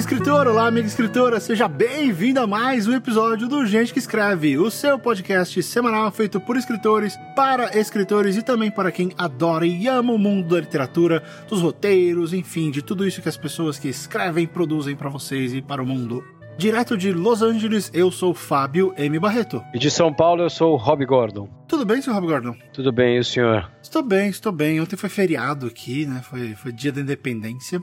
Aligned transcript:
amigo 0.00 0.14
escritor, 0.14 0.46
olá, 0.46 0.66
amiga 0.66 0.86
escritora, 0.86 1.38
seja 1.38 1.68
bem-vindo 1.68 2.40
a 2.40 2.46
mais 2.46 2.86
um 2.86 2.94
episódio 2.94 3.46
do 3.46 3.66
Gente 3.66 3.92
que 3.92 3.98
Escreve, 3.98 4.56
o 4.56 4.70
seu 4.70 4.98
podcast 4.98 5.62
semanal 5.62 6.10
feito 6.10 6.40
por 6.40 6.56
escritores, 6.56 7.18
para 7.36 7.78
escritores 7.78 8.34
e 8.34 8.42
também 8.42 8.70
para 8.70 8.90
quem 8.90 9.12
adora 9.18 9.66
e 9.66 9.86
ama 9.86 10.14
o 10.14 10.18
mundo 10.18 10.54
da 10.54 10.60
literatura, 10.60 11.22
dos 11.46 11.60
roteiros, 11.60 12.32
enfim, 12.32 12.70
de 12.70 12.80
tudo 12.80 13.06
isso 13.06 13.20
que 13.20 13.28
as 13.28 13.36
pessoas 13.36 13.78
que 13.78 13.88
escrevem 13.88 14.46
produzem 14.46 14.96
para 14.96 15.10
vocês 15.10 15.52
e 15.52 15.60
para 15.60 15.82
o 15.82 15.86
mundo. 15.86 16.24
Direto 16.56 16.96
de 16.96 17.12
Los 17.12 17.42
Angeles, 17.42 17.90
eu 17.92 18.10
sou 18.10 18.32
Fábio 18.32 18.94
M. 18.96 19.18
Barreto. 19.18 19.62
E 19.74 19.78
de 19.78 19.90
São 19.90 20.12
Paulo, 20.14 20.42
eu 20.42 20.50
sou 20.50 20.72
o 20.72 20.76
Rob 20.76 21.04
Gordon. 21.04 21.46
Tudo 21.68 21.84
bem, 21.84 22.00
seu 22.00 22.14
Rob 22.14 22.26
Gordon? 22.26 22.56
Tudo 22.72 22.90
bem, 22.90 23.16
e 23.16 23.20
o 23.20 23.24
senhor? 23.24 23.70
Estou 23.82 24.02
bem, 24.02 24.30
estou 24.30 24.50
bem. 24.50 24.80
Ontem 24.80 24.96
foi 24.96 25.10
feriado 25.10 25.66
aqui, 25.66 26.06
né? 26.06 26.22
Foi, 26.22 26.54
foi 26.54 26.72
dia 26.72 26.90
da 26.90 27.02
independência. 27.02 27.80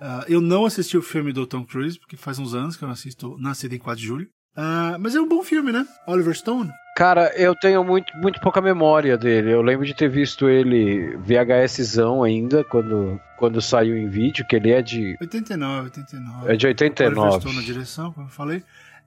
Uh, 0.00 0.24
eu 0.28 0.40
não 0.40 0.66
assisti 0.66 0.96
o 0.96 1.02
filme 1.02 1.32
do 1.32 1.46
Tom 1.46 1.64
Cruise, 1.64 1.98
porque 1.98 2.16
faz 2.16 2.38
uns 2.38 2.54
anos 2.54 2.76
que 2.76 2.84
eu 2.84 2.86
não 2.86 2.92
assisto 2.92 3.36
Nascido 3.38 3.74
em 3.74 3.78
4 3.78 4.00
de 4.00 4.06
Julho. 4.06 4.28
Uh, 4.56 4.98
mas 4.98 5.14
é 5.14 5.20
um 5.20 5.28
bom 5.28 5.42
filme, 5.42 5.70
né? 5.70 5.86
Oliver 6.06 6.34
Stone. 6.34 6.70
Cara, 6.96 7.30
eu 7.36 7.54
tenho 7.54 7.84
muito, 7.84 8.10
muito 8.16 8.40
pouca 8.40 8.60
memória 8.62 9.18
dele. 9.18 9.52
Eu 9.52 9.60
lembro 9.60 9.84
de 9.84 9.94
ter 9.94 10.08
visto 10.08 10.48
ele 10.48 11.14
VHSzão 11.18 12.22
ainda, 12.22 12.64
quando, 12.64 13.20
quando 13.38 13.60
saiu 13.60 13.98
em 13.98 14.08
vídeo, 14.08 14.46
que 14.48 14.56
ele 14.56 14.70
é 14.70 14.80
de. 14.80 15.14
89, 15.20 15.84
89. 15.84 16.52
É 16.52 16.56
de 16.56 16.66
89. 16.66 17.20
Oliver 17.20 17.40
Stone 17.40 17.56
na 17.56 17.62
direção, 17.62 18.12
como 18.12 18.26
eu 18.26 18.30
falei. 18.30 18.62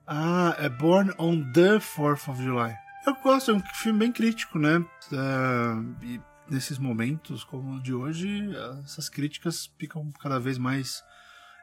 Ah, 0.06 0.56
é 0.60 0.68
Born 0.68 1.12
on 1.18 1.42
the 1.52 1.78
4th 1.78 2.30
of 2.30 2.42
July. 2.42 2.72
Eu 3.06 3.14
gosto, 3.22 3.50
é 3.50 3.54
um 3.54 3.62
filme 3.74 3.98
bem 3.98 4.12
crítico, 4.12 4.58
né? 4.58 4.78
Uh, 5.10 5.94
e 6.02 6.20
nesses 6.50 6.78
momentos 6.78 7.44
como 7.44 7.76
o 7.76 7.80
de 7.80 7.94
hoje, 7.94 8.50
essas 8.84 9.08
críticas 9.08 9.70
ficam 9.78 10.10
cada 10.20 10.38
vez 10.38 10.58
mais 10.58 11.02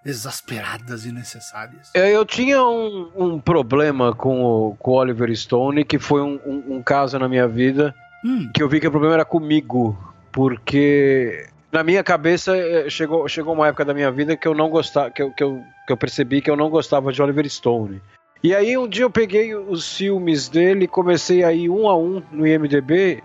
exasperadas 0.06 1.06
e 1.06 1.12
necessárias. 1.12 1.92
É, 1.94 2.16
eu 2.16 2.26
tinha 2.26 2.64
um, 2.64 3.12
um 3.16 3.40
problema 3.40 4.14
com 4.14 4.44
o, 4.44 4.76
com 4.78 4.92
o 4.92 4.96
Oliver 4.96 5.36
Stone, 5.36 5.84
que 5.84 6.00
foi 6.00 6.22
um, 6.22 6.40
um, 6.46 6.76
um 6.76 6.84
caso 6.84 7.20
na 7.20 7.28
minha 7.28 7.48
vida 7.48 7.94
hum. 8.24 8.50
que 8.54 8.64
eu 8.64 8.70
vi 8.70 8.80
que 8.80 8.88
o 8.88 8.92
problema 8.92 9.16
era 9.16 9.26
comigo, 9.26 9.98
porque 10.32 11.48
na 11.72 11.84
minha 11.84 12.04
cabeça 12.04 12.56
eh, 12.56 12.90
chegou, 12.90 13.28
chegou 13.28 13.54
uma 13.54 13.68
época 13.68 13.84
da 13.84 13.94
minha 13.94 14.12
vida 14.12 14.38
que 14.38 14.48
eu 14.48 14.54
não 14.54 14.70
gostava, 14.70 15.12
que 15.12 15.22
eu, 15.22 15.32
que, 15.32 15.44
eu, 15.44 15.62
que 15.86 15.94
eu 15.94 15.98
percebi 15.98 16.42
que 16.42 16.50
eu 16.50 16.56
não 16.56 16.70
gostava 16.70 17.12
de 17.12 17.22
Oliver 17.22 17.50
Stone. 17.50 18.02
E 18.44 18.54
aí 18.54 18.78
um 18.78 18.88
dia 18.88 19.04
eu 19.04 19.10
peguei 19.10 19.56
os 19.56 19.98
filmes 19.98 20.48
dele, 20.48 20.88
comecei 20.88 21.44
a 21.44 21.52
ir 21.52 21.70
um 21.70 21.90
a 21.90 21.98
um 21.98 22.22
no 22.32 22.46
IMDB 22.46 23.24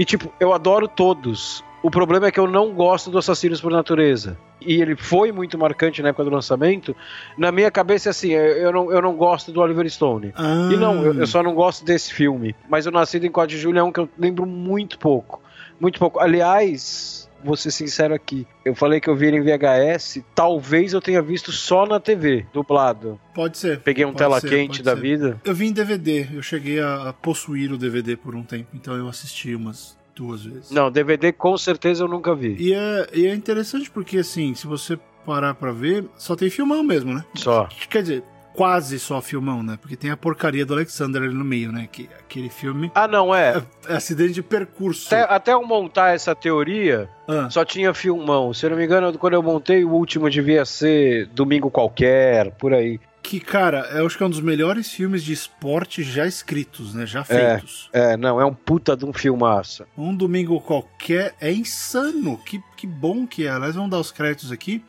e 0.00 0.04
tipo, 0.06 0.32
eu 0.40 0.54
adoro 0.54 0.88
todos. 0.88 1.62
O 1.82 1.90
problema 1.90 2.26
é 2.26 2.30
que 2.30 2.40
eu 2.40 2.46
não 2.46 2.72
gosto 2.72 3.10
do 3.10 3.18
Assassinos 3.18 3.60
por 3.60 3.70
Natureza. 3.70 4.34
E 4.58 4.80
ele 4.80 4.96
foi 4.96 5.30
muito 5.30 5.58
marcante 5.58 6.00
na 6.00 6.08
época 6.08 6.24
do 6.24 6.30
lançamento. 6.30 6.96
Na 7.36 7.52
minha 7.52 7.70
cabeça, 7.70 8.08
assim, 8.08 8.30
eu 8.30 8.72
não, 8.72 8.90
eu 8.90 9.02
não 9.02 9.14
gosto 9.14 9.52
do 9.52 9.60
Oliver 9.60 9.86
Stone. 9.90 10.32
Ah. 10.36 10.70
E 10.72 10.76
não, 10.78 11.04
eu, 11.04 11.12
eu, 11.12 11.26
só 11.26 11.42
não 11.42 11.52
gosto 11.52 11.84
desse 11.84 12.14
filme. 12.14 12.56
Mas 12.66 12.86
o 12.86 12.90
Nascido 12.90 13.26
em 13.26 13.30
4 13.30 13.54
de 13.54 13.60
Julho 13.60 13.78
é 13.78 13.82
um 13.82 13.92
que 13.92 14.00
eu 14.00 14.08
lembro 14.18 14.46
muito 14.46 14.98
pouco. 14.98 15.39
Muito 15.80 15.98
pouco. 15.98 16.20
Aliás, 16.20 17.28
vou 17.44 17.56
ser 17.56 17.70
sincero 17.70 18.14
aqui. 18.14 18.46
Eu 18.64 18.74
falei 18.74 19.00
que 19.00 19.08
eu 19.08 19.16
vi 19.16 19.26
ele 19.26 19.38
em 19.38 19.42
VHS, 19.42 20.22
talvez 20.34 20.92
eu 20.92 21.00
tenha 21.00 21.22
visto 21.22 21.52
só 21.52 21.86
na 21.86 21.98
TV, 21.98 22.46
dublado. 22.52 23.20
Pode 23.34 23.58
ser. 23.58 23.80
Peguei 23.80 24.04
um 24.04 24.12
tela 24.12 24.40
ser, 24.40 24.50
quente 24.50 24.82
da 24.82 24.94
ser. 24.94 25.00
vida. 25.00 25.40
Eu 25.44 25.54
vi 25.54 25.66
em 25.66 25.72
DVD, 25.72 26.28
eu 26.32 26.42
cheguei 26.42 26.80
a 26.80 27.14
possuir 27.20 27.72
o 27.72 27.78
DVD 27.78 28.16
por 28.16 28.34
um 28.34 28.42
tempo, 28.42 28.68
então 28.74 28.94
eu 28.94 29.08
assisti 29.08 29.54
umas 29.54 29.98
duas 30.14 30.44
vezes. 30.44 30.70
Não, 30.70 30.90
DVD 30.90 31.32
com 31.32 31.56
certeza 31.56 32.04
eu 32.04 32.08
nunca 32.08 32.34
vi. 32.34 32.56
E 32.58 32.74
é, 32.74 33.08
e 33.14 33.26
é 33.26 33.34
interessante 33.34 33.90
porque, 33.90 34.18
assim, 34.18 34.54
se 34.54 34.66
você 34.66 34.98
parar 35.24 35.54
pra 35.54 35.72
ver, 35.72 36.06
só 36.16 36.34
tem 36.34 36.50
filmão 36.50 36.82
mesmo, 36.82 37.14
né? 37.14 37.24
Só. 37.34 37.68
Quer 37.88 38.02
dizer, 38.02 38.24
quase 38.54 38.98
só 38.98 39.20
filmão, 39.20 39.62
né? 39.62 39.78
Porque 39.80 39.96
tem 39.96 40.10
a 40.10 40.16
porcaria 40.16 40.64
do 40.64 40.74
Alexander 40.74 41.22
ali 41.22 41.34
no 41.34 41.44
meio, 41.44 41.72
né? 41.72 41.88
Que, 41.90 42.08
aquele 42.18 42.48
filme. 42.48 42.90
Ah, 42.94 43.08
não, 43.08 43.34
é. 43.34 43.58
é, 43.88 43.92
é 43.92 43.96
acidente 43.96 44.32
de 44.32 44.42
percurso. 44.42 45.06
Até, 45.06 45.22
até, 45.22 45.52
eu 45.52 45.66
montar 45.66 46.14
essa 46.14 46.34
teoria, 46.34 47.08
ah. 47.28 47.48
só 47.50 47.64
tinha 47.64 47.92
filmão. 47.94 48.52
Se 48.52 48.66
eu 48.66 48.70
não 48.70 48.76
me 48.76 48.84
engano, 48.84 49.16
quando 49.18 49.34
eu 49.34 49.42
montei, 49.42 49.84
o 49.84 49.90
último 49.90 50.28
devia 50.28 50.64
ser 50.64 51.26
Domingo 51.28 51.70
Qualquer, 51.70 52.50
por 52.52 52.72
aí 52.74 53.00
que, 53.22 53.38
cara, 53.38 53.88
eu 53.92 54.06
acho 54.06 54.16
que 54.16 54.22
é 54.22 54.26
um 54.26 54.30
dos 54.30 54.40
melhores 54.40 54.90
filmes 54.90 55.22
de 55.22 55.32
esporte 55.32 56.02
já 56.02 56.26
escritos, 56.26 56.94
né? 56.94 57.06
Já 57.06 57.22
feitos. 57.22 57.88
É, 57.92 58.14
é 58.14 58.16
não, 58.16 58.40
é 58.40 58.44
um 58.44 58.54
puta 58.54 58.96
de 58.96 59.04
um 59.04 59.12
filmaço. 59.12 59.84
Um 59.96 60.14
domingo 60.14 60.60
qualquer 60.60 61.34
é 61.40 61.52
insano. 61.52 62.38
Que, 62.38 62.60
que 62.76 62.86
bom 62.86 63.26
que 63.26 63.46
é. 63.46 63.50
Aliás, 63.50 63.74
vamos 63.74 63.90
dar 63.90 63.98
os 63.98 64.10
créditos 64.10 64.50
aqui. 64.50 64.82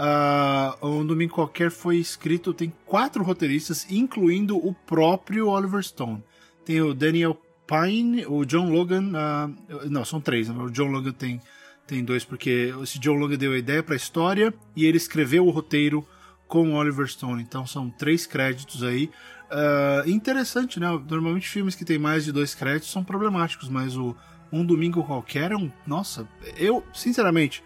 Uh, 0.00 0.86
um 0.86 1.04
domingo 1.04 1.34
qualquer 1.34 1.70
foi 1.70 1.98
escrito, 1.98 2.54
tem 2.54 2.72
quatro 2.86 3.22
roteiristas, 3.22 3.86
incluindo 3.90 4.56
o 4.56 4.72
próprio 4.72 5.48
Oliver 5.48 5.82
Stone. 5.82 6.24
Tem 6.64 6.80
o 6.80 6.94
Daniel 6.94 7.38
Pine, 7.66 8.24
o 8.26 8.46
John 8.46 8.70
Logan. 8.70 9.12
Uh, 9.12 9.90
não, 9.90 10.02
são 10.02 10.18
três. 10.18 10.48
Né? 10.48 10.54
O 10.62 10.70
John 10.70 10.86
Logan 10.86 11.12
tem, 11.12 11.38
tem 11.86 12.02
dois, 12.02 12.24
porque 12.24 12.72
esse 12.82 12.98
John 12.98 13.14
Logan 13.14 13.36
deu 13.36 13.52
a 13.52 13.58
ideia 13.58 13.82
para 13.82 13.94
a 13.94 13.96
história 13.96 14.54
e 14.74 14.86
ele 14.86 14.96
escreveu 14.96 15.46
o 15.46 15.50
roteiro 15.50 16.06
com 16.48 16.72
Oliver 16.74 17.06
Stone. 17.06 17.42
Então 17.42 17.66
são 17.66 17.90
três 17.90 18.26
créditos 18.26 18.82
aí. 18.82 19.10
Uh, 19.50 20.08
interessante, 20.08 20.80
né? 20.80 20.88
Normalmente 21.10 21.46
filmes 21.46 21.74
que 21.74 21.84
tem 21.84 21.98
mais 21.98 22.24
de 22.24 22.32
dois 22.32 22.54
créditos 22.54 22.90
são 22.90 23.04
problemáticos, 23.04 23.68
mas 23.68 23.98
o 23.98 24.16
Um 24.50 24.64
Domingo 24.64 25.04
Qualquer 25.04 25.52
é 25.52 25.56
um. 25.56 25.70
Nossa, 25.86 26.26
eu, 26.56 26.82
sinceramente, 26.94 27.62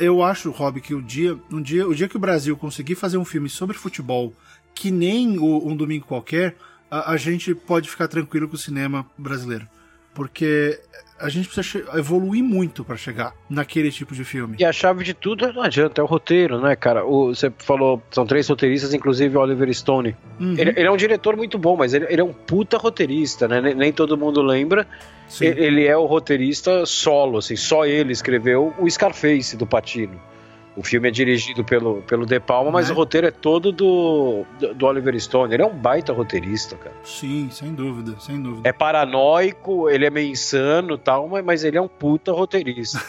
eu 0.00 0.22
acho, 0.22 0.50
Rob, 0.50 0.80
que 0.80 0.94
o 0.94 1.02
dia, 1.02 1.38
um 1.50 1.60
dia, 1.60 1.86
o 1.86 1.94
dia 1.94 2.08
que 2.08 2.16
o 2.16 2.20
Brasil 2.20 2.56
conseguir 2.56 2.94
fazer 2.94 3.18
um 3.18 3.24
filme 3.24 3.48
sobre 3.48 3.76
futebol 3.76 4.32
que 4.74 4.90
nem 4.90 5.38
o 5.38 5.68
Um 5.68 5.76
Domingo 5.76 6.06
Qualquer, 6.06 6.56
a, 6.90 7.12
a 7.12 7.16
gente 7.16 7.54
pode 7.54 7.88
ficar 7.90 8.08
tranquilo 8.08 8.48
com 8.48 8.54
o 8.54 8.58
cinema 8.58 9.06
brasileiro. 9.18 9.66
Porque 10.14 10.78
a 11.22 11.28
gente 11.28 11.48
precisa 11.48 11.84
evoluir 11.96 12.42
muito 12.42 12.84
para 12.84 12.96
chegar 12.96 13.32
naquele 13.48 13.92
tipo 13.92 14.12
de 14.12 14.24
filme. 14.24 14.56
E 14.58 14.64
a 14.64 14.72
chave 14.72 15.04
de 15.04 15.14
tudo 15.14 15.52
não 15.52 15.62
adianta, 15.62 16.00
é 16.00 16.04
o 16.04 16.06
roteiro, 16.06 16.60
né, 16.60 16.74
cara? 16.74 17.06
O, 17.06 17.28
você 17.28 17.50
falou, 17.58 18.02
são 18.10 18.26
três 18.26 18.48
roteiristas, 18.48 18.92
inclusive 18.92 19.36
Oliver 19.36 19.72
Stone. 19.72 20.16
Uhum. 20.40 20.54
Ele, 20.58 20.70
ele, 20.70 20.86
é 20.86 20.90
um 20.90 20.96
diretor 20.96 21.36
muito 21.36 21.56
bom, 21.56 21.76
mas 21.76 21.94
ele, 21.94 22.06
ele, 22.10 22.20
é 22.20 22.24
um 22.24 22.32
puta 22.32 22.76
roteirista, 22.76 23.46
né? 23.46 23.60
Nem, 23.60 23.74
nem 23.74 23.92
todo 23.92 24.18
mundo 24.18 24.42
lembra. 24.42 24.86
Ele, 25.40 25.64
ele 25.64 25.86
é 25.86 25.96
o 25.96 26.06
roteirista 26.06 26.84
solo, 26.84 27.38
assim, 27.38 27.56
só 27.56 27.86
ele 27.86 28.12
escreveu 28.12 28.74
o 28.78 28.90
Scarface 28.90 29.56
do 29.56 29.66
Patino. 29.66 30.20
O 30.74 30.82
filme 30.82 31.08
é 31.08 31.10
dirigido 31.10 31.62
pelo, 31.62 32.00
pelo 32.02 32.24
De 32.24 32.40
Palma, 32.40 32.70
mas 32.70 32.88
é? 32.88 32.92
o 32.92 32.96
roteiro 32.96 33.26
é 33.26 33.30
todo 33.30 33.70
do, 33.70 34.44
do, 34.74 34.86
Oliver 34.86 35.18
Stone. 35.20 35.52
Ele 35.52 35.62
é 35.62 35.66
um 35.66 35.76
baita 35.76 36.12
roteirista, 36.12 36.76
cara. 36.76 36.94
Sim, 37.04 37.50
sem 37.50 37.74
dúvida, 37.74 38.18
sem 38.18 38.40
dúvida. 38.40 38.66
É 38.66 38.72
paranoico, 38.72 39.90
ele 39.90 40.06
é 40.06 40.10
meio 40.10 40.30
insano 40.30 40.96
tal, 40.96 41.28
mas, 41.28 41.62
ele 41.62 41.76
é 41.76 41.80
um 41.80 41.88
puta 41.88 42.32
roteirista. 42.32 43.02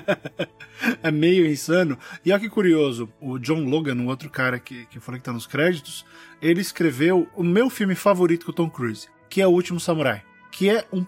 é 1.02 1.10
meio 1.10 1.46
insano. 1.46 1.98
E 2.24 2.32
olha 2.32 2.40
que 2.40 2.48
curioso, 2.48 3.08
o 3.20 3.38
John 3.38 3.64
Logan, 3.64 3.94
um 3.96 4.08
outro 4.08 4.30
cara 4.30 4.58
que, 4.58 4.86
que 4.86 4.96
eu 4.96 5.02
falei 5.02 5.20
que 5.20 5.26
tá 5.26 5.32
nos 5.32 5.46
créditos, 5.46 6.06
ele 6.40 6.62
escreveu 6.62 7.28
o 7.36 7.42
meu 7.42 7.68
filme 7.68 7.94
favorito 7.94 8.46
com 8.46 8.52
o 8.52 8.54
Tom 8.54 8.70
Cruise, 8.70 9.08
que 9.28 9.42
é 9.42 9.46
O 9.46 9.50
Último 9.50 9.78
Samurai. 9.78 10.22
Que 10.50 10.70
é 10.70 10.84
um 10.92 11.04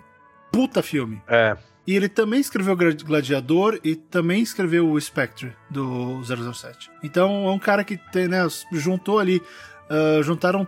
puta 0.52 0.82
filme. 0.82 1.22
É. 1.26 1.56
E 1.86 1.94
ele 1.94 2.08
também 2.08 2.40
escreveu 2.40 2.76
Gladiador 2.76 3.78
e 3.84 3.94
também 3.94 4.42
escreveu 4.42 4.90
o 4.90 5.00
Spectre 5.00 5.52
do 5.68 6.22
007. 6.24 6.90
Então 7.02 7.46
é 7.46 7.50
um 7.50 7.58
cara 7.58 7.84
que 7.84 7.98
tem, 8.10 8.26
né, 8.26 8.46
juntou 8.72 9.18
ali, 9.18 9.42
uh, 9.90 10.22
juntaram 10.22 10.66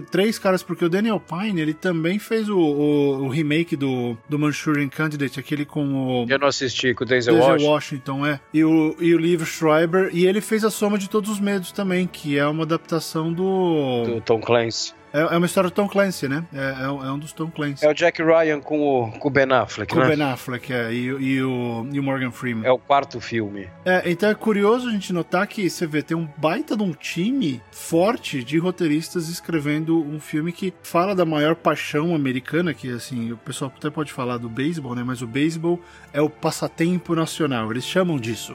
três 0.00 0.38
caras, 0.38 0.62
porque 0.62 0.84
o 0.84 0.88
Daniel 0.88 1.20
Pine, 1.20 1.60
ele 1.60 1.74
também 1.74 2.18
fez 2.18 2.48
o, 2.48 2.58
o, 2.58 3.24
o, 3.24 3.28
remake 3.28 3.76
do, 3.76 4.16
do 4.28 4.38
Manchurian 4.38 4.88
Candidate, 4.88 5.40
aquele 5.40 5.64
com 5.64 6.24
o... 6.24 6.26
Eu 6.28 6.38
não 6.38 6.48
assisti, 6.48 6.94
com 6.94 7.04
o 7.04 7.06
Denzel, 7.06 7.34
Denzel 7.34 7.50
Washington. 7.50 8.20
Washington. 8.20 8.26
é. 8.26 8.40
E 8.52 8.64
o, 8.64 8.96
e 9.00 9.14
o 9.14 9.18
Liv 9.18 9.44
Schreiber, 9.44 10.10
e 10.12 10.26
ele 10.26 10.40
fez 10.40 10.64
A 10.64 10.70
Soma 10.70 10.98
de 10.98 11.08
Todos 11.08 11.30
os 11.30 11.40
Medos 11.40 11.72
também, 11.72 12.06
que 12.06 12.38
é 12.38 12.46
uma 12.46 12.64
adaptação 12.64 13.32
do... 13.32 14.04
Do 14.04 14.20
Tom 14.20 14.40
Clancy. 14.40 14.92
É, 15.16 15.34
é 15.34 15.36
uma 15.38 15.46
história 15.46 15.70
do 15.70 15.72
Tom 15.72 15.88
Clancy, 15.88 16.28
né? 16.28 16.44
É, 16.52 16.58
é, 16.58 16.84
é, 16.84 16.88
um 16.90 17.18
dos 17.18 17.32
Tom 17.32 17.50
Clancy. 17.50 17.86
É 17.86 17.88
o 17.88 17.94
Jack 17.94 18.22
Ryan 18.22 18.60
com 18.60 18.80
o, 18.80 19.10
com 19.12 19.28
o 19.28 19.30
Ben 19.30 19.50
Affleck, 19.50 19.90
com 19.90 19.98
né? 19.98 20.06
Com 20.06 20.12
o 20.12 20.16
Ben 20.16 20.26
Affleck, 20.26 20.70
é. 20.70 20.92
E, 20.92 21.06
e, 21.06 21.42
o, 21.42 21.88
e 21.90 21.98
o 21.98 22.02
Morgan 22.02 22.30
Freeman. 22.30 22.66
É 22.66 22.70
o 22.70 22.78
quarto 22.78 23.18
filme. 23.18 23.66
É, 23.82 24.02
então 24.10 24.28
é 24.28 24.34
curioso 24.34 24.88
a 24.88 24.92
gente 24.92 25.14
notar 25.14 25.46
que 25.46 25.70
você 25.70 25.86
vê, 25.86 26.02
tem 26.02 26.14
um 26.14 26.28
baita 26.36 26.76
de 26.76 26.82
um 26.82 26.92
time 26.92 27.62
forte 27.70 28.44
de 28.44 28.58
roteiristas 28.58 29.30
escrevendo 29.30 29.98
um 29.98 30.20
filme 30.20 30.52
que 30.52 30.74
fala 30.82 31.14
da 31.14 31.24
maior 31.24 31.54
paixão 31.54 32.14
americana, 32.14 32.74
que 32.74 32.92
assim, 32.92 33.32
o 33.32 33.38
pessoal 33.38 33.72
até 33.74 33.88
pode 33.88 34.12
falar 34.12 34.36
do 34.36 34.50
beisebol, 34.50 34.94
né? 34.94 35.02
Mas 35.02 35.22
o 35.22 35.26
beisebol 35.26 35.80
é 36.12 36.20
o 36.20 36.28
passatempo 36.28 37.14
nacional. 37.14 37.70
Eles 37.70 37.84
chamam 37.84 38.18
disso. 38.18 38.54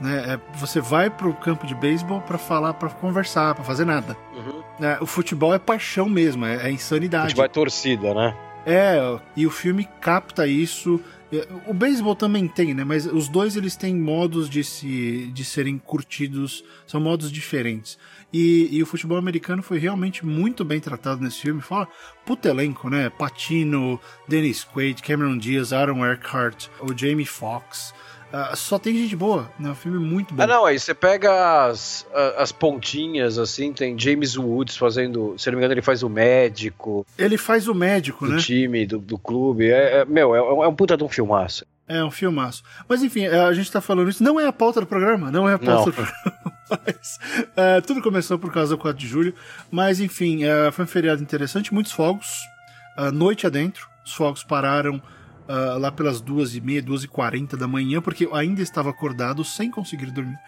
Né? 0.00 0.34
É, 0.34 0.58
você 0.58 0.80
vai 0.80 1.10
pro 1.10 1.34
campo 1.34 1.66
de 1.66 1.74
beisebol 1.74 2.20
para 2.22 2.38
falar, 2.38 2.74
para 2.74 2.88
conversar, 2.88 3.54
para 3.54 3.64
fazer 3.64 3.84
nada. 3.84 4.16
Uhum. 4.34 4.62
É, 4.84 4.98
o 5.00 5.06
futebol 5.06 5.54
é 5.54 5.58
paixão 5.58 6.08
mesmo, 6.08 6.46
é, 6.46 6.68
é 6.68 6.70
insanidade. 6.70 7.26
O 7.26 7.28
futebol 7.28 7.44
é 7.44 7.48
torcida, 7.48 8.14
né? 8.14 8.34
É, 8.64 8.98
e 9.36 9.46
o 9.46 9.50
filme 9.50 9.88
capta 10.00 10.46
isso 10.46 11.00
É, 11.32 11.46
o 11.66 11.72
beisebol 11.72 12.16
também 12.16 12.48
tem, 12.48 12.74
né? 12.74 12.82
Mas 12.82 13.06
os 13.06 13.28
dois 13.28 13.56
eles 13.56 13.76
têm 13.76 13.94
modos 13.94 14.50
de 14.50 14.64
se 14.64 15.30
de 15.32 15.44
serem 15.44 15.78
curtidos, 15.78 16.64
são 16.86 17.00
modos 17.00 17.30
diferentes. 17.30 17.96
E, 18.32 18.68
e 18.72 18.82
o 18.82 18.86
futebol 18.86 19.16
americano 19.16 19.62
foi 19.62 19.78
realmente 19.78 20.26
muito 20.26 20.64
bem 20.64 20.80
tratado 20.80 21.22
nesse 21.22 21.40
filme. 21.40 21.60
Fala, 21.60 21.86
puto 22.26 22.48
elenco, 22.48 22.90
né? 22.90 23.10
Patino, 23.10 24.00
Dennis 24.26 24.64
Quaid, 24.64 25.02
Cameron 25.02 25.38
Diaz, 25.38 25.72
Aaron 25.72 26.04
Eckhart, 26.04 26.68
o 26.80 26.96
Jamie 26.96 27.26
Foxx. 27.26 27.94
Uh, 28.32 28.56
só 28.56 28.78
tem 28.78 28.96
gente 28.96 29.16
boa, 29.16 29.50
né? 29.58 29.70
Um 29.70 29.74
filme 29.74 29.98
muito 29.98 30.32
bom. 30.32 30.42
Ah, 30.42 30.46
não, 30.46 30.64
aí 30.64 30.78
você 30.78 30.94
pega 30.94 31.66
as, 31.66 32.06
as 32.36 32.52
pontinhas, 32.52 33.38
assim, 33.38 33.72
tem 33.72 33.98
James 33.98 34.36
Woods 34.36 34.76
fazendo, 34.76 35.34
se 35.36 35.50
não 35.50 35.58
me 35.58 35.60
engano, 35.60 35.74
ele 35.74 35.82
faz 35.82 36.04
o 36.04 36.08
médico. 36.08 37.04
Ele 37.18 37.36
faz 37.36 37.66
o 37.66 37.74
médico, 37.74 38.24
do 38.26 38.32
né? 38.32 38.36
Do 38.36 38.42
time, 38.42 38.86
do, 38.86 38.98
do 38.98 39.18
clube. 39.18 39.70
É, 39.70 39.98
é 39.98 40.04
meu, 40.04 40.34
é, 40.34 40.38
é, 40.38 40.68
um 40.68 40.74
puta 40.74 40.96
de 40.96 41.02
um 41.02 41.08
filmaço. 41.08 41.66
É 41.88 42.04
um 42.04 42.10
filmaço. 42.10 42.62
Mas 42.88 43.02
enfim, 43.02 43.24
é, 43.24 43.40
a 43.40 43.52
gente 43.52 43.70
tá 43.70 43.80
falando 43.80 44.08
isso, 44.08 44.22
não 44.22 44.38
é 44.38 44.46
a 44.46 44.52
pauta 44.52 44.80
do 44.80 44.86
programa, 44.86 45.28
não 45.30 45.48
é 45.48 45.54
a 45.54 45.58
pauta 45.58 45.74
não. 45.74 45.84
do 45.86 45.92
programa. 45.92 46.60
Mas, 46.86 47.18
é, 47.56 47.80
tudo 47.80 48.00
começou 48.00 48.38
por 48.38 48.52
causa 48.52 48.76
do 48.76 48.80
4 48.80 48.96
de 48.96 49.08
julho. 49.08 49.34
Mas 49.72 49.98
enfim, 49.98 50.44
é, 50.44 50.70
foi 50.70 50.84
um 50.84 50.88
feriado 50.88 51.20
interessante, 51.20 51.74
muitos 51.74 51.90
fogos, 51.90 52.28
noite 53.12 53.44
adentro. 53.44 53.88
Os 54.04 54.14
fogos 54.14 54.44
pararam 54.44 55.02
uh, 55.50 55.78
lá 55.78 55.90
pelas 55.90 56.20
duas 56.20 56.54
e 56.54 56.60
meia, 56.60 56.80
duas 56.80 57.02
e 57.02 57.08
quarenta 57.08 57.56
da 57.56 57.66
manhã, 57.66 58.00
porque 58.00 58.24
eu 58.24 58.34
ainda 58.34 58.62
estava 58.62 58.90
acordado 58.90 59.44
sem 59.44 59.70
conseguir 59.70 60.10
dormir. 60.12 60.38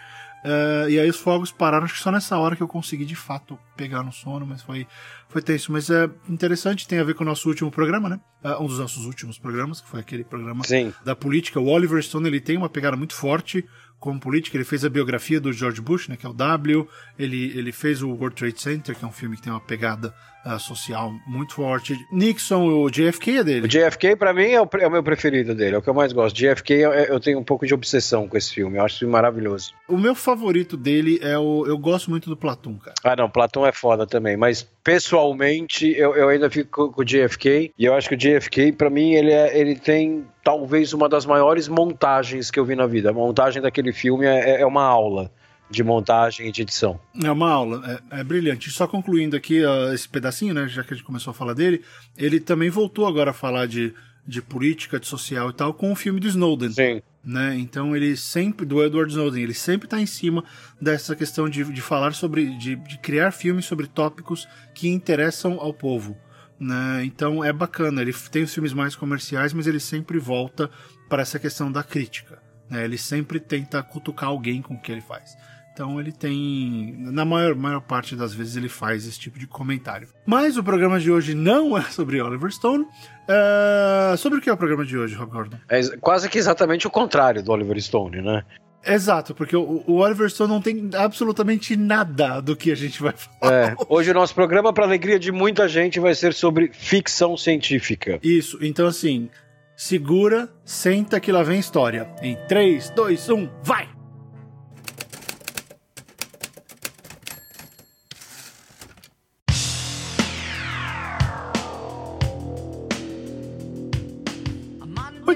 Uh, 0.44 0.88
e 0.88 0.98
aí 0.98 1.08
os 1.08 1.18
fogos 1.18 1.52
pararam, 1.52 1.84
acho 1.84 1.94
que 1.94 2.00
só 2.00 2.10
nessa 2.10 2.36
hora 2.36 2.56
que 2.56 2.62
eu 2.62 2.66
consegui 2.66 3.04
de 3.04 3.14
fato 3.14 3.56
pegar 3.76 4.02
no 4.02 4.10
sono, 4.10 4.44
mas 4.44 4.60
foi, 4.60 4.88
foi 5.28 5.40
tenso. 5.40 5.70
Mas 5.70 5.88
é 5.88 6.10
interessante, 6.28 6.86
tem 6.86 6.98
a 6.98 7.04
ver 7.04 7.14
com 7.14 7.22
o 7.22 7.26
nosso 7.26 7.48
último 7.48 7.70
programa, 7.70 8.08
né? 8.08 8.20
Uh, 8.44 8.62
um 8.62 8.66
dos 8.66 8.78
nossos 8.78 9.04
últimos 9.04 9.38
programas, 9.38 9.80
que 9.80 9.88
foi 9.88 10.00
aquele 10.00 10.24
programa 10.24 10.64
Sim. 10.64 10.92
da 11.04 11.14
política. 11.14 11.60
O 11.60 11.68
Oliver 11.68 12.02
Stone 12.02 12.26
ele 12.26 12.40
tem 12.40 12.56
uma 12.56 12.68
pegada 12.68 12.96
muito 12.96 13.14
forte 13.14 13.64
como 14.00 14.18
política. 14.18 14.56
Ele 14.56 14.64
fez 14.64 14.84
a 14.84 14.88
biografia 14.88 15.40
do 15.40 15.52
George 15.52 15.80
Bush, 15.80 16.08
né, 16.08 16.16
que 16.16 16.26
é 16.26 16.28
o 16.28 16.32
W. 16.32 16.88
Ele, 17.16 17.56
ele 17.56 17.70
fez 17.70 18.02
o 18.02 18.08
World 18.10 18.34
Trade 18.34 18.60
Center, 18.60 18.96
que 18.96 19.04
é 19.04 19.08
um 19.08 19.12
filme 19.12 19.36
que 19.36 19.42
tem 19.42 19.52
uma 19.52 19.60
pegada 19.60 20.12
uh, 20.44 20.58
social 20.58 21.12
muito 21.26 21.54
forte. 21.54 21.96
Nixon, 22.10 22.66
o 22.66 22.90
JFK 22.90 23.38
é 23.38 23.44
dele. 23.44 23.66
O 23.66 23.68
JFK, 23.68 24.16
para 24.16 24.32
mim, 24.32 24.50
é 24.50 24.60
o, 24.60 24.68
é 24.78 24.86
o, 24.86 24.90
meu 24.90 25.02
preferido 25.02 25.54
dele, 25.54 25.76
é 25.76 25.78
o 25.78 25.82
que 25.82 25.88
eu 25.88 25.94
mais 25.94 26.12
gosto. 26.12 26.36
JFK, 26.36 26.72
eu, 26.74 26.92
eu 26.92 27.20
tenho 27.20 27.38
um 27.38 27.44
pouco 27.44 27.66
de 27.66 27.74
obsessão 27.74 28.28
com 28.28 28.36
esse 28.36 28.52
filme, 28.52 28.78
eu 28.78 28.84
acho 28.84 28.98
filme 28.98 29.12
maravilhoso. 29.12 29.72
O 29.88 29.96
meu 29.96 30.14
favorito 30.14 30.76
dele 30.76 31.18
é 31.22 31.38
o. 31.38 31.64
Eu 31.66 31.78
gosto 31.78 32.10
muito 32.10 32.28
do 32.28 32.36
Platum, 32.36 32.78
cara. 32.78 32.94
Ah, 33.04 33.16
não, 33.16 33.30
Platum 33.30 33.66
é 33.66 33.72
foda 33.72 34.06
também, 34.06 34.36
mas 34.36 34.62
pessoalmente 34.82 35.86
eu, 35.96 36.14
eu 36.16 36.28
ainda 36.28 36.50
fico 36.50 36.92
com 36.92 37.02
o 37.02 37.04
JFK, 37.04 37.72
e 37.78 37.84
eu 37.84 37.94
acho 37.94 38.08
que 38.08 38.14
o 38.14 38.18
JFK, 38.18 38.72
para 38.72 38.90
mim, 38.90 39.12
ele, 39.12 39.32
é, 39.32 39.58
ele 39.58 39.76
tem 39.76 40.26
talvez 40.42 40.92
uma 40.92 41.08
das 41.08 41.24
maiores 41.24 41.68
montagens 41.68 42.50
que 42.50 42.58
eu 42.58 42.64
vi 42.64 42.74
na 42.74 42.86
vida. 42.86 43.10
A 43.10 43.12
montagem 43.12 43.62
daquele 43.62 43.92
filme 43.92 44.26
é, 44.26 44.60
é 44.60 44.66
uma 44.66 44.82
aula 44.82 45.30
de 45.72 45.82
montagem 45.82 46.48
e 46.48 46.52
de 46.52 46.62
edição. 46.62 47.00
É 47.22 47.30
uma 47.30 47.50
aula, 47.50 48.02
é, 48.10 48.20
é 48.20 48.24
brilhante. 48.24 48.70
Só 48.70 48.86
concluindo 48.86 49.36
aqui 49.36 49.64
uh, 49.64 49.92
esse 49.92 50.08
pedacinho, 50.08 50.54
né, 50.54 50.68
já 50.68 50.84
que 50.84 50.94
a 50.94 50.96
gente 50.96 51.06
começou 51.06 51.30
a 51.30 51.34
falar 51.34 51.54
dele, 51.54 51.82
ele 52.16 52.38
também 52.38 52.70
voltou 52.70 53.06
agora 53.06 53.30
a 53.30 53.34
falar 53.34 53.66
de, 53.66 53.94
de 54.26 54.40
política, 54.40 55.00
de 55.00 55.06
social 55.06 55.50
e 55.50 55.52
tal, 55.52 55.74
com 55.74 55.90
o 55.90 55.96
filme 55.96 56.20
do 56.20 56.28
Snowden. 56.28 56.70
Sim. 56.70 57.02
Né? 57.24 57.56
Então 57.58 57.94
ele 57.94 58.16
sempre, 58.16 58.66
do 58.66 58.82
Edward 58.82 59.10
Snowden, 59.10 59.42
ele 59.42 59.54
sempre 59.54 59.86
está 59.86 60.00
em 60.00 60.06
cima 60.06 60.44
dessa 60.80 61.14
questão 61.14 61.48
de, 61.48 61.64
de 61.64 61.80
falar 61.80 62.14
sobre, 62.14 62.56
de, 62.58 62.74
de 62.76 62.98
criar 62.98 63.30
filmes 63.30 63.64
sobre 63.64 63.86
tópicos 63.86 64.48
que 64.74 64.88
interessam 64.88 65.58
ao 65.60 65.72
povo. 65.72 66.16
Né? 66.58 67.04
Então 67.04 67.42
é 67.42 67.52
bacana, 67.52 68.02
ele 68.02 68.12
tem 68.30 68.42
os 68.42 68.52
filmes 68.52 68.72
mais 68.72 68.96
comerciais, 68.96 69.52
mas 69.52 69.66
ele 69.66 69.80
sempre 69.80 70.18
volta 70.18 70.70
para 71.08 71.22
essa 71.22 71.38
questão 71.38 71.70
da 71.70 71.82
crítica. 71.82 72.42
Né? 72.68 72.84
Ele 72.84 72.98
sempre 72.98 73.38
tenta 73.38 73.82
cutucar 73.82 74.30
alguém 74.30 74.60
com 74.60 74.74
o 74.74 74.80
que 74.80 74.90
ele 74.90 75.00
faz. 75.00 75.36
Então 75.72 75.98
ele 75.98 76.12
tem. 76.12 76.94
Na 76.98 77.24
maior, 77.24 77.54
maior 77.54 77.80
parte 77.80 78.14
das 78.14 78.34
vezes 78.34 78.56
ele 78.56 78.68
faz 78.68 79.06
esse 79.06 79.18
tipo 79.18 79.38
de 79.38 79.46
comentário. 79.46 80.08
Mas 80.26 80.56
o 80.56 80.62
programa 80.62 81.00
de 81.00 81.10
hoje 81.10 81.34
não 81.34 81.76
é 81.76 81.82
sobre 81.82 82.20
Oliver 82.20 82.50
Stone. 82.52 82.84
Uh, 82.84 84.16
sobre 84.18 84.38
o 84.38 84.42
que 84.42 84.50
é 84.50 84.52
o 84.52 84.56
programa 84.56 84.84
de 84.84 84.98
hoje, 84.98 85.14
Rob 85.14 85.32
Gordon? 85.32 85.56
É 85.68 85.80
quase 85.96 86.28
que 86.28 86.38
exatamente 86.38 86.86
o 86.86 86.90
contrário 86.90 87.42
do 87.42 87.50
Oliver 87.52 87.80
Stone, 87.80 88.20
né? 88.20 88.44
Exato, 88.84 89.34
porque 89.34 89.56
o, 89.56 89.84
o 89.86 89.98
Oliver 89.98 90.28
Stone 90.28 90.52
não 90.52 90.60
tem 90.60 90.90
absolutamente 90.94 91.76
nada 91.76 92.40
do 92.40 92.56
que 92.56 92.70
a 92.70 92.74
gente 92.74 93.00
vai 93.00 93.12
falar. 93.12 93.52
É, 93.52 93.76
hoje 93.88 94.10
o 94.10 94.14
nosso 94.14 94.34
programa, 94.34 94.72
para 94.72 94.84
alegria 94.84 95.18
de 95.18 95.30
muita 95.30 95.68
gente, 95.68 96.00
vai 96.00 96.14
ser 96.14 96.34
sobre 96.34 96.70
ficção 96.72 97.36
científica. 97.36 98.18
Isso, 98.22 98.58
então 98.60 98.86
assim, 98.86 99.30
segura, 99.76 100.48
senta 100.64 101.20
que 101.20 101.30
lá 101.30 101.42
vem 101.42 101.60
história. 101.60 102.10
Em 102.20 102.36
3, 102.48 102.90
2, 102.90 103.30
1, 103.30 103.48
vai! 103.62 104.01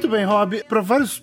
Muito 0.06 0.16
bem, 0.18 0.24
Rob. 0.24 0.62
Para 0.68 0.80
vários. 0.80 1.18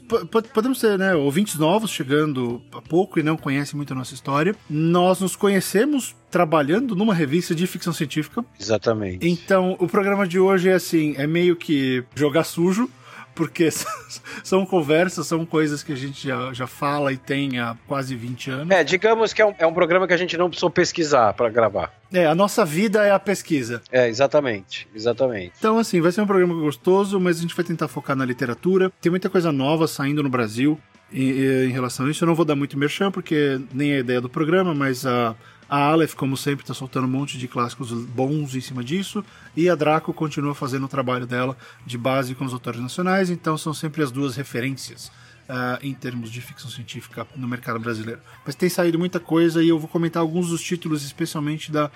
Podemos 0.54 0.78
ser, 0.78 1.00
né, 1.00 1.16
ouvintes 1.16 1.56
novos 1.56 1.90
chegando 1.90 2.62
há 2.74 2.82
pouco 2.82 3.18
e 3.18 3.24
não 3.24 3.38
conhecem 3.38 3.78
muito 3.78 3.94
a 3.94 3.96
nossa 3.96 4.14
história. 4.14 4.54
Nós 4.70 5.22
nos 5.22 5.38
conhecemos 5.38 6.14
trabalhando 6.30 6.94
numa 6.94 7.14
revista 7.14 7.56
de 7.56 7.66
ficção 7.66 7.94
científica. 7.94 8.44
Exatamente. 8.60 9.26
Então, 9.26 9.78
o 9.80 9.88
programa 9.88 10.28
de 10.28 10.38
hoje 10.38 10.68
é 10.68 10.74
assim: 10.74 11.16
é 11.18 11.26
meio 11.26 11.56
que 11.56 12.04
jogar 12.14 12.44
sujo 12.44 12.90
porque 13.36 13.70
são 14.44 14.66
conversas, 14.66 15.28
são 15.28 15.46
coisas 15.46 15.84
que 15.84 15.94
a 15.94 15.96
gente 15.96 16.28
já, 16.28 16.54
já 16.54 16.68
fala 16.68 17.12
e 17.12 17.18
tem 17.18 17.60
há 17.60 17.76
quase 17.88 18.16
20 18.16 18.52
anos. 18.52 18.72
É, 18.72 18.84
digamos 18.84 19.34
que 19.34 19.42
é 19.42 19.46
um, 19.46 19.54
é 19.58 19.68
um 19.68 19.74
programa 19.74 20.08
que 20.08 20.14
a 20.14 20.18
gente 20.18 20.38
não 20.38 20.50
precisou 20.50 20.70
pesquisar 20.70 21.34
para 21.34 21.50
gravar. 21.50 21.94
É, 22.12 22.26
a 22.26 22.36
nossa 22.36 22.64
vida 22.64 23.04
é 23.04 23.12
a 23.12 23.20
pesquisa. 23.20 23.82
É, 23.92 24.08
exatamente, 24.08 24.88
exatamente. 24.96 25.54
Então, 25.58 25.78
assim, 25.80 26.00
vai 26.00 26.12
ser 26.12 26.22
um 26.22 26.28
programa 26.28 26.54
gostoso, 26.54 27.20
mas 27.20 27.40
a 27.40 27.42
gente 27.42 27.56
vai 27.56 27.66
tentar 27.66 27.88
focar 27.88 28.16
na 28.16 28.26
literatura. 28.26 28.92
Tem 29.02 29.10
muita 29.10 29.30
coisa 29.30 29.52
nova 29.52 29.88
saindo 29.88 30.22
no 30.22 30.30
Brasil 30.30 30.80
em, 31.12 31.30
em 31.66 31.72
relação 31.72 32.06
a 32.06 32.12
isso. 32.12 32.24
Eu 32.24 32.28
não 32.28 32.36
vou 32.36 32.46
dar 32.46 32.56
muito 32.56 32.78
merchan, 32.78 33.12
porque 33.12 33.60
nem 33.74 33.94
é 33.94 33.96
a 33.98 34.00
ideia 34.00 34.22
do 34.22 34.30
programa, 34.30 34.74
mas 34.74 35.06
a. 35.06 35.36
A 35.74 35.88
Aleph, 35.88 36.14
como 36.14 36.38
sempre, 36.38 36.62
está 36.64 36.72
soltando 36.72 37.06
um 37.06 37.10
monte 37.10 37.36
de 37.36 37.48
clássicos 37.48 37.92
bons 37.92 38.54
em 38.54 38.62
cima 38.62 38.84
disso. 38.84 39.26
E 39.58 39.68
a 39.68 39.74
Draco 39.74 40.14
continua 40.14 40.54
fazendo 40.54 40.86
o 40.86 40.88
trabalho 40.88 41.26
dela 41.26 41.58
de 41.84 41.98
base 41.98 42.36
com 42.36 42.46
os 42.46 42.54
autores 42.54 42.80
nacionais. 42.80 43.32
Então 43.32 43.58
são 43.58 43.74
sempre 43.74 44.04
as 44.04 44.12
duas 44.12 44.36
referências 44.36 45.08
uh, 45.50 45.80
em 45.82 45.92
termos 45.92 46.32
de 46.32 46.42
ficção 46.42 46.70
científica 46.70 47.26
no 47.36 47.48
mercado 47.48 47.80
brasileiro. 47.80 48.22
Mas 48.46 48.54
tem 48.54 48.70
saído 48.70 49.00
muita 49.00 49.20
coisa 49.20 49.64
e 49.64 49.70
eu 49.70 49.80
vou 49.80 49.90
comentar 49.90 50.22
alguns 50.22 50.50
dos 50.50 50.62
títulos, 50.62 51.04
especialmente 51.04 51.72
da, 51.72 51.90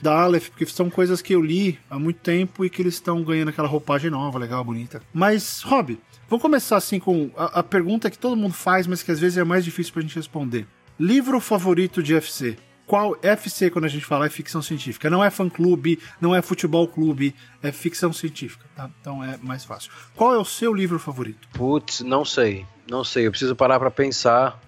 da 0.00 0.16
Aleph, 0.16 0.50
porque 0.50 0.64
são 0.66 0.88
coisas 0.88 1.20
que 1.20 1.34
eu 1.34 1.42
li 1.42 1.76
há 1.90 1.98
muito 1.98 2.20
tempo 2.20 2.64
e 2.64 2.70
que 2.70 2.82
eles 2.82 2.94
estão 2.94 3.20
ganhando 3.24 3.48
aquela 3.48 3.66
roupagem 3.66 4.12
nova, 4.12 4.38
legal, 4.38 4.62
bonita. 4.62 5.02
Mas, 5.12 5.60
Rob, 5.62 5.98
vamos 6.28 6.40
começar 6.40 6.76
assim 6.76 7.00
com 7.00 7.32
a, 7.36 7.58
a 7.58 7.62
pergunta 7.64 8.08
que 8.12 8.16
todo 8.16 8.36
mundo 8.36 8.54
faz, 8.54 8.86
mas 8.86 9.02
que 9.02 9.10
às 9.10 9.18
vezes 9.18 9.38
é 9.38 9.42
mais 9.42 9.64
difícil 9.64 9.92
pra 9.92 10.02
gente 10.02 10.14
responder. 10.14 10.68
Livro 11.00 11.40
favorito 11.40 12.00
de 12.00 12.14
FC? 12.14 12.56
Qual 12.86 13.16
FC 13.22 13.70
quando 13.70 13.84
a 13.84 13.88
gente 13.88 14.04
fala 14.04 14.26
é 14.26 14.30
ficção 14.30 14.62
científica. 14.62 15.08
Não 15.08 15.24
é 15.24 15.30
fã 15.30 15.48
clube, 15.48 15.98
não 16.20 16.34
é 16.34 16.42
futebol 16.42 16.86
clube, 16.86 17.34
é 17.62 17.72
ficção 17.72 18.12
científica, 18.12 18.64
tá? 18.74 18.90
Então 19.00 19.22
é 19.22 19.38
mais 19.38 19.64
fácil. 19.64 19.90
Qual 20.14 20.34
é 20.34 20.38
o 20.38 20.44
seu 20.44 20.72
livro 20.72 20.98
favorito? 20.98 21.48
Putz, 21.52 22.00
não 22.00 22.24
sei. 22.24 22.66
Não 22.90 23.02
sei, 23.02 23.26
eu 23.26 23.30
preciso 23.30 23.56
parar 23.56 23.78
para 23.78 23.90
pensar. 23.90 24.60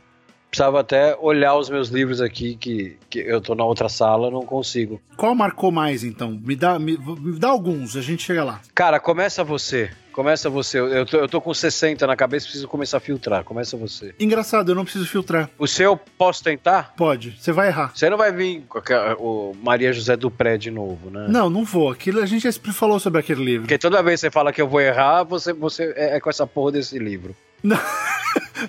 Precisava 0.50 0.80
até 0.80 1.16
olhar 1.20 1.56
os 1.56 1.68
meus 1.68 1.88
livros 1.88 2.20
aqui, 2.20 2.56
que, 2.56 2.96
que 3.10 3.18
eu 3.18 3.40
tô 3.40 3.54
na 3.54 3.64
outra 3.64 3.88
sala, 3.88 4.30
não 4.30 4.42
consigo. 4.42 5.00
Qual 5.16 5.34
marcou 5.34 5.70
mais, 5.70 6.02
então? 6.04 6.40
Me 6.42 6.56
dá, 6.56 6.78
me, 6.78 6.96
me 6.96 7.38
dá 7.38 7.48
alguns, 7.48 7.96
a 7.96 8.00
gente 8.00 8.22
chega 8.22 8.42
lá. 8.42 8.60
Cara, 8.74 8.98
começa 8.98 9.44
você. 9.44 9.90
Começa 10.16 10.48
você. 10.48 10.80
Eu 10.80 11.04
tô, 11.04 11.18
eu 11.18 11.28
tô 11.28 11.42
com 11.42 11.52
60 11.52 12.06
na 12.06 12.16
cabeça, 12.16 12.46
preciso 12.46 12.66
começar 12.66 12.96
a 12.96 13.00
filtrar. 13.00 13.44
Começa 13.44 13.76
você. 13.76 14.14
Engraçado, 14.18 14.70
eu 14.70 14.74
não 14.74 14.84
preciso 14.84 15.06
filtrar. 15.06 15.50
O 15.58 15.66
seu, 15.66 15.94
posso 15.94 16.42
tentar? 16.42 16.94
Pode. 16.96 17.36
Você 17.38 17.52
vai 17.52 17.68
errar. 17.68 17.92
Você 17.94 18.08
não 18.08 18.16
vai 18.16 18.32
vir 18.32 18.62
com 18.66 18.80
o 19.18 19.54
Maria 19.62 19.92
José 19.92 20.16
Dupré 20.16 20.56
de 20.56 20.70
novo, 20.70 21.10
né? 21.10 21.26
Não, 21.28 21.50
não 21.50 21.66
vou. 21.66 21.90
Aquilo 21.90 22.22
a 22.22 22.24
gente 22.24 22.50
já 22.50 22.72
falou 22.72 22.98
sobre 22.98 23.20
aquele 23.20 23.44
livro. 23.44 23.62
Porque 23.64 23.76
toda 23.76 24.02
vez 24.02 24.20
que 24.20 24.26
você 24.26 24.30
fala 24.30 24.54
que 24.54 24.62
eu 24.62 24.66
vou 24.66 24.80
errar, 24.80 25.22
você, 25.22 25.52
você 25.52 25.92
é, 25.94 26.16
é 26.16 26.20
com 26.20 26.30
essa 26.30 26.46
porra 26.46 26.72
desse 26.72 26.98
livro. 26.98 27.36
Não. 27.62 27.76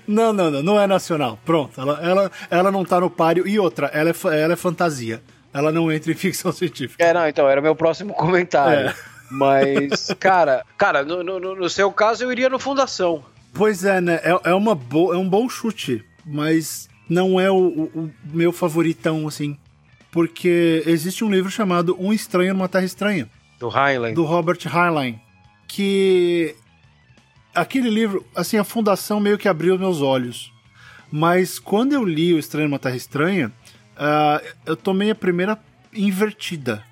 Não, 0.07 0.33
não, 0.33 0.51
não, 0.51 0.63
não 0.63 0.79
é 0.79 0.87
nacional. 0.87 1.39
Pronto, 1.45 1.79
ela, 1.79 1.99
ela, 2.01 2.31
ela 2.49 2.71
não 2.71 2.83
tá 2.83 2.99
no 2.99 3.09
páreo. 3.09 3.47
E 3.47 3.59
outra, 3.59 3.87
ela 3.87 4.09
é, 4.09 4.41
ela 4.41 4.53
é 4.53 4.55
fantasia. 4.55 5.21
Ela 5.53 5.71
não 5.71 5.91
entra 5.91 6.11
em 6.11 6.15
ficção 6.15 6.51
científica. 6.51 7.03
É, 7.03 7.13
não, 7.13 7.27
então, 7.27 7.47
era 7.47 7.61
meu 7.61 7.75
próximo 7.75 8.13
comentário. 8.13 8.89
É. 8.89 8.95
Mas, 9.29 10.13
cara, 10.19 10.65
cara, 10.77 11.03
no, 11.03 11.23
no, 11.23 11.55
no, 11.55 11.69
seu 11.69 11.91
caso 11.91 12.23
eu 12.23 12.31
iria 12.31 12.49
no 12.49 12.59
Fundação. 12.59 13.23
Pois 13.53 13.83
é, 13.83 13.99
né? 13.99 14.19
É, 14.23 14.51
é, 14.51 14.53
uma 14.53 14.75
bo 14.75 15.13
é 15.13 15.17
um 15.17 15.27
bom 15.27 15.49
chute, 15.49 16.03
mas 16.25 16.87
não 17.09 17.39
é 17.39 17.49
o, 17.49 17.55
o, 17.55 17.83
o 17.95 18.13
meu 18.25 18.51
favoritão, 18.51 19.27
assim. 19.27 19.57
Porque 20.11 20.83
existe 20.85 21.23
um 21.23 21.29
livro 21.29 21.51
chamado 21.51 21.95
Um 21.99 22.13
Estranho 22.13 22.53
numa 22.53 22.69
Terra 22.69 22.85
Estranha. 22.85 23.29
Do 23.59 23.69
Heinlein. 23.69 24.13
Do 24.13 24.23
Robert 24.23 24.59
Heinlein. 24.65 25.19
Que 25.67 26.55
aquele 27.57 27.89
livro, 27.89 28.25
assim, 28.35 28.57
a 28.57 28.63
fundação 28.63 29.19
meio 29.19 29.37
que 29.37 29.47
abriu 29.47 29.77
meus 29.77 30.01
olhos. 30.01 30.53
Mas 31.11 31.57
quando 31.57 31.93
eu 31.93 32.03
li 32.03 32.33
O 32.33 32.39
Estranho 32.39 32.69
numa 32.69 32.79
Terra 32.79 32.95
Estranha, 32.95 33.51
uh, 33.95 34.45
eu 34.65 34.75
tomei 34.75 35.09
a 35.09 35.15
primeira 35.15 35.59
invertida. 35.93 36.83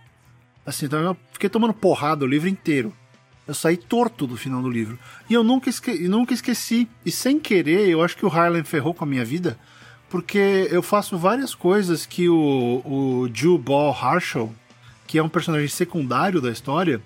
Assim, 0.65 0.87
então 0.87 0.99
eu 0.99 1.17
fiquei 1.31 1.49
tomando 1.49 1.73
porrada 1.73 2.25
o 2.25 2.27
livro 2.27 2.49
inteiro. 2.49 2.93
Eu 3.47 3.53
saí 3.53 3.77
torto 3.77 4.25
do 4.25 4.35
final 4.35 4.61
do 4.61 4.69
livro. 4.69 4.97
E 5.29 5.33
eu 5.33 5.43
nunca, 5.43 5.69
esque 5.69 6.07
nunca 6.07 6.33
esqueci. 6.33 6.89
E 7.05 7.11
sem 7.11 7.39
querer, 7.39 7.87
eu 7.87 8.01
acho 8.01 8.17
que 8.17 8.25
o 8.25 8.29
Harlan 8.29 8.63
ferrou 8.63 8.93
com 8.93 9.03
a 9.03 9.07
minha 9.07 9.23
vida. 9.23 9.59
Porque 10.09 10.67
eu 10.71 10.81
faço 10.81 11.17
várias 11.17 11.53
coisas 11.53 12.05
que 12.05 12.27
o, 12.27 12.81
o 12.83 13.29
Jew 13.31 13.57
Ball 13.57 13.91
Harshall, 13.91 14.51
que 15.05 15.19
é 15.19 15.23
um 15.23 15.29
personagem 15.29 15.67
secundário 15.67 16.41
da 16.41 16.49
história, 16.49 17.01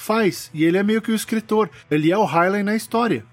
faz. 0.00 0.50
E 0.54 0.64
ele 0.64 0.78
é 0.78 0.82
meio 0.82 1.02
que 1.02 1.12
o 1.12 1.14
escritor. 1.14 1.68
Ele 1.90 2.10
é 2.10 2.16
o 2.16 2.24
Harlan 2.24 2.62
na 2.62 2.74
história. 2.74 3.24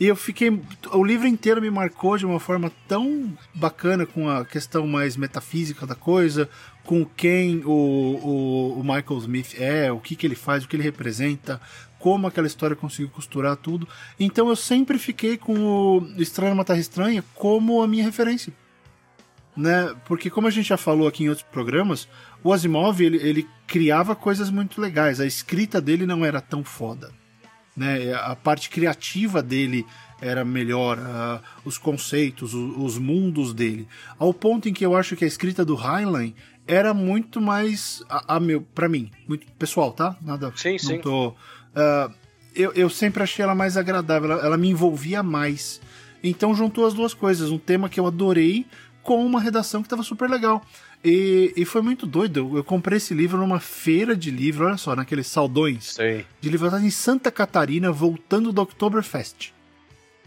E 0.00 0.06
eu 0.06 0.16
fiquei. 0.16 0.60
O 0.92 1.04
livro 1.04 1.26
inteiro 1.26 1.60
me 1.60 1.70
marcou 1.70 2.16
de 2.16 2.26
uma 2.26 2.40
forma 2.40 2.72
tão 2.88 3.36
bacana 3.54 4.04
com 4.04 4.28
a 4.28 4.44
questão 4.44 4.86
mais 4.86 5.16
metafísica 5.16 5.86
da 5.86 5.94
coisa, 5.94 6.48
com 6.84 7.04
quem 7.04 7.62
o, 7.64 7.70
o, 7.70 8.80
o, 8.80 8.82
Michael 8.82 9.18
Smith 9.20 9.54
é, 9.58 9.90
o 9.90 9.98
que, 9.98 10.14
que 10.14 10.26
ele 10.26 10.34
faz, 10.34 10.64
o 10.64 10.68
que 10.68 10.76
ele 10.76 10.82
representa, 10.82 11.60
como 11.98 12.26
aquela 12.26 12.46
história 12.46 12.76
conseguiu 12.76 13.08
costurar 13.08 13.56
tudo. 13.56 13.88
Então 14.20 14.48
eu 14.48 14.56
sempre 14.56 14.98
fiquei 14.98 15.38
com 15.38 15.54
o 15.54 16.06
Estranho 16.18 16.62
Terra 16.64 16.78
Estranha 16.78 17.24
como 17.34 17.82
a 17.82 17.88
minha 17.88 18.04
referência. 18.04 18.52
Né? 19.56 19.94
Porque 20.04 20.28
como 20.28 20.46
a 20.46 20.50
gente 20.50 20.68
já 20.68 20.76
falou 20.76 21.08
aqui 21.08 21.24
em 21.24 21.28
outros 21.28 21.46
programas, 21.50 22.08
o 22.44 22.52
Asimov 22.52 23.00
ele, 23.00 23.16
ele 23.16 23.48
criava 23.66 24.14
coisas 24.14 24.50
muito 24.50 24.80
legais. 24.80 25.20
A 25.20 25.26
escrita 25.26 25.80
dele 25.80 26.04
não 26.04 26.24
era 26.24 26.40
tão 26.40 26.62
foda 26.62 27.10
né? 27.76 28.14
A 28.14 28.34
parte 28.34 28.70
criativa 28.70 29.42
dele 29.42 29.86
era 30.20 30.44
melhor, 30.44 30.98
uh, 30.98 31.40
os 31.64 31.76
conceitos, 31.76 32.54
os, 32.54 32.76
os, 32.78 32.98
mundos 32.98 33.52
dele. 33.52 33.86
Ao 34.18 34.32
ponto 34.32 34.68
em 34.68 34.72
que 34.72 34.84
eu 34.84 34.96
acho 34.96 35.14
que 35.14 35.24
a 35.24 35.28
escrita 35.28 35.62
do 35.62 35.74
Heinlein 35.74 36.34
era 36.66 36.94
muito 36.94 37.40
mais, 37.40 38.02
a, 38.08 38.36
a 38.36 38.40
meu, 38.40 38.62
para 38.62 38.88
mim, 38.88 39.10
muito 39.28 39.46
pessoal, 39.52 39.92
tá? 39.92 40.16
Nada. 40.22 40.52
Sim, 40.56 40.72
não 40.72 40.78
sim. 40.78 40.98
Tô, 41.00 41.28
uh, 41.28 42.12
eu, 42.54 42.72
eu 42.72 42.88
sempre 42.88 43.22
achei 43.22 43.42
ela 43.42 43.54
mais 43.54 43.76
agradável, 43.76 44.32
ela, 44.32 44.42
ela 44.42 44.56
me 44.56 44.70
envolvia 44.70 45.22
mais. 45.22 45.82
Então 46.24 46.54
juntou 46.54 46.86
as 46.86 46.94
duas 46.94 47.12
coisas, 47.12 47.50
um 47.50 47.58
tema 47.58 47.90
que 47.90 48.00
eu 48.00 48.06
adorei 48.06 48.66
com 49.06 49.24
uma 49.24 49.40
redação 49.40 49.82
que 49.82 49.86
estava 49.86 50.02
super 50.02 50.28
legal. 50.28 50.60
E, 51.04 51.52
e, 51.56 51.64
foi 51.64 51.80
muito 51.80 52.04
doido. 52.06 52.56
Eu 52.56 52.64
comprei 52.64 52.96
esse 52.96 53.14
livro 53.14 53.38
numa 53.38 53.60
feira 53.60 54.16
de 54.16 54.32
livro, 54.32 54.66
olha 54.66 54.76
só, 54.76 54.96
naqueles 54.96 55.28
saldões 55.28 55.92
Sim. 55.92 56.24
de 56.40 56.50
livro 56.50 56.76
em 56.78 56.90
Santa 56.90 57.30
Catarina, 57.30 57.92
voltando 57.92 58.52
do 58.52 58.60
Oktoberfest. 58.60 59.52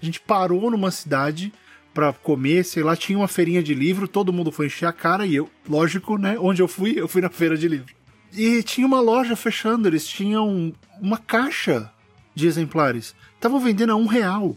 A 0.02 0.06
gente 0.06 0.22
parou 0.22 0.72
numa 0.72 0.92
cidade 0.92 1.52
para 1.94 2.14
comer, 2.14 2.64
sei 2.64 2.82
lá, 2.82 2.96
tinha 2.96 3.18
uma 3.18 3.28
feirinha 3.28 3.62
de 3.62 3.74
livro, 3.74 4.08
todo 4.08 4.32
mundo 4.32 4.50
foi 4.50 4.68
encher 4.68 4.86
a 4.86 4.94
cara 4.94 5.26
e 5.26 5.36
eu, 5.36 5.50
lógico, 5.68 6.18
né? 6.18 6.38
Onde 6.40 6.62
eu 6.62 6.68
fui, 6.68 6.94
eu 6.98 7.10
fui 7.10 7.22
na 7.22 7.30
feira 7.30 7.58
de 7.58 7.68
livro. 7.68 7.94
E 8.32 8.64
tinha 8.64 8.88
uma 8.88 9.02
loja 9.02 9.36
fechando, 9.36 9.90
eles 9.90 10.08
tinham 10.08 10.74
uma 11.02 11.18
caixa 11.18 11.92
de 12.34 12.48
exemplares. 12.48 13.14
Estavam 13.36 13.60
vendendo 13.60 13.92
a 13.92 13.96
um 13.98 14.06
real. 14.06 14.56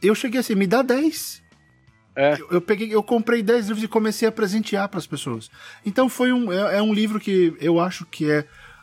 Eu 0.00 0.14
cheguei 0.14 0.40
assim, 0.40 0.54
me 0.54 0.66
dá 0.66 0.80
10. 0.80 1.43
É. 2.16 2.34
Eu, 2.40 2.48
eu, 2.52 2.60
peguei, 2.60 2.94
eu 2.94 3.02
comprei 3.02 3.42
10 3.42 3.68
livros 3.68 3.84
e 3.84 3.88
comecei 3.88 4.28
a 4.28 4.32
presentear 4.32 4.88
para 4.88 4.98
as 4.98 5.06
pessoas. 5.06 5.50
Então 5.84 6.08
foi 6.08 6.32
um, 6.32 6.52
é, 6.52 6.76
é, 6.76 6.82
um 6.82 6.94
livro 6.94 7.18
que 7.18 7.54
eu 7.60 7.80
acho 7.80 8.06
que 8.06 8.30
é 8.30 8.40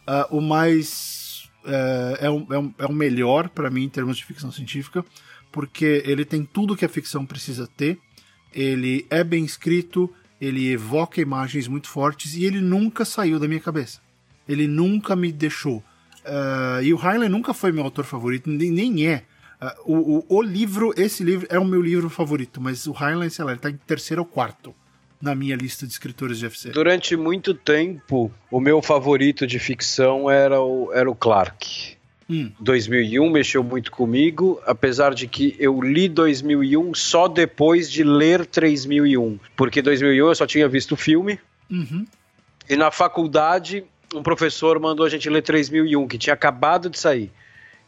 uh, 0.08 0.36
o 0.36 0.42
mais. 0.42 1.50
Uh, 1.64 2.18
é, 2.20 2.30
um, 2.30 2.48
é, 2.50 2.58
um, 2.58 2.74
é 2.80 2.86
o 2.86 2.94
melhor 2.94 3.48
para 3.50 3.70
mim 3.70 3.84
em 3.84 3.90
termos 3.90 4.18
de 4.18 4.26
ficção 4.26 4.52
científica, 4.52 5.06
porque 5.52 6.04
ele 6.06 6.26
tem 6.26 6.44
tudo 6.44 6.76
que 6.76 6.84
a 6.84 6.90
ficção 6.90 7.26
precisa 7.26 7.68
ter, 7.78 8.00
ele 8.54 9.06
é 9.10 9.24
bem 9.24 9.46
escrito, 9.46 10.12
ele 10.40 10.72
evoca 10.72 11.22
imagens 11.22 11.68
muito 11.68 11.88
fortes 11.88 12.34
e 12.34 12.44
ele 12.44 12.60
nunca 12.60 13.06
saiu 13.06 13.40
da 13.40 13.48
minha 13.48 13.60
cabeça. 13.60 14.02
Ele 14.50 14.68
nunca 14.68 15.16
me 15.16 15.32
deixou. 15.32 15.78
Uh, 16.26 16.82
e 16.84 16.94
o 16.94 16.98
Heinlein 16.98 17.30
nunca 17.30 17.54
foi 17.54 17.72
meu 17.72 17.84
autor 17.84 18.06
favorito, 18.06 18.50
nem, 18.50 18.72
nem 18.72 19.08
é. 19.08 19.24
Uh, 19.62 19.68
o, 19.86 19.96
o, 19.96 20.38
o, 20.38 20.42
livro, 20.42 20.94
esse 20.98 21.24
livro 21.24 21.48
é 21.50 21.60
o 21.60 21.66
meu 21.66 21.82
livro 21.82 22.10
favorito, 22.10 22.60
mas 22.60 22.88
o 22.88 22.92
Highland, 22.92 23.32
sei 23.32 23.46
lá, 23.46 23.52
ele 23.52 23.60
tá 23.60 23.70
em 23.70 23.78
terceiro 23.78 24.24
ou 24.24 24.28
quarto 24.28 24.74
na 25.22 25.36
minha 25.36 25.56
lista 25.56 25.86
de 25.86 25.94
escritores 25.94 26.40
de 26.40 26.48
FC. 26.48 26.72
Durante 26.72 27.16
muito 27.16 27.54
tempo, 27.54 28.32
o 28.50 28.60
meu 28.60 28.82
favorito 28.82 29.46
de 29.46 29.60
ficção 29.60 30.30
era 30.30 30.60
o, 30.60 30.92
era 30.94 31.10
o 31.10 31.16
Clark. 31.16 31.96
Hum. 32.30 32.52
2001 32.60 33.30
mexeu 33.30 33.64
muito 33.64 33.92
comigo, 33.92 34.60
apesar 34.66 35.14
de 35.14 35.28
que 35.28 35.56
eu 35.60 35.82
li 35.82 36.08
2001 36.08 36.94
só 36.96 37.28
depois 37.28 37.92
de 37.92 38.04
ler 38.04 38.46
3001, 38.46 39.38
porque 39.56 39.82
2001 39.82 40.28
eu 40.28 40.36
só 40.36 40.48
tinha 40.48 40.68
visto 40.68 40.94
o 40.94 40.98
filme. 40.98 41.38
Uhum. 41.70 42.06
E 42.70 42.76
na 42.76 42.90
faculdade, 42.90 43.84
um 44.16 44.24
professor 44.24 44.80
mandou 44.80 45.06
a 45.06 45.10
gente 45.10 45.30
ler 45.30 45.42
3001, 45.42 46.08
que 46.08 46.18
tinha 46.18 46.34
acabado 46.34 46.90
de 46.90 46.98
sair. 46.98 47.32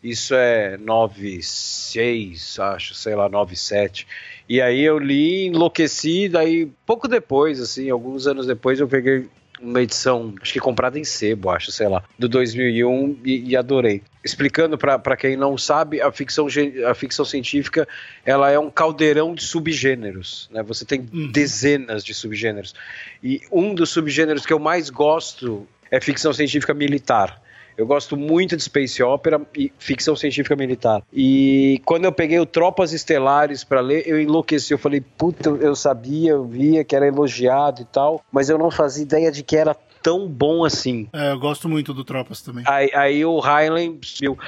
Isso 0.03 0.35
é 0.35 0.75
96, 0.77 2.59
acho, 2.59 2.93
sei 2.93 3.15
lá, 3.15 3.29
97. 3.29 4.05
E 4.49 4.61
aí 4.61 4.81
eu 4.81 4.99
li, 4.99 5.45
enlouqueci, 5.45 6.27
daí 6.27 6.69
pouco 6.85 7.07
depois, 7.07 7.61
assim, 7.61 7.89
alguns 7.89 8.27
anos 8.27 8.45
depois 8.45 8.81
eu 8.81 8.87
peguei 8.87 9.29
uma 9.61 9.81
edição, 9.81 10.33
acho 10.41 10.51
que 10.51 10.59
comprada 10.59 10.99
em 10.99 11.05
sebo, 11.05 11.49
acho, 11.49 11.71
sei 11.71 11.87
lá, 11.87 12.03
do 12.19 12.27
2001 12.27 13.19
e, 13.23 13.51
e 13.51 13.55
adorei. 13.55 14.01
Explicando 14.23 14.77
para 14.77 15.15
quem 15.15 15.37
não 15.37 15.57
sabe, 15.57 16.01
a 16.01 16.11
ficção, 16.11 16.47
a 16.89 16.93
ficção 16.93 17.23
científica 17.23 17.87
ela 18.25 18.51
é 18.51 18.59
um 18.59 18.69
caldeirão 18.69 19.33
de 19.33 19.43
subgêneros, 19.43 20.49
né? 20.51 20.61
Você 20.63 20.83
tem 20.83 20.99
uhum. 20.99 21.31
dezenas 21.31 22.03
de 22.03 22.13
subgêneros. 22.13 22.75
E 23.23 23.41
um 23.49 23.73
dos 23.73 23.89
subgêneros 23.89 24.45
que 24.45 24.51
eu 24.51 24.59
mais 24.59 24.89
gosto 24.89 25.65
é 25.89 26.01
ficção 26.01 26.33
científica 26.33 26.73
militar. 26.73 27.41
Eu 27.77 27.85
gosto 27.85 28.15
muito 28.15 28.55
de 28.55 28.63
space 28.63 29.01
opera 29.01 29.41
e 29.55 29.71
ficção 29.77 30.15
científica 30.15 30.55
militar. 30.55 31.03
E 31.11 31.81
quando 31.85 32.05
eu 32.05 32.11
peguei 32.11 32.39
o 32.39 32.45
Tropas 32.45 32.93
Estelares 32.93 33.63
para 33.63 33.81
ler, 33.81 34.07
eu 34.07 34.19
enlouqueci. 34.21 34.73
Eu 34.73 34.77
falei, 34.77 35.01
puta, 35.01 35.49
eu 35.49 35.75
sabia, 35.75 36.31
eu 36.31 36.45
via 36.45 36.83
que 36.83 36.95
era 36.95 37.07
elogiado 37.07 37.81
e 37.81 37.85
tal, 37.85 38.23
mas 38.31 38.49
eu 38.49 38.57
não 38.57 38.69
fazia 38.69 39.03
ideia 39.03 39.31
de 39.31 39.43
que 39.43 39.55
era 39.55 39.75
tão 40.03 40.27
bom 40.27 40.65
assim. 40.65 41.07
É, 41.13 41.31
eu 41.31 41.39
gosto 41.39 41.69
muito 41.69 41.93
do 41.93 42.03
Tropas 42.03 42.41
também. 42.41 42.63
Aí, 42.67 42.91
aí 42.93 43.25
o 43.25 43.39
Highland, 43.39 43.99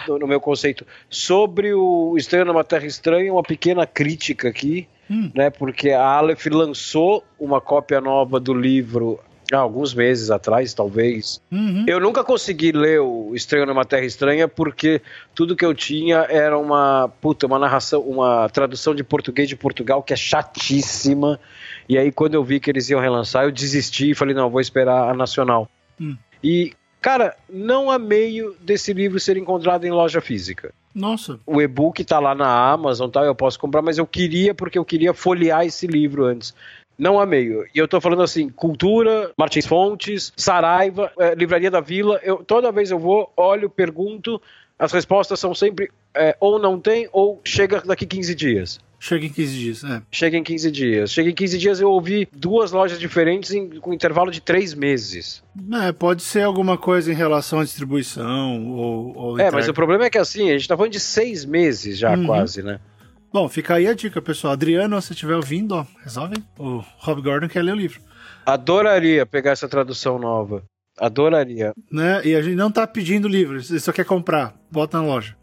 no 0.08 0.28
meu 0.28 0.42
conceito, 0.42 0.86
sobre 1.10 1.74
o 1.74 2.16
Estranho 2.18 2.46
numa 2.46 2.64
Terra 2.64 2.86
Estranha, 2.86 3.32
uma 3.32 3.42
pequena 3.42 3.88
crítica 3.88 4.50
aqui, 4.50 4.88
hum. 5.10 5.32
né? 5.34 5.50
Porque 5.50 5.92
a 5.92 6.04
Aleph 6.04 6.46
lançou 6.48 7.24
uma 7.40 7.62
cópia 7.62 8.02
nova 8.02 8.40
do 8.40 8.54
livro 8.54 9.20
há 9.52 9.58
alguns 9.58 9.94
meses 9.94 10.32
atrás, 10.32 10.74
talvez. 10.74 11.42
Uhum. 11.52 11.86
Eu 11.88 12.00
nunca 12.00 12.24
consegui 12.24 12.72
ler 12.72 13.00
o 13.02 13.34
Estranho 13.36 13.66
numa 13.66 13.86
Terra 13.86 14.06
Estranha 14.06 14.48
porque 14.48 15.02
tudo 15.34 15.56
que 15.56 15.66
eu 15.66 15.74
tinha 15.74 16.26
era 16.30 16.58
uma 16.58 17.10
puta, 17.22 17.46
uma 17.46 17.60
narração, 17.60 18.02
uma 18.02 18.50
tradução 18.50 18.96
de 18.96 19.04
português 19.04 19.48
de 19.48 19.56
Portugal 19.56 20.02
que 20.02 20.14
é 20.14 20.18
chatíssima. 20.18 21.40
E 21.88 21.98
aí 21.98 22.12
quando 22.12 22.36
eu 22.36 22.44
vi 22.44 22.60
que 22.60 22.70
eles 22.70 22.90
iam 22.90 23.00
relançar, 23.00 23.44
eu 23.44 23.52
desisti 23.52 24.12
e 24.12 24.16
falei, 24.16 24.34
não, 24.34 24.50
vou 24.50 24.62
esperar 24.62 25.10
a 25.10 25.14
nacional. 25.14 25.70
Uhum. 26.00 26.18
E 26.44 26.74
Cara, 27.06 27.38
não 27.48 27.92
há 27.92 28.00
meio 28.00 28.56
desse 28.60 28.92
livro 28.92 29.20
ser 29.20 29.38
encontrado 29.38 29.86
em 29.86 29.92
loja 29.92 30.20
física. 30.20 30.74
Nossa. 30.92 31.40
O 31.46 31.62
e-book 31.62 32.04
tá 32.04 32.18
lá 32.18 32.34
na 32.34 32.72
Amazon, 32.72 33.12
tá? 33.12 33.22
Eu 33.22 33.36
posso 33.36 33.60
comprar, 33.60 33.84
mas 33.84 34.00
eu 34.00 34.08
queria 34.08 34.56
porque 34.56 34.80
eu 34.80 34.84
queria 34.84 35.14
folhear 35.14 35.64
esse 35.64 35.86
livro 35.86 36.26
antes. 36.26 36.52
Não 36.98 37.20
há 37.20 37.26
meio. 37.26 37.66
E 37.74 37.78
eu 37.78 37.88
tô 37.88 38.00
falando 38.00 38.24
assim, 38.24 38.50
cultura, 38.50 39.32
Martins 39.38 39.66
Fontes, 39.66 40.32
Saraiva, 40.36 41.12
é, 41.20 41.36
Livraria 41.36 41.70
da 41.70 41.82
Vila. 41.82 42.20
Eu, 42.24 42.38
toda 42.38 42.72
vez 42.72 42.92
eu 42.92 43.00
vou, 43.00 43.32
olho, 43.36 43.70
pergunto, 43.70 44.42
as 44.78 44.92
respostas 44.92 45.40
são 45.40 45.54
sempre 45.54 45.90
é, 46.14 46.36
ou 46.40 46.60
não 46.60 46.80
tem 46.80 47.10
ou 47.12 47.42
chega 47.44 47.82
daqui 47.82 48.06
15 48.06 48.36
dias. 48.36 48.80
Chega 48.98 49.26
em 49.26 49.30
15 49.30 49.58
dias, 49.58 49.84
é. 49.84 50.02
Chega 50.10 50.38
em 50.38 50.44
15 50.44 50.72
dias. 50.72 51.12
Chega 51.12 51.30
em 51.30 51.34
15 51.34 51.58
dias 51.58 51.80
eu 51.80 51.92
ouvi 51.92 52.28
duas 52.34 52.72
lojas 52.72 52.98
diferentes 52.98 53.52
em, 53.52 53.70
com 53.80 53.94
intervalo 53.94 54.32
de 54.32 54.42
três 54.42 54.74
meses. 54.74 55.44
É, 55.84 55.92
pode 55.92 56.24
ser 56.24 56.42
alguma 56.42 56.78
coisa 56.78 57.12
em 57.12 57.16
relação 57.16 57.60
à 57.60 57.64
distribuição 57.64 58.68
ou. 58.72 59.18
ou 59.18 59.40
é, 59.40 59.52
mas 59.52 59.68
o 59.68 59.74
problema 59.74 60.06
é 60.06 60.10
que 60.10 60.18
assim, 60.18 60.50
a 60.50 60.58
gente 60.58 60.68
tá 60.68 60.76
falando 60.76 60.94
de 60.94 61.00
seis 61.00 61.46
meses 61.46 61.98
já 61.98 62.16
uhum. 62.18 62.26
quase, 62.26 62.64
né? 62.64 62.80
Bom, 63.36 63.50
fica 63.50 63.74
aí 63.74 63.86
a 63.86 63.94
dica, 63.94 64.22
pessoal. 64.22 64.54
Adriano, 64.54 65.02
se 65.02 65.12
estiver 65.12 65.36
ouvindo, 65.36 65.76
ó, 65.76 65.86
resolve. 66.02 66.42
O 66.58 66.82
Rob 67.00 67.22
Gordon 67.22 67.50
quer 67.50 67.64
ler 67.64 67.74
o 67.74 67.76
livro. 67.76 68.00
Adoraria 68.46 69.26
pegar 69.26 69.52
essa 69.52 69.68
tradução 69.68 70.18
nova. 70.18 70.64
Adoraria. 70.98 71.74
Né? 71.92 72.22
E 72.26 72.34
a 72.34 72.42
gente 72.42 72.56
não 72.56 72.72
tá 72.72 72.88
pedindo 72.88 73.28
livro, 73.28 73.62
você 73.62 73.78
só 73.78 73.92
quer 73.92 74.06
comprar. 74.06 74.56
Bota 74.72 75.02
na 75.02 75.06
loja. 75.06 75.36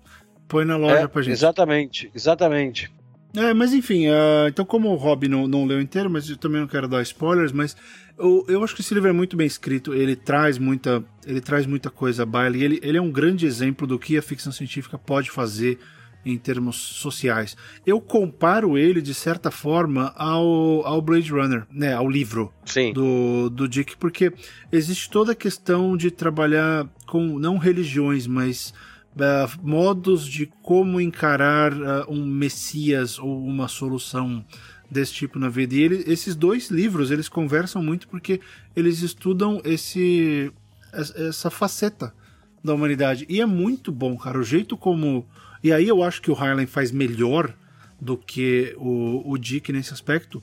Põe 0.48 0.64
na 0.64 0.78
loja 0.78 1.00
é, 1.00 1.06
pra 1.06 1.20
gente. 1.20 1.34
Exatamente, 1.34 2.10
exatamente. 2.14 2.90
É, 3.36 3.52
mas 3.52 3.74
enfim, 3.74 4.08
uh, 4.08 4.48
então 4.48 4.64
como 4.64 4.88
o 4.88 4.96
Rob 4.96 5.28
não, 5.28 5.46
não 5.46 5.66
leu 5.66 5.78
inteiro, 5.78 6.08
mas 6.08 6.30
eu 6.30 6.38
também 6.38 6.62
não 6.62 6.68
quero 6.68 6.88
dar 6.88 7.02
spoilers, 7.02 7.52
mas 7.52 7.76
eu, 8.18 8.46
eu 8.48 8.64
acho 8.64 8.74
que 8.74 8.80
esse 8.80 8.94
livro 8.94 9.10
é 9.10 9.12
muito 9.12 9.36
bem 9.36 9.46
escrito, 9.46 9.92
ele 9.92 10.16
traz 10.16 10.56
muita, 10.56 11.04
ele 11.26 11.42
traz 11.42 11.66
muita 11.66 11.90
coisa 11.90 12.22
à 12.22 12.26
baila, 12.26 12.56
e 12.56 12.64
ele, 12.64 12.80
ele 12.82 12.96
é 12.96 13.02
um 13.02 13.10
grande 13.10 13.44
exemplo 13.44 13.86
do 13.86 13.98
que 13.98 14.16
a 14.16 14.22
ficção 14.22 14.50
científica 14.50 14.96
pode 14.96 15.30
fazer 15.30 15.78
em 16.24 16.38
termos 16.38 16.76
sociais. 16.76 17.56
Eu 17.86 18.00
comparo 18.00 18.78
ele, 18.78 19.02
de 19.02 19.14
certa 19.14 19.50
forma, 19.50 20.12
ao, 20.16 20.86
ao 20.86 21.02
Blade 21.02 21.30
Runner, 21.30 21.66
né, 21.70 21.94
ao 21.94 22.08
livro 22.08 22.52
Sim. 22.64 22.92
Do, 22.92 23.50
do 23.50 23.68
Dick, 23.68 23.96
porque 23.96 24.32
existe 24.70 25.10
toda 25.10 25.32
a 25.32 25.36
questão 25.36 25.96
de 25.96 26.10
trabalhar 26.10 26.88
com, 27.06 27.38
não 27.38 27.58
religiões, 27.58 28.26
mas 28.26 28.72
uh, 29.16 29.66
modos 29.66 30.26
de 30.26 30.46
como 30.62 31.00
encarar 31.00 31.72
uh, 31.72 32.04
um 32.08 32.24
messias 32.24 33.18
ou 33.18 33.44
uma 33.44 33.68
solução 33.68 34.44
desse 34.90 35.14
tipo 35.14 35.38
na 35.38 35.48
vida. 35.48 35.74
E 35.74 35.80
ele, 35.80 36.04
esses 36.06 36.36
dois 36.36 36.70
livros, 36.70 37.10
eles 37.10 37.28
conversam 37.28 37.82
muito 37.82 38.06
porque 38.08 38.40
eles 38.76 39.00
estudam 39.00 39.60
esse 39.64 40.52
essa 40.92 41.48
faceta 41.48 42.14
da 42.62 42.74
humanidade. 42.74 43.24
E 43.28 43.40
é 43.40 43.46
muito 43.46 43.90
bom, 43.90 44.16
cara, 44.16 44.38
o 44.38 44.44
jeito 44.44 44.76
como 44.76 45.26
e 45.62 45.72
aí 45.72 45.88
eu 45.88 46.02
acho 46.02 46.20
que 46.20 46.30
o 46.30 46.34
Highland 46.34 46.66
faz 46.66 46.90
melhor 46.90 47.54
do 48.00 48.16
que 48.16 48.74
o, 48.78 49.22
o 49.30 49.38
Dick 49.38 49.72
nesse 49.72 49.92
aspecto. 49.92 50.42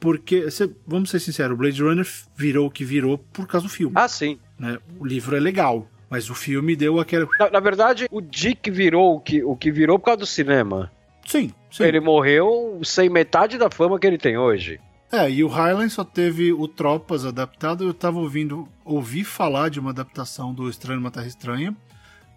Porque, 0.00 0.46
vamos 0.86 1.10
ser 1.10 1.20
sinceros, 1.20 1.54
o 1.54 1.56
Blade 1.56 1.82
Runner 1.82 2.06
virou 2.36 2.66
o 2.66 2.70
que 2.70 2.84
virou 2.84 3.18
por 3.18 3.46
causa 3.46 3.66
do 3.66 3.72
filme. 3.72 3.94
Ah, 3.96 4.08
sim. 4.08 4.38
Né? 4.58 4.78
O 4.98 5.04
livro 5.04 5.36
é 5.36 5.40
legal, 5.40 5.88
mas 6.10 6.28
o 6.28 6.34
filme 6.34 6.74
deu 6.76 7.00
aquela. 7.00 7.26
Na, 7.38 7.50
na, 7.50 7.60
verdade, 7.60 8.06
o 8.10 8.20
Dick 8.20 8.70
virou 8.70 9.16
o 9.16 9.20
que, 9.20 9.42
o 9.42 9.56
que 9.56 9.70
virou 9.70 9.98
por 9.98 10.06
causa 10.06 10.20
do 10.20 10.26
cinema. 10.26 10.90
Sim, 11.26 11.52
sim. 11.70 11.84
Ele 11.84 12.00
morreu 12.00 12.80
sem 12.84 13.08
metade 13.08 13.56
da 13.56 13.70
fama 13.70 13.98
que 13.98 14.06
ele 14.06 14.18
tem 14.18 14.36
hoje. 14.36 14.78
É, 15.10 15.30
e 15.30 15.44
o 15.44 15.48
Highland 15.48 15.90
só 15.90 16.04
teve 16.04 16.52
o 16.52 16.66
Tropas 16.66 17.24
adaptado. 17.24 17.84
Eu 17.84 17.94
tava 17.94 18.18
ouvindo, 18.18 18.68
ouvi 18.84 19.24
falar 19.24 19.70
de 19.70 19.78
uma 19.78 19.90
adaptação 19.90 20.52
do 20.52 20.68
Estranho 20.68 21.00
Uma 21.00 21.10
Terra 21.10 21.26
Estranha. 21.26 21.74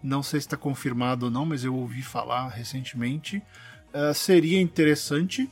Não 0.02 0.22
sei 0.22 0.40
se 0.40 0.46
está 0.46 0.56
confirmado 0.56 1.26
ou 1.26 1.30
não, 1.30 1.44
mas 1.44 1.64
eu 1.64 1.74
ouvi 1.74 2.02
falar 2.02 2.48
recentemente. 2.48 3.42
Uh, 3.92 4.14
seria 4.14 4.60
interessante 4.60 5.50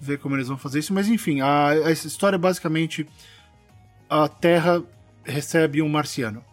ver 0.00 0.18
como 0.18 0.34
eles 0.34 0.48
vão 0.48 0.58
fazer 0.58 0.80
isso, 0.80 0.92
mas 0.92 1.08
enfim, 1.08 1.40
a, 1.40 1.68
a 1.68 1.92
história 1.92 2.36
é 2.36 2.38
basicamente 2.38 3.06
a 4.10 4.28
Terra 4.28 4.82
recebe 5.24 5.80
um 5.80 5.88
marciano. 5.88 6.44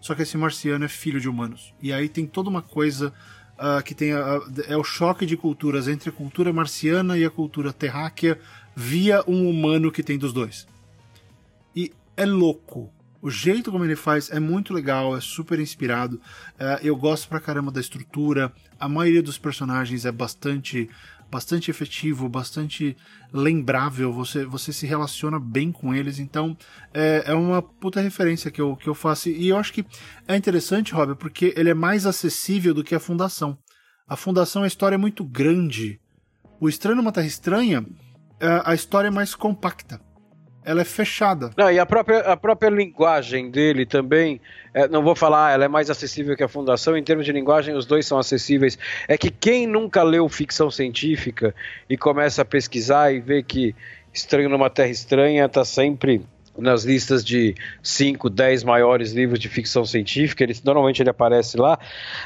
Só 0.00 0.14
que 0.14 0.22
esse 0.22 0.36
marciano 0.36 0.84
é 0.84 0.88
filho 0.88 1.20
de 1.20 1.28
humanos. 1.28 1.74
E 1.82 1.92
aí 1.92 2.08
tem 2.08 2.26
toda 2.26 2.48
uma 2.48 2.62
coisa 2.62 3.12
uh, 3.58 3.82
que 3.82 3.94
tem 3.94 4.12
a, 4.12 4.40
é 4.68 4.76
o 4.76 4.84
choque 4.84 5.26
de 5.26 5.36
culturas 5.36 5.88
entre 5.88 6.10
a 6.10 6.12
cultura 6.12 6.52
marciana 6.52 7.18
e 7.18 7.24
a 7.24 7.30
cultura 7.30 7.72
terráquea 7.72 8.38
via 8.76 9.24
um 9.26 9.50
humano 9.50 9.90
que 9.90 10.02
tem 10.02 10.16
dos 10.16 10.32
dois. 10.32 10.66
E 11.74 11.92
é 12.16 12.24
louco 12.24 12.92
o 13.20 13.30
jeito 13.30 13.72
como 13.72 13.84
ele 13.84 13.96
faz 13.96 14.30
é 14.30 14.38
muito 14.38 14.72
legal, 14.72 15.16
é 15.16 15.20
super 15.20 15.58
inspirado. 15.58 16.16
Uh, 16.54 16.78
eu 16.82 16.96
gosto 16.96 17.28
pra 17.28 17.40
caramba 17.40 17.70
da 17.70 17.80
estrutura. 17.80 18.52
A 18.78 18.88
maioria 18.88 19.22
dos 19.22 19.38
personagens 19.38 20.04
é 20.04 20.12
bastante 20.12 20.88
bastante 21.30 21.70
efetivo, 21.70 22.26
bastante 22.26 22.96
lembrável, 23.30 24.10
você, 24.10 24.46
você 24.46 24.72
se 24.72 24.86
relaciona 24.86 25.38
bem 25.38 25.70
com 25.70 25.94
eles, 25.94 26.18
então 26.18 26.56
é, 26.94 27.24
é 27.26 27.34
uma 27.34 27.60
puta 27.60 28.00
referência 28.00 28.50
que 28.50 28.60
eu, 28.60 28.74
que 28.76 28.88
eu 28.88 28.94
faço. 28.94 29.28
E 29.28 29.48
eu 29.48 29.58
acho 29.58 29.72
que 29.72 29.84
é 30.26 30.34
interessante, 30.34 30.94
Rob, 30.94 31.14
porque 31.16 31.52
ele 31.54 31.68
é 31.68 31.74
mais 31.74 32.06
acessível 32.06 32.72
do 32.72 32.82
que 32.82 32.94
a 32.94 33.00
Fundação. 33.00 33.58
A 34.08 34.16
Fundação, 34.16 34.62
a 34.62 34.66
história 34.66 34.94
é 34.94 34.98
muito 34.98 35.22
grande. 35.22 36.00
O 36.58 36.66
Estranho 36.66 36.96
numa 36.96 37.12
Terra 37.12 37.26
Estranha, 37.26 37.86
é, 38.40 38.62
a 38.64 38.74
história 38.74 39.08
é 39.08 39.10
mais 39.10 39.34
compacta 39.34 40.00
ela 40.64 40.82
é 40.82 40.84
fechada. 40.84 41.50
Não, 41.56 41.70
e 41.70 41.78
a 41.78 41.86
própria, 41.86 42.20
a 42.20 42.36
própria 42.36 42.68
linguagem 42.68 43.50
dele 43.50 43.86
também, 43.86 44.40
é, 44.74 44.86
não 44.86 45.02
vou 45.02 45.14
falar, 45.14 45.52
ela 45.52 45.64
é 45.64 45.68
mais 45.68 45.88
acessível 45.88 46.36
que 46.36 46.42
a 46.42 46.48
Fundação, 46.48 46.96
em 46.96 47.02
termos 47.02 47.24
de 47.24 47.32
linguagem, 47.32 47.74
os 47.74 47.86
dois 47.86 48.06
são 48.06 48.18
acessíveis. 48.18 48.78
É 49.06 49.16
que 49.16 49.30
quem 49.30 49.66
nunca 49.66 50.02
leu 50.02 50.28
ficção 50.28 50.70
científica 50.70 51.54
e 51.88 51.96
começa 51.96 52.42
a 52.42 52.44
pesquisar 52.44 53.12
e 53.12 53.20
vê 53.20 53.42
que 53.42 53.74
Estranho 54.12 54.48
numa 54.48 54.68
Terra 54.68 54.90
Estranha 54.90 55.46
está 55.46 55.64
sempre 55.64 56.22
nas 56.58 56.84
listas 56.84 57.24
de 57.24 57.54
5, 57.82 58.28
10 58.28 58.64
maiores 58.64 59.12
livros 59.12 59.38
de 59.38 59.48
ficção 59.48 59.84
científica, 59.84 60.42
ele, 60.42 60.56
normalmente 60.64 61.00
ele 61.00 61.10
aparece 61.10 61.56
lá, 61.56 61.78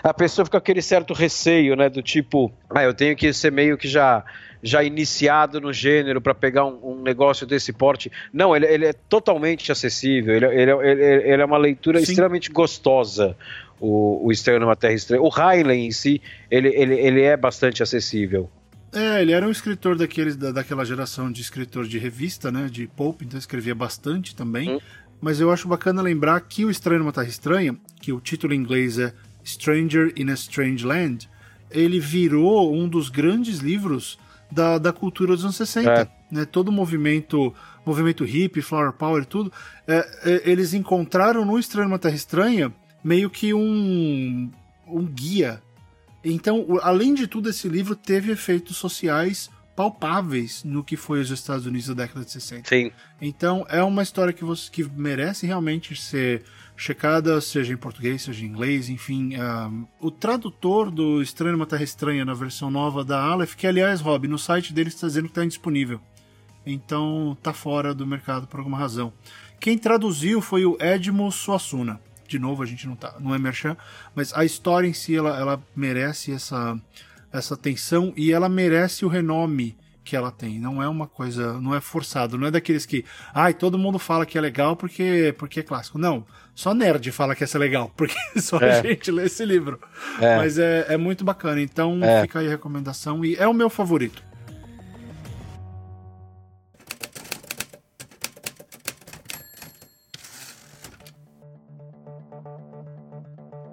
a 0.03 0.15
pessoa 0.15 0.47
fica 0.47 0.59
com 0.59 0.63
aquele 0.63 0.81
certo 0.81 1.13
receio, 1.13 1.77
né, 1.77 1.91
do 1.91 2.03
tipo, 2.03 2.51
ah, 2.71 2.83
eu 2.83 2.95
tenho 2.95 3.15
que 3.15 3.31
ser 3.33 3.53
meio 3.53 3.77
que 3.77 3.87
já 3.87 4.25
já 4.63 4.83
iniciado 4.83 5.61
no 5.61 5.73
gênero 5.73 6.21
para 6.21 6.35
pegar 6.35 6.65
um, 6.65 6.93
um, 6.93 7.03
negócio 7.03 7.47
desse 7.47 7.73
porte. 7.73 8.13
Não, 8.33 8.55
ele, 8.55 8.67
ele 8.67 8.87
é 8.87 8.93
totalmente 8.93 9.73
acessível, 9.73 10.35
ele, 10.35 10.47
ele, 10.47 10.71
ele, 10.71 11.43
é 11.43 11.45
uma 11.45 11.59
leitura 11.59 11.99
Sim. 11.99 12.13
extremamente 12.13 12.51
gostosa, 12.51 13.37
o, 13.81 14.27
o 14.27 14.31
Estranho 14.31 14.61
numa 14.61 14.77
Terra 14.77 14.95
Estranha. 14.95 15.21
O 15.23 15.29
Riley 15.29 15.87
em 15.87 15.91
si, 15.91 16.23
ele, 16.51 16.69
ele, 16.69 16.95
ele 16.95 17.23
é 17.23 17.37
bastante 17.37 17.83
acessível. 17.83 18.49
É, 18.93 19.23
ele 19.23 19.33
era 19.33 19.47
um 19.47 19.51
escritor 19.51 19.97
daqueles, 19.97 20.37
da, 20.37 20.53
daquela 20.53 20.85
geração 20.85 21.33
de 21.33 21.41
escritor 21.41 21.87
de 21.87 21.99
revista, 21.99 22.53
né, 22.53 22.69
de 22.71 22.87
pulp, 22.87 23.23
então 23.23 23.39
escrevia 23.39 23.75
bastante 23.75 24.37
também. 24.37 24.77
Hum. 24.77 24.79
Mas 25.21 25.41
eu 25.41 25.51
acho 25.51 25.67
bacana 25.67 26.03
lembrar 26.03 26.41
que 26.41 26.65
o 26.65 26.71
Estranho 26.71 27.01
numa 27.01 27.13
Terra 27.13 27.29
Estranha, 27.29 27.77
que 28.01 28.13
o 28.13 28.21
título 28.21 28.53
em 28.53 28.59
inglês 28.59 28.99
é 28.99 29.13
Stranger 29.45 30.13
in 30.17 30.31
a 30.31 30.35
Strange 30.35 30.85
Land, 30.85 31.29
ele 31.71 31.99
virou 31.99 32.75
um 32.75 32.87
dos 32.87 33.09
grandes 33.09 33.59
livros 33.59 34.19
da, 34.53 34.79
da 34.79 34.93
cultura 34.93 35.35
dos 35.35 35.45
anos 35.45 35.57
60. 35.57 35.91
É. 35.91 36.09
Né? 36.31 36.45
Todo 36.45 36.69
o 36.69 36.73
movimento, 36.73 37.55
movimento 37.85 38.25
hippie, 38.25 38.63
flower 38.63 38.93
power 38.93 39.23
e 39.23 39.27
tudo, 39.27 39.53
é, 39.87 40.07
é, 40.25 40.51
eles 40.51 40.75
encontraram 40.75 41.45
no 41.45 41.59
Estranho 41.59 41.89
numa 41.89 41.99
Terra 41.99 42.15
Estranha 42.15 42.73
meio 43.03 43.31
que 43.31 43.53
um, 43.53 44.51
um 44.87 45.05
guia. 45.05 45.63
Então, 46.25 46.67
além 46.83 47.15
de 47.15 47.27
tudo, 47.27 47.49
esse 47.49 47.69
livro 47.69 47.97
teve 47.97 48.31
efeitos 48.31 48.77
sociais 48.77 49.51
palpáveis 49.75 50.63
no 50.63 50.85
que 50.85 50.97
foi 50.97 51.21
os 51.21 51.31
Estados 51.31 51.67
Unidos 51.67 51.89
da 51.89 51.95
década 51.95 52.25
de 52.25 52.31
60. 52.31 52.69
Sim. 52.69 52.93
Então, 53.21 53.67
é 53.69 53.83
uma 53.83 54.03
história 54.03 54.33
que, 54.33 54.45
você, 54.45 54.71
que 54.71 54.85
merece 54.85 55.47
realmente 55.47 55.97
ser 55.97 56.45
checada, 56.77 57.41
seja 57.41 57.73
em 57.73 57.77
português, 57.77 58.23
seja 58.23 58.45
em 58.45 58.49
inglês, 58.49 58.89
enfim. 58.89 59.37
Um, 59.37 59.87
o 60.01 60.11
tradutor 60.11 60.91
do 60.91 61.23
Estranho 61.23 61.57
Uma 61.57 61.67
Terra 61.67 61.85
Estranha 61.85 62.25
na 62.25 62.35
versão 62.35 62.71
nova 62.71 63.05
da 63.05 63.21
Aleph, 63.21 63.55
que 63.55 63.67
aliás, 63.67 64.01
Rob, 64.01 64.27
no 64.27 64.39
site 64.39 64.73
deles 64.73 64.95
está 64.95 65.07
dizendo 65.07 65.25
que 65.25 65.31
está 65.31 65.45
indisponível. 65.45 66.01
Então 66.65 67.37
tá 67.43 67.53
fora 67.53 67.95
do 67.95 68.07
mercado 68.07 68.47
por 68.47 68.59
alguma 68.59 68.79
razão. 68.79 69.13
Quem 69.61 69.79
traduziu 69.79 70.41
foi 70.41 70.65
o 70.65 70.77
Edmo 70.81 71.31
Suassuna. 71.31 72.01
De 72.27 72.39
novo, 72.39 72.63
a 72.63 72.67
gente 72.67 72.87
não, 72.87 72.97
tá, 72.97 73.15
não 73.21 73.35
é 73.35 73.39
merchan, 73.39 73.77
mas 74.15 74.33
a 74.33 74.45
história 74.45 74.89
em 74.89 74.93
si 74.93 75.15
ela, 75.15 75.39
ela 75.39 75.63
merece 75.77 76.33
essa, 76.33 76.81
essa 77.33 77.55
atenção 77.55 78.13
e 78.17 78.33
ela 78.33 78.49
merece 78.49 79.05
o 79.05 79.09
renome 79.09 79.77
que 80.05 80.17
ela 80.17 80.31
tem. 80.31 80.59
Não 80.59 80.83
é 80.83 80.89
uma 80.89 81.07
coisa, 81.07 81.61
não 81.61 81.75
é 81.75 81.81
forçado, 81.81 82.37
não 82.37 82.47
é 82.47 82.51
daqueles 82.51 82.85
que, 82.85 83.05
ai, 83.35 83.55
todo 83.55 83.79
mundo 83.79 83.99
fala 83.99 84.27
que 84.27 84.37
é 84.37 84.41
legal 84.41 84.77
porque 84.77 85.35
porque 85.39 85.61
é 85.61 85.63
clássico. 85.63 85.99
Não, 85.99 86.27
só 86.55 86.75
nerd 86.75 87.11
fala 87.13 87.35
que 87.35 87.45
essa 87.45 87.59
é 87.59 87.61
legal, 87.61 87.93
porque 87.97 88.17
só 88.41 88.59
é. 88.59 88.79
a 88.79 88.83
gente 88.83 89.11
lê 89.11 89.25
esse 89.25 89.45
livro. 89.45 89.81
É. 90.21 90.37
Mas 90.37 90.59
é, 90.59 90.87
é 90.89 90.97
muito 90.97 91.25
bacana, 91.25 91.61
então 91.61 92.03
é. 92.03 92.23
fica 92.23 92.41
aí 92.41 92.47
a 92.47 92.51
recomendação 92.51 93.25
e 93.25 93.37
é 93.37 93.47
o 93.47 93.55
meu 93.55 93.71
favorito. 93.71 94.23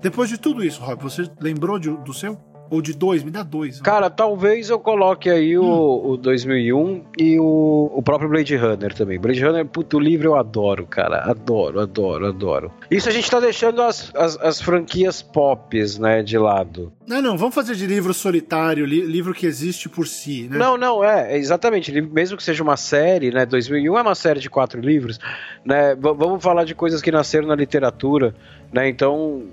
Depois 0.01 0.29
de 0.29 0.37
tudo 0.37 0.63
isso, 0.63 0.81
Rob, 0.81 1.03
você 1.03 1.29
lembrou 1.41 1.77
de, 1.77 1.89
do 1.89 2.13
seu? 2.13 2.48
Ou 2.69 2.82
de 2.82 2.93
dois, 2.93 3.23
me 3.23 3.32
dá 3.32 3.43
dois. 3.43 3.82
Cara, 3.82 4.10
talvez 4.10 4.69
eu 4.69 4.79
coloque 4.79 5.29
aí 5.29 5.58
o, 5.58 5.63
hum. 5.63 6.12
o 6.12 6.17
2001 6.17 7.03
e 7.17 7.39
o, 7.39 7.91
o 7.93 8.01
próprio 8.01 8.29
Blade 8.29 8.55
Runner 8.55 8.93
também. 8.93 9.19
Blade 9.19 9.43
Runner, 9.43 9.65
puto 9.65 9.99
livro, 9.99 10.29
eu 10.29 10.36
adoro, 10.36 10.86
cara. 10.86 11.29
Adoro, 11.29 11.79
adoro, 11.79 12.27
adoro. 12.27 12.71
Isso 12.89 13.10
a 13.10 13.12
gente 13.12 13.29
tá 13.29 13.39
deixando 13.39 13.82
as, 13.82 14.13
as, 14.15 14.38
as 14.39 14.62
franquias 14.62 15.21
pops, 15.21 15.97
né, 15.97 16.21
de 16.21 16.38
lado. 16.38 16.93
Não, 17.08 17.21
não, 17.21 17.38
vamos 17.38 17.55
fazer 17.55 17.73
de 17.75 17.88
livro 17.88 18.13
solitário, 18.13 18.86
li, 18.86 19.01
livro 19.01 19.34
que 19.34 19.47
existe 19.47 19.89
por 19.89 20.08
si, 20.08 20.47
né? 20.47 20.58
Não, 20.58 20.77
não, 20.77 21.03
é, 21.03 21.36
exatamente. 21.38 21.91
Mesmo 22.01 22.38
que 22.38 22.43
seja 22.43 22.62
uma 22.62 22.77
série, 22.77 23.32
né? 23.32 23.47
2001 23.47 23.97
é 23.97 24.01
uma 24.01 24.13
série 24.13 24.39
de 24.39 24.49
quatro 24.49 24.79
livros, 24.79 25.19
né? 25.65 25.95
Vamos 25.95 26.43
falar 26.43 26.65
de 26.65 26.75
coisas 26.75 27.01
que 27.01 27.12
nasceram 27.12 27.47
na 27.47 27.55
literatura, 27.55 28.36
né? 28.71 28.88
Então, 28.88 29.43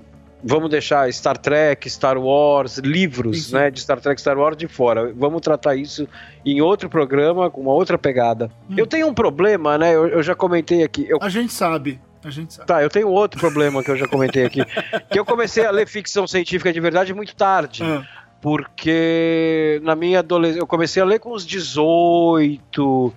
vamos 0.43 0.69
deixar 0.69 1.11
Star 1.11 1.37
Trek, 1.37 1.89
Star 1.89 2.17
Wars, 2.17 2.77
livros 2.77 3.51
né, 3.51 3.71
de 3.71 3.79
Star 3.79 3.99
Trek, 3.99 4.19
Star 4.19 4.37
Wars 4.37 4.57
de 4.57 4.67
fora. 4.67 5.11
Vamos 5.15 5.41
tratar 5.41 5.75
isso 5.75 6.07
em 6.45 6.61
outro 6.61 6.89
programa, 6.89 7.49
com 7.49 7.61
uma 7.61 7.73
outra 7.73 7.97
pegada. 7.97 8.49
Hum. 8.69 8.75
Eu 8.77 8.87
tenho 8.87 9.07
um 9.07 9.13
problema, 9.13 9.77
né? 9.77 9.95
Eu, 9.95 10.07
eu 10.07 10.23
já 10.23 10.35
comentei 10.35 10.83
aqui. 10.83 11.05
Eu... 11.09 11.19
A 11.21 11.29
gente 11.29 11.51
sabe. 11.53 11.99
A 12.23 12.29
gente 12.29 12.53
sabe. 12.53 12.67
Tá, 12.67 12.81
eu 12.81 12.89
tenho 12.89 13.09
outro 13.09 13.39
problema 13.39 13.83
que 13.83 13.91
eu 13.91 13.97
já 13.97 14.07
comentei 14.07 14.45
aqui. 14.45 14.61
que 15.09 15.19
eu 15.19 15.25
comecei 15.25 15.65
a 15.65 15.71
ler 15.71 15.87
ficção 15.87 16.27
científica 16.27 16.71
de 16.71 16.79
verdade 16.79 17.13
muito 17.13 17.35
tarde. 17.35 17.83
Ah. 17.83 18.03
Porque 18.41 19.81
na 19.83 19.95
minha 19.95 20.19
adolescência, 20.19 20.61
eu 20.61 20.67
comecei 20.67 21.01
a 21.01 21.05
ler 21.05 21.19
com 21.19 21.33
uns 21.33 21.45
18, 21.45 23.07
uh, 23.07 23.13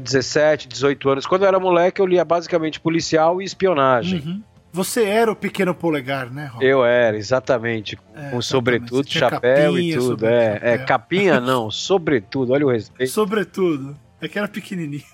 17, 0.00 0.68
18 0.68 1.10
anos. 1.10 1.26
Quando 1.26 1.42
eu 1.42 1.48
era 1.48 1.58
moleque, 1.58 2.00
eu 2.00 2.06
lia 2.06 2.24
basicamente 2.24 2.78
policial 2.78 3.42
e 3.42 3.44
espionagem. 3.44 4.20
Uhum. 4.24 4.42
Você 4.72 5.04
era 5.04 5.30
o 5.30 5.36
pequeno 5.36 5.74
polegar, 5.74 6.30
né, 6.30 6.46
Rob? 6.46 6.64
Eu 6.64 6.82
era, 6.84 7.16
exatamente. 7.16 7.98
É, 8.14 8.30
com 8.30 8.40
sobretudo, 8.40 9.06
chapéu 9.06 9.72
capinha, 9.72 9.94
e 9.94 9.98
tudo. 9.98 10.26
É, 10.26 10.60
é, 10.62 10.78
capinha 10.78 11.40
não, 11.40 11.70
sobretudo, 11.70 12.54
olha 12.54 12.64
o 12.64 12.70
respeito. 12.70 13.12
Sobretudo. 13.12 13.94
É 14.20 14.28
que 14.28 14.38
era 14.38 14.48
pequenininho. 14.48 15.04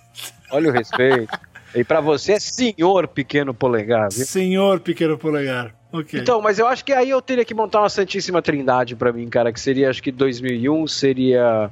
Olha 0.50 0.70
o 0.70 0.72
respeito. 0.72 1.36
E 1.74 1.82
para 1.82 2.00
você 2.00 2.32
é 2.32 2.40
senhor 2.40 3.08
pequeno 3.08 3.52
polegar, 3.52 4.08
viu? 4.10 4.24
Senhor 4.24 4.80
pequeno 4.80 5.18
polegar. 5.18 5.74
Okay. 5.90 6.20
Então, 6.20 6.40
mas 6.40 6.58
eu 6.58 6.66
acho 6.66 6.84
que 6.84 6.92
aí 6.92 7.10
eu 7.10 7.20
teria 7.20 7.44
que 7.44 7.54
montar 7.54 7.80
uma 7.80 7.88
santíssima 7.88 8.40
trindade 8.40 8.94
para 8.94 9.12
mim, 9.12 9.28
cara, 9.28 9.52
que 9.52 9.60
seria 9.60 9.90
acho 9.90 10.02
que 10.02 10.12
2001 10.12 10.86
seria 10.86 11.70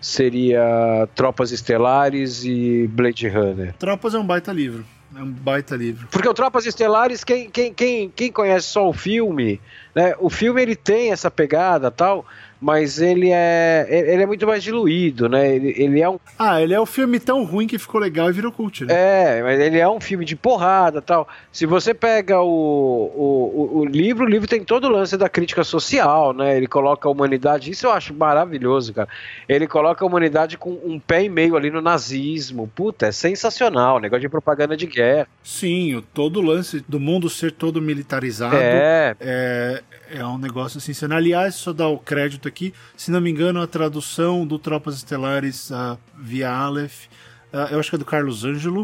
seria 0.00 1.08
Tropas 1.14 1.50
Estelares 1.50 2.44
e 2.44 2.86
Blade 2.88 3.28
Runner. 3.28 3.74
Tropas 3.74 4.14
é 4.14 4.18
um 4.18 4.26
baita 4.26 4.52
livro. 4.52 4.84
É 5.16 5.22
um 5.22 5.30
baita 5.30 5.76
livro. 5.76 6.08
Porque 6.10 6.28
o 6.28 6.34
Tropas 6.34 6.66
Estelares, 6.66 7.22
quem, 7.22 7.48
quem, 7.48 7.72
quem, 7.72 8.10
quem 8.10 8.32
conhece 8.32 8.68
só 8.68 8.88
o 8.88 8.92
filme, 8.92 9.60
né? 9.94 10.14
O 10.18 10.28
filme 10.28 10.60
ele 10.60 10.74
tem 10.74 11.12
essa 11.12 11.30
pegada 11.30 11.90
tal, 11.90 12.26
mas 12.64 12.98
ele 12.98 13.28
é 13.30 13.86
ele 13.90 14.22
é 14.22 14.26
muito 14.26 14.46
mais 14.46 14.62
diluído, 14.62 15.28
né? 15.28 15.54
Ele, 15.54 15.74
ele, 15.76 16.00
é 16.00 16.08
um 16.08 16.18
Ah, 16.38 16.62
ele 16.62 16.72
é 16.72 16.80
um 16.80 16.86
filme 16.86 17.20
tão 17.20 17.44
ruim 17.44 17.66
que 17.66 17.78
ficou 17.78 18.00
legal 18.00 18.30
e 18.30 18.32
virou 18.32 18.50
cult, 18.50 18.86
né? 18.86 18.94
É, 18.94 19.42
mas 19.42 19.60
ele 19.60 19.78
é 19.78 19.86
um 19.86 20.00
filme 20.00 20.24
de 20.24 20.34
porrada, 20.34 21.02
tal. 21.02 21.28
Se 21.52 21.66
você 21.66 21.92
pega 21.92 22.40
o, 22.40 22.46
o, 22.46 23.80
o, 23.80 23.84
livro, 23.84 24.24
o 24.24 24.28
livro 24.28 24.48
tem 24.48 24.64
todo 24.64 24.86
o 24.86 24.90
lance 24.90 25.14
da 25.18 25.28
crítica 25.28 25.62
social, 25.62 26.32
né? 26.32 26.56
Ele 26.56 26.66
coloca 26.66 27.06
a 27.06 27.12
humanidade, 27.12 27.70
isso 27.70 27.86
eu 27.86 27.92
acho 27.92 28.14
maravilhoso, 28.14 28.94
cara. 28.94 29.10
Ele 29.46 29.66
coloca 29.66 30.02
a 30.02 30.08
humanidade 30.08 30.56
com 30.56 30.70
um 30.70 30.98
pé 30.98 31.22
e 31.22 31.28
meio 31.28 31.56
ali 31.56 31.70
no 31.70 31.82
nazismo. 31.82 32.66
Puta, 32.74 33.08
é 33.08 33.12
sensacional, 33.12 34.00
negócio 34.00 34.22
de 34.22 34.28
propaganda 34.30 34.74
de 34.74 34.86
guerra. 34.86 35.28
Sim, 35.42 36.02
todo 36.14 36.38
o 36.38 36.42
lance 36.42 36.82
do 36.88 36.98
mundo 36.98 37.28
ser 37.28 37.52
todo 37.52 37.82
militarizado 37.82 38.56
é, 38.56 39.14
é, 39.20 39.82
é 40.14 40.24
um 40.24 40.38
negócio 40.38 40.78
assim. 40.78 40.92
Aliás, 41.12 41.56
só 41.56 41.72
dar 41.72 41.88
o 41.88 41.98
crédito 41.98 42.46
aqui, 42.46 42.72
se 42.96 43.10
não 43.10 43.20
me 43.20 43.30
engano, 43.30 43.60
a 43.60 43.66
tradução 43.66 44.46
do 44.46 44.58
Tropas 44.58 44.96
Estelares 44.96 45.70
uh, 45.70 45.98
via 46.16 46.50
Aleph, 46.50 47.06
uh, 47.52 47.72
eu 47.72 47.80
acho 47.80 47.90
que 47.90 47.96
é 47.96 47.98
do 47.98 48.04
Carlos 48.04 48.44
Ângelo. 48.44 48.82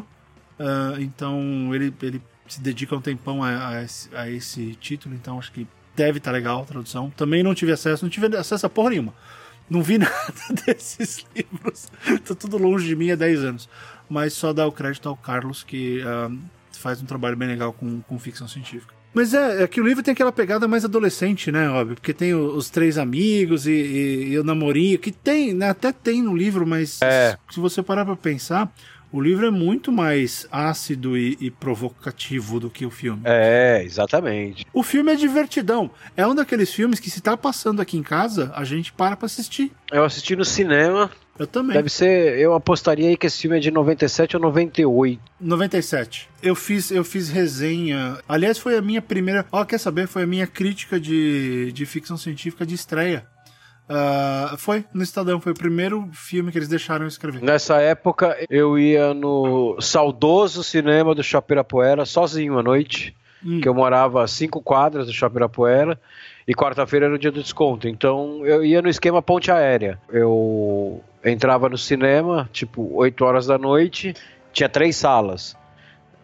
Uh, 0.59 1.01
então 1.01 1.75
ele, 1.75 1.95
ele 2.03 2.21
se 2.49 2.61
dedica 2.61 2.95
um 2.97 3.01
tempão 3.01 3.43
a, 3.43 3.69
a, 3.69 3.83
esse, 3.83 4.15
a 4.15 4.29
esse 4.29 4.75
título, 4.75 5.15
então 5.15 5.39
acho 5.39 5.53
que 5.53 5.67
deve 5.95 6.19
estar 6.19 6.33
tá 6.33 6.37
legal 6.37 6.63
a 6.63 6.65
tradução. 6.67 7.11
Também 7.11 7.43
não 7.43 7.55
tive 7.55 7.73
acesso, 7.73 8.05
não 8.05 8.11
tive 8.11 8.37
acesso 8.37 8.67
a 8.67 8.69
porra 8.69 8.91
nenhuma. 8.91 9.15
Não 9.69 9.83
vi 9.83 9.97
nada 9.99 10.13
desses 10.67 11.25
livros. 11.35 11.91
tá 12.27 12.35
tudo 12.35 12.59
longe 12.59 12.89
de 12.89 12.97
mim 12.97 13.13
há 13.13 13.17
10 13.17 13.45
anos. 13.45 13.69
Mas 14.09 14.33
só 14.33 14.53
dar 14.53 14.67
o 14.67 14.73
crédito 14.73 15.09
ao 15.09 15.17
Carlos, 15.17 15.63
que 15.63 16.03
faz 16.73 17.01
um 17.01 17.07
trabalho 17.07 17.37
bem 17.37 17.47
legal 17.47 17.73
com, 17.73 18.01
com 18.01 18.19
ficção 18.19 18.49
científica. 18.49 19.00
Mas 19.13 19.35
é, 19.35 19.65
é 19.65 19.67
que 19.67 19.81
o 19.81 19.85
livro 19.85 20.03
tem 20.03 20.13
aquela 20.13 20.33
pegada 20.33 20.69
mais 20.69 20.85
adolescente, 20.85 21.51
né, 21.51 21.69
óbvio? 21.69 21.97
Porque 21.97 22.15
tem 22.15 22.35
os, 22.35 22.55
os 22.55 22.71
três 22.71 22.97
amigos 22.97 23.67
e, 23.67 23.73
e, 23.73 24.29
e, 24.33 24.39
o 24.39 24.45
namorinho, 24.45 24.99
que 24.99 25.11
tem, 25.11 25.53
né, 25.53 25.71
até 25.71 25.93
tem 25.93 26.23
no 26.23 26.37
livro, 26.37 26.67
mas 26.67 27.01
é. 27.03 27.37
se 27.51 27.59
você 27.59 27.83
parar 27.83 28.05
pra 28.05 28.17
pensar, 28.17 28.73
o 29.13 29.21
livro 29.21 29.45
é 29.45 29.51
muito 29.51 29.91
mais 29.91 30.47
ácido 30.53 31.17
e, 31.19 31.37
e, 31.41 31.51
provocativo 31.51 32.61
do 32.61 32.71
que 32.71 32.87
o 32.87 32.91
filme. 32.91 33.23
É, 33.25 33.83
exatamente. 33.85 34.65
O 34.73 34.83
filme 34.85 35.13
é 35.13 35.17
divertidão. 35.17 35.91
É 36.17 36.25
um 36.25 36.35
daqueles 36.35 36.73
filmes 36.73 37.01
que 37.01 37.11
se 37.11 37.21
tá 37.21 37.37
passando 37.37 37.83
aqui 37.83 37.97
em 37.97 38.03
casa, 38.03 38.53
a 38.55 38.63
gente 38.65 38.93
para 38.93 39.17
pra 39.17 39.27
assistir. 39.27 39.73
Eu 39.91 40.05
assisti 40.05 40.37
no 40.37 40.45
cinema, 40.45 41.11
eu 41.41 41.47
também. 41.47 41.75
Deve 41.75 41.89
ser, 41.89 42.39
eu 42.39 42.53
apostaria 42.53 43.09
aí 43.09 43.17
que 43.17 43.27
esse 43.27 43.41
filme 43.41 43.57
é 43.57 43.61
de 43.61 43.71
97 43.71 44.37
ou 44.37 44.43
98. 44.43 45.23
97. 45.41 46.29
Eu 46.43 46.55
fiz, 46.55 46.91
eu 46.91 47.03
fiz 47.03 47.31
resenha. 47.31 48.19
Aliás, 48.29 48.59
foi 48.59 48.77
a 48.77 48.83
minha 48.83 49.01
primeira. 49.01 49.47
Ó, 49.51 49.65
quer 49.65 49.79
saber? 49.79 50.07
Foi 50.07 50.25
a 50.25 50.27
minha 50.27 50.47
crítica 50.47 51.01
de, 51.01 51.73
de 51.73 51.87
ficção 51.87 52.19
científica 52.19 52.67
de 52.67 52.75
estreia. 52.75 53.27
Uh, 53.89 54.55
foi 54.59 54.85
no 54.93 55.03
Estadão, 55.03 55.41
foi 55.41 55.53
o 55.53 55.55
primeiro 55.55 56.11
filme 56.13 56.53
que 56.53 56.59
eles 56.59 56.69
deixaram 56.69 57.07
escrever. 57.07 57.43
Nessa 57.43 57.81
época 57.81 58.37
eu 58.51 58.79
ia 58.79 59.15
no 59.15 59.81
saudoso 59.81 60.63
cinema 60.63 61.15
do 61.15 61.23
Chapirapuera 61.23 62.05
sozinho 62.05 62.59
à 62.59 62.63
noite, 62.63 63.17
hum. 63.43 63.63
que 63.63 63.69
eu 63.69 63.73
morava 63.73 64.23
a 64.23 64.29
cinco 64.29 64.61
quadras 64.61 65.07
do 65.07 65.13
Chapirapuera 65.15 65.99
e 66.47 66.55
quarta-feira 66.55 67.07
era 67.07 67.15
o 67.15 67.19
dia 67.19 67.33
do 67.33 67.43
desconto. 67.43 67.89
Então 67.89 68.45
eu 68.45 68.63
ia 68.63 68.83
no 68.83 68.91
esquema 68.91 69.23
ponte 69.23 69.51
aérea. 69.51 69.99
Eu 70.11 71.03
entrava 71.25 71.69
no 71.69 71.79
cinema, 71.79 72.49
tipo, 72.53 72.95
8 72.95 73.25
horas 73.25 73.47
da 73.47 73.59
noite, 73.59 74.15
tinha 74.53 74.69
três 74.69 74.97
salas. 74.97 75.57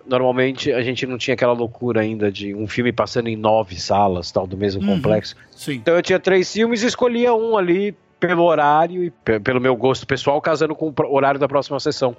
Normalmente 0.07 0.73
a 0.73 0.83
gente 0.83 1.05
não 1.07 1.19
tinha 1.19 1.35
aquela 1.35 1.53
loucura 1.53 2.01
ainda 2.01 2.31
de 2.31 2.55
um 2.55 2.67
filme 2.69 2.93
passando 2.93 3.29
em 3.29 3.37
nove 3.37 3.79
salas, 3.79 4.31
tal, 4.31 4.47
do 4.47 4.57
mesmo 4.57 4.81
uhum, 4.83 4.97
complexo. 4.97 5.35
Sim. 5.51 5.75
Então 5.75 5.95
eu 5.97 6.03
tinha 6.03 6.19
três 6.19 6.53
filmes 6.53 6.83
e 6.83 6.87
escolhia 6.87 7.35
um 7.35 7.57
ali 7.57 7.95
pelo 8.21 8.45
horário 8.45 9.05
e 9.05 9.11
pelo 9.41 9.61
meu 9.61 9.77
gosto 9.77 10.07
pessoal, 10.07 10.41
casando 10.41 10.75
com 10.75 10.89
o 10.97 11.15
horário 11.15 11.41
da 11.41 11.49
próxima 11.49 11.79
sessão. 11.81 12.17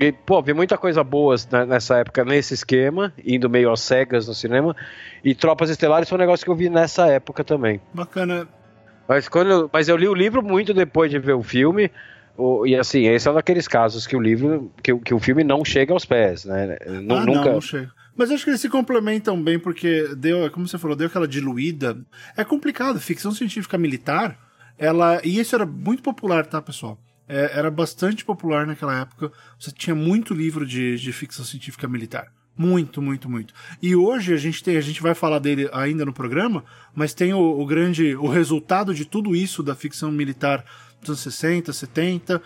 E, 0.00 0.12
pô, 0.12 0.40
vi 0.40 0.54
muita 0.54 0.78
coisa 0.78 1.02
boa 1.02 1.34
nessa 1.66 1.98
época, 1.98 2.24
nesse 2.24 2.54
esquema, 2.54 3.12
indo 3.24 3.50
meio 3.50 3.72
às 3.72 3.80
cegas 3.80 4.28
no 4.28 4.34
cinema. 4.34 4.76
E 5.24 5.34
Tropas 5.34 5.70
Estelares 5.70 6.08
foi 6.08 6.16
um 6.16 6.20
negócio 6.20 6.44
que 6.44 6.50
eu 6.50 6.54
vi 6.54 6.70
nessa 6.70 7.08
época 7.08 7.42
também. 7.42 7.80
Bacana. 7.92 8.46
Mas, 9.08 9.26
quando 9.26 9.50
eu, 9.50 9.70
mas 9.72 9.88
eu 9.88 9.96
li 9.96 10.06
o 10.06 10.14
livro 10.14 10.42
muito 10.42 10.74
depois 10.74 11.10
de 11.10 11.18
ver 11.18 11.32
o 11.32 11.42
filme. 11.42 11.90
O, 12.36 12.66
e 12.66 12.76
assim, 12.76 13.06
esse 13.06 13.26
é 13.26 13.30
um 13.30 13.34
daqueles 13.34 13.66
casos 13.66 14.06
que 14.06 14.14
o 14.14 14.20
livro, 14.20 14.70
que, 14.82 14.94
que 14.98 15.14
o 15.14 15.18
filme 15.18 15.42
não 15.42 15.64
chega 15.64 15.92
aos 15.92 16.04
pés, 16.04 16.44
né? 16.44 16.76
N 16.86 17.12
ah, 17.14 17.24
nunca... 17.24 17.44
não, 17.44 17.52
não 17.54 17.60
chega. 17.60 17.90
Mas 18.14 18.30
acho 18.30 18.44
que 18.44 18.50
eles 18.50 18.60
se 18.60 18.68
complementam 18.68 19.40
bem, 19.42 19.58
porque 19.58 20.14
deu, 20.16 20.50
como 20.50 20.68
você 20.68 20.76
falou, 20.76 20.96
deu 20.96 21.06
aquela 21.06 21.26
diluída. 21.26 21.96
É 22.36 22.44
complicado, 22.44 23.00
ficção 23.00 23.32
científica 23.32 23.78
militar, 23.78 24.38
ela. 24.76 25.20
E 25.24 25.38
isso 25.38 25.54
era 25.54 25.64
muito 25.64 26.02
popular, 26.02 26.44
tá, 26.44 26.60
pessoal? 26.60 27.00
É, 27.28 27.58
era 27.58 27.70
bastante 27.70 28.24
popular 28.24 28.66
naquela 28.66 29.00
época. 29.00 29.32
Você 29.58 29.70
tinha 29.70 29.94
muito 29.94 30.34
livro 30.34 30.66
de, 30.66 30.96
de 30.96 31.12
ficção 31.12 31.44
científica 31.44 31.88
militar. 31.88 32.32
Muito, 32.58 33.00
muito, 33.00 33.30
muito. 33.30 33.54
E 33.80 33.94
hoje 33.94 34.34
a 34.34 34.36
gente 34.36 34.64
tem, 34.64 34.76
a 34.76 34.80
gente 34.80 35.00
vai 35.00 35.14
falar 35.14 35.38
dele 35.38 35.70
ainda 35.72 36.04
no 36.04 36.12
programa, 36.12 36.64
mas 36.92 37.14
tem 37.14 37.32
o, 37.32 37.38
o 37.38 37.64
grande, 37.64 38.16
o 38.16 38.26
resultado 38.26 38.92
de 38.92 39.04
tudo 39.04 39.36
isso 39.36 39.62
da 39.62 39.76
ficção 39.76 40.10
militar 40.10 40.64
dos 41.00 41.10
anos 41.10 41.20
60, 41.20 41.72
70, 41.72 42.36
uh, 42.36 42.40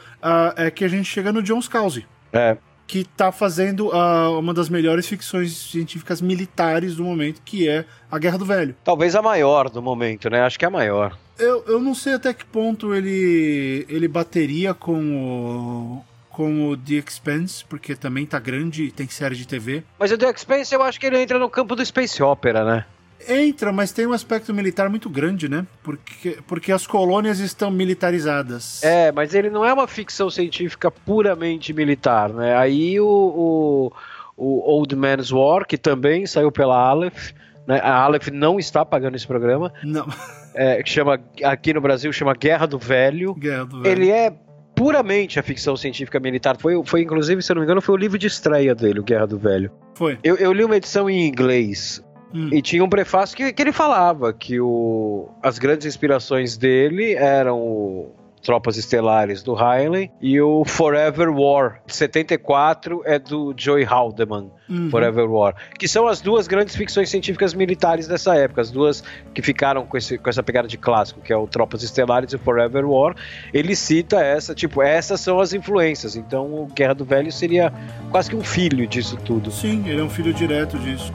é 0.55 0.71
que 0.71 0.85
a 0.85 0.89
gente 0.89 1.07
chega 1.07 1.33
no 1.33 1.43
John 1.43 1.63
Scalzi. 1.63 2.07
É. 2.31 2.59
Que 2.87 2.99
está 2.99 3.33
fazendo 3.33 3.89
uh, 3.89 4.39
uma 4.39 4.53
das 4.53 4.69
melhores 4.69 5.07
ficções 5.07 5.57
científicas 5.57 6.21
militares 6.21 6.97
do 6.97 7.05
momento, 7.05 7.41
que 7.43 7.67
é 7.67 7.87
A 8.11 8.19
Guerra 8.19 8.37
do 8.37 8.45
Velho. 8.45 8.77
Talvez 8.85 9.15
a 9.15 9.23
maior 9.23 9.71
do 9.71 9.81
momento, 9.81 10.29
né? 10.29 10.43
Acho 10.43 10.59
que 10.59 10.67
é 10.67 10.69
a 10.69 10.71
maior. 10.71 11.19
Eu, 11.39 11.65
eu 11.67 11.81
não 11.81 11.95
sei 11.95 12.13
até 12.13 12.35
que 12.35 12.45
ponto 12.45 12.95
ele, 12.95 13.87
ele 13.89 14.07
bateria 14.07 14.75
com 14.75 15.17
o, 15.17 16.05
com 16.33 16.69
o 16.69 16.77
The 16.77 16.95
Expanse, 16.95 17.65
porque 17.65 17.95
também 17.95 18.27
tá 18.27 18.39
grande 18.39 18.85
e 18.85 18.91
tem 18.91 19.09
série 19.09 19.37
de 19.37 19.47
TV. 19.47 19.85
Mas 19.99 20.11
o 20.11 20.19
The 20.19 20.31
Expanse 20.31 20.75
eu 20.75 20.83
acho 20.83 20.99
que 20.99 21.07
ele 21.07 21.21
entra 21.21 21.39
no 21.39 21.49
campo 21.49 21.77
do 21.77 21.85
Space 21.85 22.23
Opera, 22.23 22.65
né? 22.65 22.85
Entra, 23.29 23.73
mas 23.73 23.93
tem 23.93 24.07
um 24.07 24.13
aspecto 24.13 24.53
militar 24.53 24.89
muito 24.89 25.09
grande, 25.09 25.49
né? 25.49 25.65
Porque, 25.83 26.39
porque 26.47 26.73
as 26.73 26.87
colônias 26.87 27.39
estão 27.39 27.71
militarizadas. 27.71 28.83
É, 28.83 29.13
mas 29.13 29.33
ele 29.35 29.49
não 29.49 29.65
é 29.65 29.73
uma 29.73 29.87
ficção 29.87 30.29
científica 30.29 30.91
puramente 30.91 31.73
militar, 31.73 32.31
né? 32.31 32.57
Aí 32.57 32.99
o, 32.99 33.07
o, 33.07 33.93
o 34.37 34.71
Old 34.71 34.97
Man's 34.97 35.31
War, 35.31 35.65
que 35.65 35.79
também 35.79 36.27
saiu 36.27 36.51
pela 36.51 36.77
Aleph, 36.77 37.31
né? 37.67 37.81
A 37.81 37.95
Aleph 37.95 38.29
não 38.29 38.59
está 38.59 38.85
pagando 38.85 39.15
esse 39.15 39.27
programa. 39.27 39.73
Não. 39.85 40.07
É, 40.55 40.83
que 40.83 40.91
chama, 40.91 41.19
aqui 41.45 41.73
no 41.73 41.81
Brasil 41.81 42.13
chama 42.13 42.35
Guerra 42.35 42.67
do 42.67 42.79
Velho. 42.79 43.35
Guerra 43.35 43.65
do 43.65 43.83
Velho. 43.83 43.91
Ele 43.91 44.11
é 44.11 44.33
puramente 44.75 45.39
a 45.39 45.43
ficção 45.43 45.77
científica 45.77 46.19
militar. 46.19 46.57
Foi, 46.59 46.81
foi 46.85 47.03
inclusive, 47.03 47.43
se 47.43 47.53
eu 47.53 47.55
não 47.55 47.61
me 47.61 47.67
engano, 47.67 47.81
foi 47.81 47.95
o 47.95 47.99
livro 47.99 48.19
de 48.19 48.27
estreia 48.27 48.75
dele, 48.75 49.01
o 49.01 49.05
Guerra 49.05 49.27
do 49.27 49.39
Velho. 49.39 49.71
Foi. 49.95 50.19
Eu, 50.23 50.37
eu 50.37 50.53
li 50.53 50.65
uma 50.65 50.77
edição 50.77 51.09
em 51.09 51.27
inglês. 51.27 52.03
Hum. 52.35 52.49
E 52.51 52.63
tinha 52.63 52.83
um 52.83 52.89
prefácio 52.89 53.37
que, 53.37 53.53
que 53.53 53.63
ele 53.63 53.73
falava 53.73 54.33
que 54.33 54.59
o, 54.59 55.29
as 55.43 55.59
grandes 55.59 55.87
inspirações 55.87 56.57
dele 56.57 57.15
eram 57.15 57.61
o, 57.61 58.15
Tropas 58.43 58.77
Estelares 58.77 59.43
do 59.43 59.55
Riley 59.55 60.11
e 60.21 60.41
o 60.41 60.65
Forever 60.65 61.31
War, 61.31 61.81
74 61.87 63.03
é 63.05 63.19
do 63.19 63.55
Joey 63.57 63.85
Haldeman, 63.85 64.51
uhum. 64.69 64.91
Forever 64.91 65.31
War, 65.31 65.55
que 65.79 65.87
são 65.87 66.09
as 66.09 66.21
duas 66.21 66.49
grandes 66.49 66.75
ficções 66.75 67.09
científicas 67.09 67.55
militares 67.55 68.09
dessa 68.09 68.35
época, 68.35 68.61
as 68.61 68.71
duas 68.71 69.03
que 69.33 69.41
ficaram 69.41 69.87
com, 69.87 69.97
esse, 69.97 70.19
com 70.19 70.29
essa 70.29 70.43
pegada 70.43 70.67
de 70.67 70.77
clássico, 70.77 71.21
que 71.21 71.33
é 71.33 71.37
o 71.37 71.47
Tropas 71.47 71.83
Estelares 71.83 72.33
e 72.33 72.37
o 72.37 72.39
Forever 72.39 72.89
War. 72.89 73.15
Ele 73.55 73.77
cita 73.77 74.21
essa, 74.21 74.55
tipo, 74.55 74.83
essas 74.83 75.21
são 75.21 75.41
as 75.41 75.53
influências. 75.53 76.17
Então, 76.17 76.47
o 76.47 76.67
Guerra 76.67 76.95
do 76.95 77.05
Velho 77.05 77.31
seria 77.31 77.73
quase 78.11 78.31
que 78.31 78.37
um 78.37 78.43
filho 78.43 78.87
disso 78.87 79.17
tudo. 79.25 79.51
Sim, 79.51 79.85
ele 79.87 80.01
é 80.01 80.05
um 80.05 80.11
filho 80.11 80.33
direto 80.33 80.79
disso. 80.79 81.13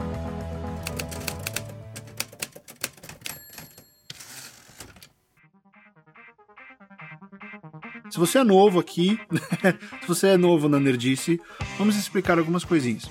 Se 8.18 8.20
você 8.20 8.38
é 8.38 8.44
novo 8.44 8.80
aqui, 8.80 9.16
se 10.02 10.08
você 10.08 10.26
é 10.30 10.36
novo 10.36 10.68
na 10.68 10.80
Nerdice, 10.80 11.40
vamos 11.78 11.94
explicar 11.94 12.36
algumas 12.36 12.64
coisinhas. 12.64 13.08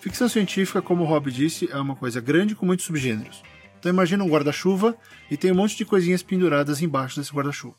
Ficção 0.00 0.28
científica, 0.28 0.82
como 0.82 1.04
o 1.04 1.06
Rob 1.06 1.30
disse, 1.30 1.70
é 1.70 1.76
uma 1.76 1.94
coisa 1.94 2.20
grande 2.20 2.56
com 2.56 2.66
muitos 2.66 2.84
subgêneros. 2.84 3.40
Então 3.78 3.88
imagina 3.92 4.24
um 4.24 4.28
guarda-chuva 4.28 4.96
e 5.30 5.36
tem 5.36 5.52
um 5.52 5.54
monte 5.54 5.76
de 5.76 5.84
coisinhas 5.84 6.24
penduradas 6.24 6.82
embaixo 6.82 7.20
desse 7.20 7.32
guarda-chuva. 7.32 7.76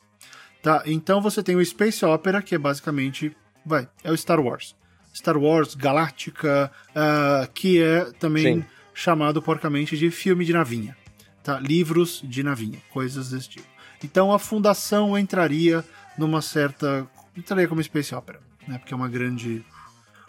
Tá? 0.64 0.82
Então 0.86 1.20
você 1.20 1.44
tem 1.44 1.58
o 1.58 1.66
Space 1.66 2.06
Opera, 2.06 2.42
que 2.42 2.56
é 2.56 2.58
basicamente, 2.58 3.36
vai, 3.66 3.86
é 4.02 4.10
o 4.10 4.16
Star 4.16 4.40
Wars. 4.40 4.74
Star 5.14 5.36
Wars, 5.36 5.76
Galáctica, 5.76 6.72
uh, 6.92 7.52
que 7.52 7.84
é 7.84 8.06
também 8.14 8.62
Sim. 8.62 8.66
chamado 8.94 9.42
porcamente 9.42 9.98
de 9.98 10.10
filme 10.10 10.46
de 10.46 10.54
navinha. 10.54 10.96
Tá? 11.44 11.60
Livros 11.60 12.22
de 12.24 12.42
navinha, 12.42 12.80
coisas 12.90 13.32
desse 13.32 13.50
tipo. 13.50 13.68
Então 14.02 14.32
a 14.32 14.40
fundação 14.40 15.18
entraria 15.18 15.84
numa 16.20 16.42
certa. 16.42 17.08
entraria 17.36 17.68
como 17.68 17.82
Space 17.82 18.14
Opera, 18.14 18.40
né? 18.68 18.78
Porque 18.78 18.94
é 18.94 18.98
uma 18.98 19.10
grande. 19.10 19.64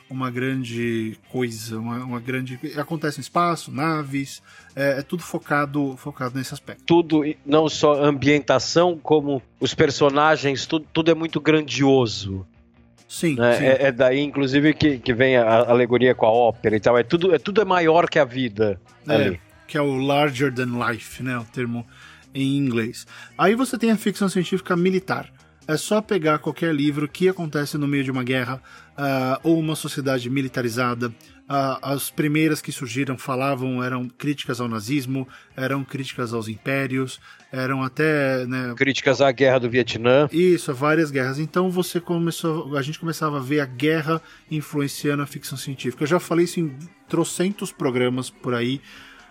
Uma 0.08 0.28
grande 0.28 1.16
coisa, 1.30 1.78
uma, 1.78 1.98
uma 1.98 2.18
grande. 2.18 2.58
Acontece 2.76 3.18
no 3.18 3.22
espaço, 3.22 3.70
naves, 3.70 4.42
é, 4.74 4.98
é, 4.98 5.02
tudo 5.02 5.22
focado, 5.22 5.96
focado 5.96 6.36
nesse 6.36 6.52
aspecto. 6.52 6.82
Tudo, 6.84 7.22
não 7.46 7.68
só 7.68 8.02
ambientação, 8.02 8.98
como 9.00 9.40
os 9.60 9.72
personagens, 9.72 10.66
tudo, 10.66 10.84
tudo 10.92 11.12
é 11.12 11.14
muito 11.14 11.40
grandioso. 11.40 12.44
Sim, 13.06 13.36
né? 13.36 13.56
sim. 13.56 13.64
É, 13.64 13.82
é, 13.86 13.92
daí, 13.92 14.18
inclusive, 14.18 14.74
que, 14.74 14.98
que 14.98 15.14
vem 15.14 15.36
a 15.36 15.70
alegoria 15.70 16.12
com 16.12 16.26
a 16.26 16.30
ópera 16.30 16.74
e 16.74 16.80
tal. 16.80 16.98
É 16.98 17.04
tudo 17.04 17.32
é, 17.32 17.38
tudo 17.38 17.60
é 17.60 17.64
maior 17.64 18.10
que 18.10 18.18
a 18.18 18.24
vida. 18.24 18.80
É, 19.06 19.14
ali. 19.14 19.40
que 19.68 19.78
é 19.78 19.80
o 19.80 19.96
larger 19.96 20.52
than 20.52 20.76
life, 20.88 21.22
né? 21.22 21.38
O 21.38 21.44
termo 21.44 21.86
em 22.34 22.56
inglês. 22.56 23.06
Aí 23.36 23.54
você 23.54 23.76
tem 23.78 23.90
a 23.90 23.96
ficção 23.96 24.28
científica 24.28 24.76
militar. 24.76 25.30
É 25.70 25.76
só 25.76 26.02
pegar 26.02 26.40
qualquer 26.40 26.74
livro 26.74 27.06
que 27.06 27.28
acontece 27.28 27.78
no 27.78 27.86
meio 27.86 28.02
de 28.02 28.10
uma 28.10 28.24
guerra 28.24 28.60
uh, 28.98 29.38
ou 29.44 29.56
uma 29.56 29.76
sociedade 29.76 30.28
militarizada, 30.28 31.14
as 31.80 32.10
primeiras 32.10 32.60
que 32.60 32.72
surgiram 32.72 33.16
falavam, 33.16 33.82
eram 33.82 34.08
críticas 34.08 34.60
ao 34.60 34.66
nazismo, 34.66 35.28
eram 35.56 35.84
críticas 35.84 36.32
aos 36.32 36.48
impérios, 36.48 37.20
eram 37.52 37.84
até. 37.84 38.46
Né, 38.46 38.74
críticas 38.76 39.20
à 39.20 39.30
guerra 39.30 39.58
do 39.58 39.70
Vietnã. 39.70 40.28
Isso, 40.32 40.74
várias 40.74 41.10
guerras. 41.10 41.38
Então 41.38 41.70
você 41.70 42.00
começou. 42.00 42.76
A 42.76 42.82
gente 42.82 42.98
começava 42.98 43.38
a 43.38 43.40
ver 43.40 43.60
a 43.60 43.66
guerra 43.66 44.20
influenciando 44.50 45.22
a 45.22 45.26
ficção 45.26 45.56
científica. 45.56 46.02
Eu 46.02 46.08
já 46.08 46.20
falei 46.20 46.46
isso 46.46 46.58
em 46.58 46.76
trocentos 47.08 47.70
programas 47.70 48.28
por 48.28 48.54
aí. 48.54 48.80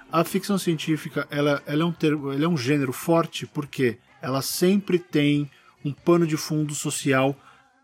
A 0.10 0.24
ficção 0.24 0.58
científica 0.58 1.28
ela, 1.30 1.62
ela, 1.66 1.84
é, 1.84 1.86
um 1.86 1.92
termo, 1.92 2.32
é 2.32 2.48
um 2.48 2.58
gênero 2.58 2.94
forte 2.94 3.46
porque 3.46 3.98
ela 4.22 4.42
sempre 4.42 5.00
tem 5.00 5.50
um 5.84 5.94
pano 5.94 6.26
de 6.28 6.38
fundo 6.38 6.74
social 6.74 7.36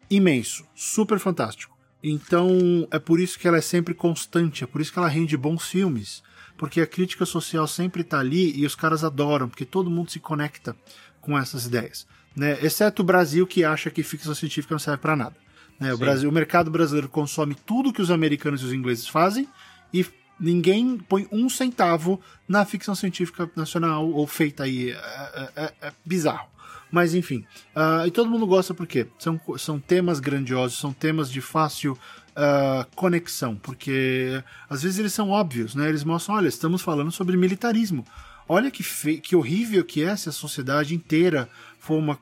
imenso, 0.09 0.65
super 0.75 1.19
fantástico. 1.19 1.75
Então 2.03 2.87
é 2.91 2.99
por 2.99 3.19
isso 3.19 3.39
que 3.39 3.47
ela 3.47 3.57
é 3.57 3.61
sempre 3.61 3.93
constante, 3.93 4.63
é 4.63 4.67
por 4.67 4.81
isso 4.81 4.93
que 4.93 4.99
ela 4.99 5.07
rende 5.07 5.35
bons 5.35 5.67
filmes. 5.67 6.23
Porque 6.57 6.79
a 6.79 6.87
crítica 6.87 7.25
social 7.25 7.67
sempre 7.67 8.01
está 8.01 8.19
ali 8.19 8.57
e 8.57 8.65
os 8.65 8.75
caras 8.75 9.03
adoram, 9.03 9.49
porque 9.49 9.65
todo 9.65 9.89
mundo 9.89 10.11
se 10.11 10.19
conecta 10.19 10.75
com 11.19 11.37
essas 11.37 11.65
ideias. 11.65 12.07
Né? 12.35 12.57
Exceto 12.63 13.01
o 13.01 13.05
Brasil, 13.05 13.45
que 13.45 13.63
acha 13.63 13.89
que 13.89 14.03
ficção 14.03 14.33
científica 14.33 14.73
não 14.73 14.79
serve 14.79 15.01
para 15.01 15.15
nada. 15.15 15.35
Né? 15.79 15.93
O, 15.93 15.97
Brasil, 15.97 16.29
o 16.29 16.33
mercado 16.33 16.71
brasileiro 16.71 17.09
consome 17.09 17.55
tudo 17.55 17.91
que 17.91 18.01
os 18.01 18.11
americanos 18.11 18.61
e 18.61 18.65
os 18.65 18.73
ingleses 18.73 19.07
fazem 19.07 19.47
e 19.93 20.05
ninguém 20.39 20.97
põe 20.97 21.27
um 21.31 21.49
centavo 21.49 22.21
na 22.47 22.63
ficção 22.65 22.95
científica 22.95 23.49
nacional 23.55 24.09
ou 24.09 24.25
feita 24.27 24.63
aí. 24.63 24.91
É, 24.91 24.95
é, 24.95 25.51
é, 25.55 25.73
é 25.87 25.93
bizarro. 26.05 26.54
Mas 26.95 27.13
enfim. 27.13 27.43
Uh, 27.75 28.07
e 28.07 28.11
todo 28.11 28.29
mundo 28.29 28.47
gosta 28.47 28.73
porque 28.73 29.05
são, 29.19 29.37
são 29.57 29.77
temas 29.77 30.21
grandiosos, 30.21 30.79
são 30.79 30.93
temas 30.93 31.29
de 31.29 31.41
fácil 31.41 31.91
uh, 31.91 32.87
conexão, 32.95 33.57
porque 33.57 34.41
às 34.69 34.81
vezes 34.81 34.97
eles 34.97 35.11
são 35.11 35.29
óbvios, 35.29 35.75
né? 35.75 35.89
Eles 35.89 36.05
mostram, 36.05 36.35
olha, 36.35 36.47
estamos 36.47 36.81
falando 36.81 37.11
sobre 37.11 37.35
militarismo. 37.35 38.05
Olha 38.47 38.71
que, 38.71 38.81
fe... 38.81 39.17
que 39.17 39.35
horrível 39.35 39.83
que 39.83 40.03
é 40.03 40.15
se 40.15 40.29
a 40.29 40.31
sociedade 40.31 40.95
inteira 40.95 41.49
for 41.77 41.97
uma. 41.97 42.17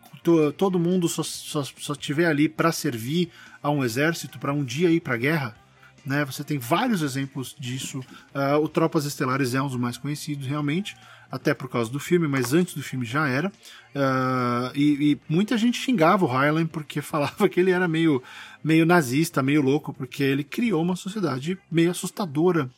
todo 0.57 0.79
mundo 0.79 1.07
só, 1.07 1.21
só, 1.21 1.63
só 1.63 1.93
tiver 1.93 2.25
ali 2.25 2.49
para 2.49 2.71
servir 2.71 3.29
a 3.61 3.69
um 3.69 3.83
exército, 3.83 4.39
para 4.39 4.53
um 4.53 4.63
dia 4.63 4.89
ir 4.89 5.01
para 5.01 5.13
a 5.13 5.17
guerra. 5.17 5.55
Né? 6.03 6.25
Você 6.25 6.43
tem 6.43 6.57
vários 6.57 7.03
exemplos 7.03 7.55
disso. 7.59 7.99
Uh, 8.33 8.57
o 8.59 8.67
Tropas 8.67 9.05
Estelares 9.05 9.53
é 9.53 9.61
um 9.61 9.67
dos 9.67 9.77
mais 9.77 9.99
conhecidos, 9.99 10.47
realmente 10.47 10.95
até 11.33 11.51
por 11.51 11.67
causa 11.67 11.89
do 11.89 11.99
filme, 11.99 12.27
mas 12.27 12.53
antes 12.53 12.75
do 12.75 12.83
filme 12.83 13.03
já 13.03 13.27
era. 13.27 13.49
Uh, 13.49 14.69
e, 14.75 15.11
e, 15.11 15.19
muita 15.27 15.57
gente 15.57 15.79
xingava 15.79 16.23
o 16.23 16.27
Highland 16.27 16.69
porque 16.71 17.01
falava 17.01 17.49
que 17.49 17.59
ele 17.59 17.71
era 17.71 17.87
meio, 17.87 18.21
meio 18.63 18.85
nazista, 18.85 19.41
meio 19.41 19.63
louco, 19.63 19.91
porque 19.91 20.21
ele 20.21 20.43
criou 20.43 20.83
uma 20.83 20.95
sociedade 20.95 21.57
meio 21.71 21.89
assustadora 21.89 22.69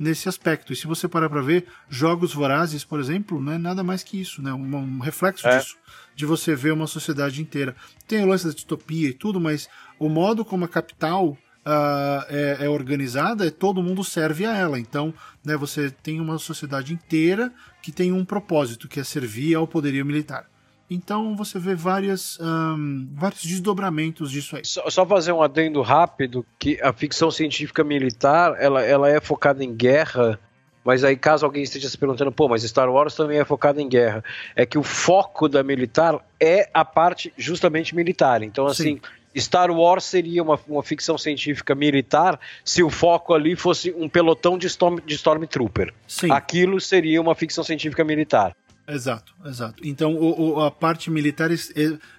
nesse 0.00 0.26
aspecto. 0.26 0.72
E 0.72 0.76
se 0.76 0.86
você 0.86 1.06
parar 1.06 1.28
para 1.28 1.42
ver, 1.42 1.66
Jogos 1.90 2.32
Vorazes, 2.32 2.82
por 2.82 2.98
exemplo, 2.98 3.42
não 3.42 3.52
é 3.52 3.58
nada 3.58 3.84
mais 3.84 4.02
que 4.02 4.18
isso, 4.18 4.40
né? 4.40 4.54
um, 4.54 4.76
um 4.76 5.00
reflexo 5.00 5.46
é. 5.46 5.58
disso, 5.58 5.76
de 6.16 6.24
você 6.24 6.54
ver 6.54 6.72
uma 6.72 6.86
sociedade 6.86 7.42
inteira. 7.42 7.76
Tem 8.06 8.22
o 8.22 8.26
lance 8.26 8.46
da 8.46 8.54
distopia 8.54 9.10
e 9.10 9.12
tudo, 9.12 9.38
mas 9.38 9.68
o 9.98 10.08
modo 10.08 10.46
como 10.46 10.64
a 10.64 10.68
capital 10.68 11.36
uh, 11.68 12.24
é, 12.30 12.64
é, 12.64 12.68
organizada, 12.68 13.46
é, 13.46 13.50
todo 13.50 13.82
mundo 13.82 14.02
serve 14.02 14.46
a 14.46 14.56
ela. 14.56 14.78
Então, 14.78 15.12
né, 15.44 15.56
você 15.56 15.90
tem 15.90 16.20
uma 16.20 16.38
sociedade 16.38 16.94
inteira 16.94 17.52
que 17.82 17.92
tem 17.92 18.10
um 18.10 18.24
propósito, 18.24 18.88
que 18.88 18.98
é 18.98 19.04
servir 19.04 19.54
ao 19.54 19.66
poderio 19.66 20.04
militar. 20.06 20.46
Então 20.90 21.36
você 21.36 21.58
vê 21.58 21.74
várias, 21.74 22.38
um, 22.40 23.06
vários 23.12 23.42
desdobramentos 23.42 24.30
disso 24.30 24.56
aí. 24.56 24.64
Só, 24.64 24.88
só, 24.88 25.04
fazer 25.04 25.32
um 25.32 25.42
adendo 25.42 25.82
rápido, 25.82 26.46
que 26.58 26.80
a 26.80 26.94
ficção 26.94 27.30
científica 27.30 27.84
militar, 27.84 28.56
ela, 28.58 28.82
ela 28.82 29.10
é 29.10 29.20
focada 29.20 29.62
em 29.62 29.74
guerra, 29.74 30.40
mas 30.82 31.04
aí 31.04 31.14
caso 31.14 31.44
alguém 31.44 31.62
esteja 31.62 31.90
se 31.90 31.98
perguntando, 31.98 32.32
pô, 32.32 32.48
mas 32.48 32.62
Star 32.62 32.90
Wars 32.90 33.14
também 33.14 33.38
é 33.38 33.44
focado 33.44 33.78
em 33.78 33.86
guerra, 33.86 34.24
é 34.56 34.64
que 34.64 34.78
o 34.78 34.82
foco 34.82 35.46
da 35.46 35.62
militar 35.62 36.18
é 36.40 36.70
a 36.72 36.86
parte 36.86 37.34
justamente 37.36 37.94
militar. 37.94 38.42
Então, 38.42 38.66
assim, 38.66 38.94
Sim. 38.94 39.00
Star 39.36 39.70
Wars 39.70 40.04
seria 40.04 40.42
uma, 40.42 40.58
uma 40.68 40.82
ficção 40.82 41.16
científica 41.16 41.74
militar 41.74 42.38
se 42.64 42.82
o 42.82 42.90
foco 42.90 43.34
ali 43.34 43.54
fosse 43.54 43.92
um 43.96 44.08
pelotão 44.08 44.58
de, 44.58 44.66
Storm, 44.66 44.98
de 45.04 45.14
Stormtrooper. 45.14 45.94
Sim. 46.06 46.30
Aquilo 46.30 46.80
seria 46.80 47.20
uma 47.20 47.34
ficção 47.34 47.62
científica 47.62 48.04
militar. 48.04 48.56
Exato, 48.88 49.34
exato. 49.44 49.86
Então 49.86 50.14
o, 50.14 50.54
o, 50.54 50.60
a 50.62 50.70
parte 50.70 51.10
militar 51.10 51.50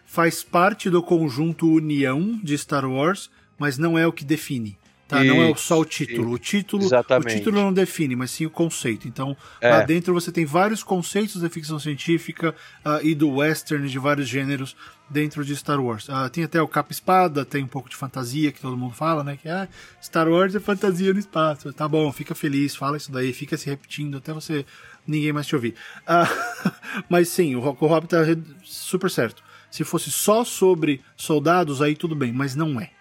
faz 0.06 0.44
parte 0.44 0.90
do 0.90 1.02
conjunto 1.02 1.68
União 1.68 2.40
de 2.44 2.56
Star 2.58 2.90
Wars, 2.90 3.30
mas 3.58 3.78
não 3.78 3.98
é 3.98 4.08
o 4.08 4.14
que 4.14 4.24
define. 4.24 4.78
Tá? 5.10 5.26
Isso, 5.26 5.34
não 5.34 5.42
é 5.42 5.56
só 5.56 5.80
o 5.80 5.86
título. 5.86 6.28
Isso, 6.28 6.36
o 6.36 6.38
título 6.38 6.84
exatamente. 6.84 7.34
o 7.34 7.38
título 7.40 7.60
não 7.60 7.74
define, 7.74 8.16
mas 8.16 8.30
sim 8.30 8.46
o 8.46 8.50
conceito. 8.52 9.08
Então, 9.08 9.36
é. 9.60 9.68
lá 9.68 9.82
dentro 9.82 10.14
você 10.14 10.32
tem 10.32 10.46
vários 10.46 10.84
conceitos 10.84 11.42
da 11.42 11.50
ficção 11.50 11.80
científica 11.80 12.54
uh, 12.86 13.04
e 13.04 13.16
do 13.16 13.28
western 13.38 13.90
de 13.90 13.98
vários 13.98 14.28
gêneros 14.28 14.76
dentro 15.10 15.44
de 15.44 15.56
Star 15.56 15.84
Wars. 15.84 16.08
Uh, 16.08 16.30
tem 16.32 16.44
até 16.44 16.62
o 16.62 16.68
capa-espada, 16.68 17.44
tem 17.44 17.64
um 17.64 17.68
pouco 17.68 17.90
de 17.90 17.96
fantasia 17.96 18.52
que 18.52 18.62
todo 18.62 18.78
mundo 18.78 18.94
fala, 18.94 19.24
né? 19.24 19.36
Que 19.36 19.50
ah, 19.50 19.68
Star 20.00 20.30
Wars 20.30 20.54
é 20.54 20.60
fantasia 20.60 21.12
no 21.12 21.20
espaço. 21.20 21.74
Tá 21.74 21.88
bom, 21.88 22.12
fica 22.12 22.36
feliz, 22.36 22.76
fala 22.76 22.96
isso 22.96 23.12
daí, 23.12 23.34
fica 23.34 23.58
se 23.58 23.66
repetindo 23.66 24.18
até 24.18 24.32
você 24.32 24.64
ninguém 25.08 25.34
mais 25.34 25.48
te 25.48 25.56
ouvir. 25.56 25.74
Uh, 26.02 26.72
mas 27.10 27.30
sim, 27.30 27.56
o, 27.56 27.62
o 27.62 27.88
Hobbit 27.88 28.12
tá 28.12 28.20
super 28.64 29.10
certo. 29.10 29.42
Se 29.72 29.84
fosse 29.84 30.12
só 30.12 30.44
sobre 30.44 31.02
soldados, 31.18 31.82
aí 31.82 31.96
tudo 31.96 32.16
bem, 32.16 32.32
mas 32.32 32.56
não 32.56 32.80
é. 32.80 32.92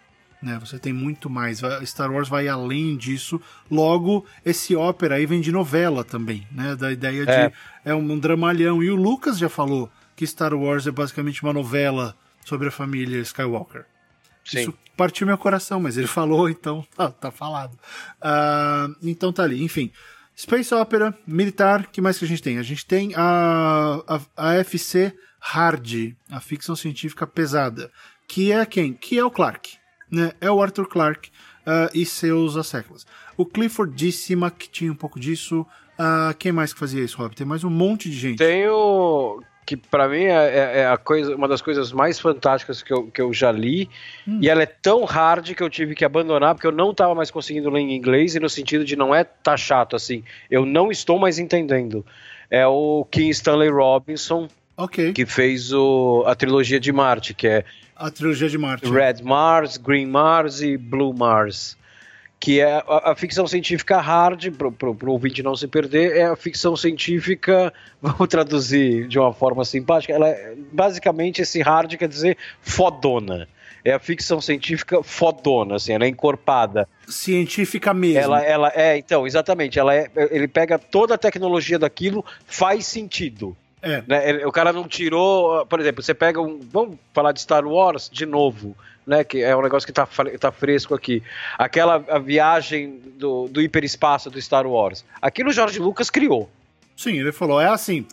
Né? 0.40 0.58
Você 0.60 0.78
tem 0.78 0.92
muito 0.92 1.28
mais. 1.28 1.60
Star 1.84 2.10
Wars 2.10 2.28
vai 2.28 2.46
além 2.46 2.96
disso. 2.96 3.40
Logo, 3.70 4.24
esse 4.44 4.74
ópera 4.76 5.16
aí 5.16 5.26
vem 5.26 5.40
de 5.40 5.50
novela 5.50 6.04
também, 6.04 6.46
né? 6.52 6.76
Da 6.76 6.92
ideia 6.92 7.24
de 7.24 7.30
é, 7.30 7.52
é 7.84 7.94
um, 7.94 8.12
um 8.12 8.18
dramalhão. 8.18 8.82
E 8.82 8.90
o 8.90 8.96
Lucas 8.96 9.38
já 9.38 9.48
falou 9.48 9.90
que 10.14 10.26
Star 10.26 10.54
Wars 10.54 10.86
é 10.86 10.90
basicamente 10.90 11.42
uma 11.42 11.52
novela 11.52 12.14
sobre 12.44 12.68
a 12.68 12.70
família 12.70 13.20
Skywalker. 13.20 13.84
Sim. 14.44 14.60
Isso 14.60 14.74
partiu 14.96 15.26
meu 15.26 15.36
coração, 15.36 15.80
mas 15.80 15.96
ele 15.98 16.06
falou, 16.06 16.48
então 16.48 16.86
tá, 16.96 17.10
tá 17.10 17.30
falado. 17.30 17.74
Uh, 18.22 18.94
então 19.02 19.32
tá 19.32 19.42
ali, 19.42 19.62
enfim. 19.62 19.92
Space 20.36 20.72
Opera, 20.72 21.16
militar, 21.26 21.86
que 21.86 22.00
mais 22.00 22.16
que 22.16 22.24
a 22.24 22.28
gente 22.28 22.42
tem? 22.42 22.58
A 22.58 22.62
gente 22.62 22.86
tem 22.86 23.12
a, 23.16 24.02
a, 24.06 24.20
a 24.36 24.54
FC 24.54 25.12
Hard, 25.40 26.14
a 26.30 26.40
ficção 26.40 26.76
científica 26.76 27.26
pesada, 27.26 27.90
que 28.28 28.52
é 28.52 28.64
quem? 28.64 28.92
Que 28.92 29.18
é 29.18 29.24
o 29.24 29.30
Clark 29.30 29.78
né, 30.10 30.32
é 30.40 30.50
o 30.50 30.60
Arthur 30.60 30.88
Clarke 30.88 31.30
uh, 31.66 31.90
e 31.94 32.04
seus 32.04 32.56
asseclas. 32.56 33.06
O 33.36 33.44
Clifford 33.44 33.94
D. 33.94 34.10
Simak 34.12 34.68
tinha 34.68 34.90
um 34.90 34.96
pouco 34.96 35.18
disso. 35.20 35.66
Uh, 35.98 36.34
quem 36.38 36.52
mais 36.52 36.72
que 36.72 36.78
fazia 36.78 37.02
isso, 37.02 37.18
Rob? 37.18 37.34
Tem 37.34 37.46
mais 37.46 37.64
um 37.64 37.70
monte 37.70 38.10
de 38.10 38.16
gente. 38.16 38.38
Tem 38.38 38.68
o 38.68 39.42
que 39.68 39.76
para 39.76 40.08
mim 40.08 40.22
é, 40.22 40.30
é, 40.30 40.78
é, 40.78 40.86
a 40.86 40.96
coisa, 40.96 41.36
uma 41.36 41.46
das 41.46 41.60
coisas 41.60 41.92
mais 41.92 42.18
fantásticas 42.18 42.82
que 42.82 42.90
eu, 42.90 43.08
que 43.08 43.20
eu 43.20 43.34
já 43.34 43.52
li. 43.52 43.90
Hum. 44.26 44.38
E 44.40 44.48
ela 44.48 44.62
é 44.62 44.66
tão 44.66 45.04
hard 45.04 45.52
que 45.52 45.62
eu 45.62 45.68
tive 45.68 45.94
que 45.94 46.06
abandonar 46.06 46.54
porque 46.54 46.66
eu 46.66 46.72
não 46.72 46.90
estava 46.90 47.14
mais 47.14 47.30
conseguindo 47.30 47.68
ler 47.68 47.80
em 47.80 47.94
inglês 47.94 48.34
e 48.34 48.40
no 48.40 48.48
sentido 48.48 48.82
de 48.82 48.96
não 48.96 49.14
é 49.14 49.24
tá 49.24 49.58
chato 49.58 49.94
assim. 49.94 50.24
Eu 50.50 50.64
não 50.64 50.90
estou 50.90 51.18
mais 51.18 51.38
entendendo. 51.38 52.02
É 52.50 52.66
o 52.66 53.06
King 53.10 53.28
Stanley 53.28 53.68
Robinson, 53.68 54.48
okay. 54.74 55.12
que 55.12 55.26
fez 55.26 55.70
o, 55.70 56.24
a 56.26 56.34
trilogia 56.34 56.80
de 56.80 56.90
Marte, 56.90 57.34
que 57.34 57.46
é 57.46 57.64
a 57.98 58.10
trilogia 58.10 58.48
de 58.48 58.56
Marte. 58.56 58.88
Red 58.88 59.22
Mars, 59.22 59.76
Green 59.76 60.06
Mars 60.06 60.60
e 60.60 60.76
Blue 60.76 61.12
Mars. 61.12 61.76
que 62.40 62.60
é 62.60 62.72
a, 62.72 63.10
a 63.10 63.14
ficção 63.16 63.48
científica 63.48 64.00
hard, 64.00 64.52
para 64.52 64.88
o 64.88 65.10
ouvinte 65.10 65.42
não 65.42 65.56
se 65.56 65.66
perder, 65.66 66.16
é 66.16 66.24
a 66.26 66.36
ficção 66.36 66.76
científica, 66.76 67.72
vamos 68.00 68.28
traduzir 68.28 69.08
de 69.08 69.18
uma 69.18 69.32
forma 69.32 69.64
simpática, 69.64 70.12
ela 70.12 70.28
é, 70.28 70.54
basicamente 70.72 71.42
esse 71.42 71.60
hard 71.60 71.96
quer 71.96 72.08
dizer 72.08 72.38
fodona. 72.60 73.48
É 73.84 73.92
a 73.92 73.98
ficção 73.98 74.40
científica 74.40 75.02
fodona, 75.02 75.76
assim, 75.76 75.92
ela 75.92 76.04
é 76.04 76.08
encorpada. 76.08 76.88
Científica 77.08 77.94
mesmo. 77.94 78.20
Ela, 78.20 78.42
ela 78.42 78.72
é, 78.74 78.98
então, 78.98 79.26
exatamente, 79.26 79.78
ela 79.78 79.94
é, 79.94 80.10
ele 80.30 80.46
pega 80.46 80.78
toda 80.78 81.14
a 81.14 81.18
tecnologia 81.18 81.78
daquilo, 81.78 82.24
faz 82.44 82.86
sentido. 82.86 83.56
É. 83.80 84.02
Né? 84.06 84.46
O 84.46 84.52
cara 84.52 84.72
não 84.72 84.86
tirou, 84.86 85.64
por 85.66 85.80
exemplo, 85.80 86.02
você 86.02 86.14
pega 86.14 86.40
um. 86.40 86.60
Vamos 86.72 86.98
falar 87.12 87.32
de 87.32 87.40
Star 87.40 87.66
Wars 87.66 88.10
de 88.12 88.26
novo 88.26 88.76
né? 89.08 89.24
Que 89.24 89.42
é 89.42 89.56
um 89.56 89.62
negócio 89.62 89.86
que 89.86 89.90
está 89.90 90.06
tá 90.38 90.52
fresco 90.52 90.94
aqui. 90.94 91.22
Aquela 91.56 92.04
a 92.08 92.18
viagem 92.18 93.00
do, 93.16 93.48
do 93.48 93.62
hiperespaço 93.62 94.30
do 94.30 94.40
Star 94.40 94.66
Wars. 94.66 95.04
Aquilo 95.20 95.48
o 95.48 95.52
George 95.52 95.78
Lucas 95.78 96.10
criou. 96.10 96.48
Sim, 96.94 97.18
ele 97.18 97.32
falou, 97.32 97.58
é 97.58 97.68
assim. 97.68 98.06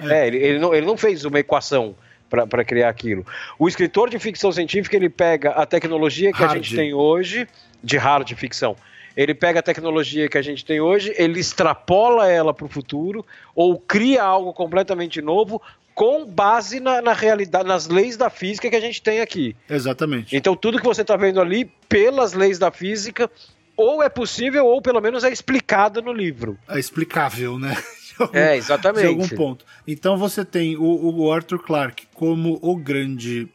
É, 0.00 0.22
é 0.22 0.26
ele, 0.26 0.38
ele, 0.38 0.58
não, 0.58 0.74
ele 0.74 0.86
não 0.86 0.96
fez 0.96 1.24
uma 1.26 1.38
equação 1.38 1.94
para 2.30 2.64
criar 2.64 2.88
aquilo. 2.88 3.26
O 3.58 3.68
escritor 3.68 4.08
de 4.08 4.18
ficção 4.18 4.50
científica 4.50 4.96
ele 4.96 5.08
pega 5.08 5.50
a 5.50 5.66
tecnologia 5.66 6.32
que 6.32 6.38
hard. 6.38 6.52
a 6.52 6.54
gente 6.54 6.74
tem 6.74 6.94
hoje, 6.94 7.46
de 7.82 7.96
hard 7.98 8.32
ficção. 8.34 8.76
Ele 9.18 9.34
pega 9.34 9.58
a 9.58 9.62
tecnologia 9.64 10.28
que 10.28 10.38
a 10.38 10.42
gente 10.42 10.64
tem 10.64 10.80
hoje, 10.80 11.12
ele 11.18 11.40
extrapola 11.40 12.30
ela 12.30 12.54
para 12.54 12.66
o 12.66 12.68
futuro 12.68 13.26
ou 13.52 13.76
cria 13.76 14.22
algo 14.22 14.52
completamente 14.52 15.20
novo 15.20 15.60
com 15.92 16.24
base 16.24 16.78
na, 16.78 17.02
na, 17.02 17.12
realidade, 17.14 17.66
nas 17.66 17.88
leis 17.88 18.16
da 18.16 18.30
física 18.30 18.70
que 18.70 18.76
a 18.76 18.80
gente 18.80 19.02
tem 19.02 19.20
aqui. 19.20 19.56
Exatamente. 19.68 20.36
Então 20.36 20.54
tudo 20.54 20.78
que 20.78 20.84
você 20.84 21.02
está 21.02 21.16
vendo 21.16 21.40
ali, 21.40 21.64
pelas 21.88 22.32
leis 22.32 22.60
da 22.60 22.70
física, 22.70 23.28
ou 23.76 24.00
é 24.00 24.08
possível, 24.08 24.64
ou 24.64 24.80
pelo 24.80 25.00
menos 25.00 25.24
é 25.24 25.32
explicado 25.32 26.00
no 26.00 26.12
livro. 26.12 26.56
É 26.68 26.78
explicável, 26.78 27.58
né? 27.58 27.76
Algum, 28.20 28.30
é, 28.38 28.56
exatamente. 28.56 29.02
De 29.02 29.08
algum 29.08 29.28
ponto. 29.30 29.64
Então 29.84 30.16
você 30.16 30.44
tem 30.44 30.76
o, 30.76 31.24
o 31.24 31.32
Arthur 31.32 31.58
Clarke 31.58 32.06
como 32.14 32.56
o 32.62 32.76
grande 32.76 33.48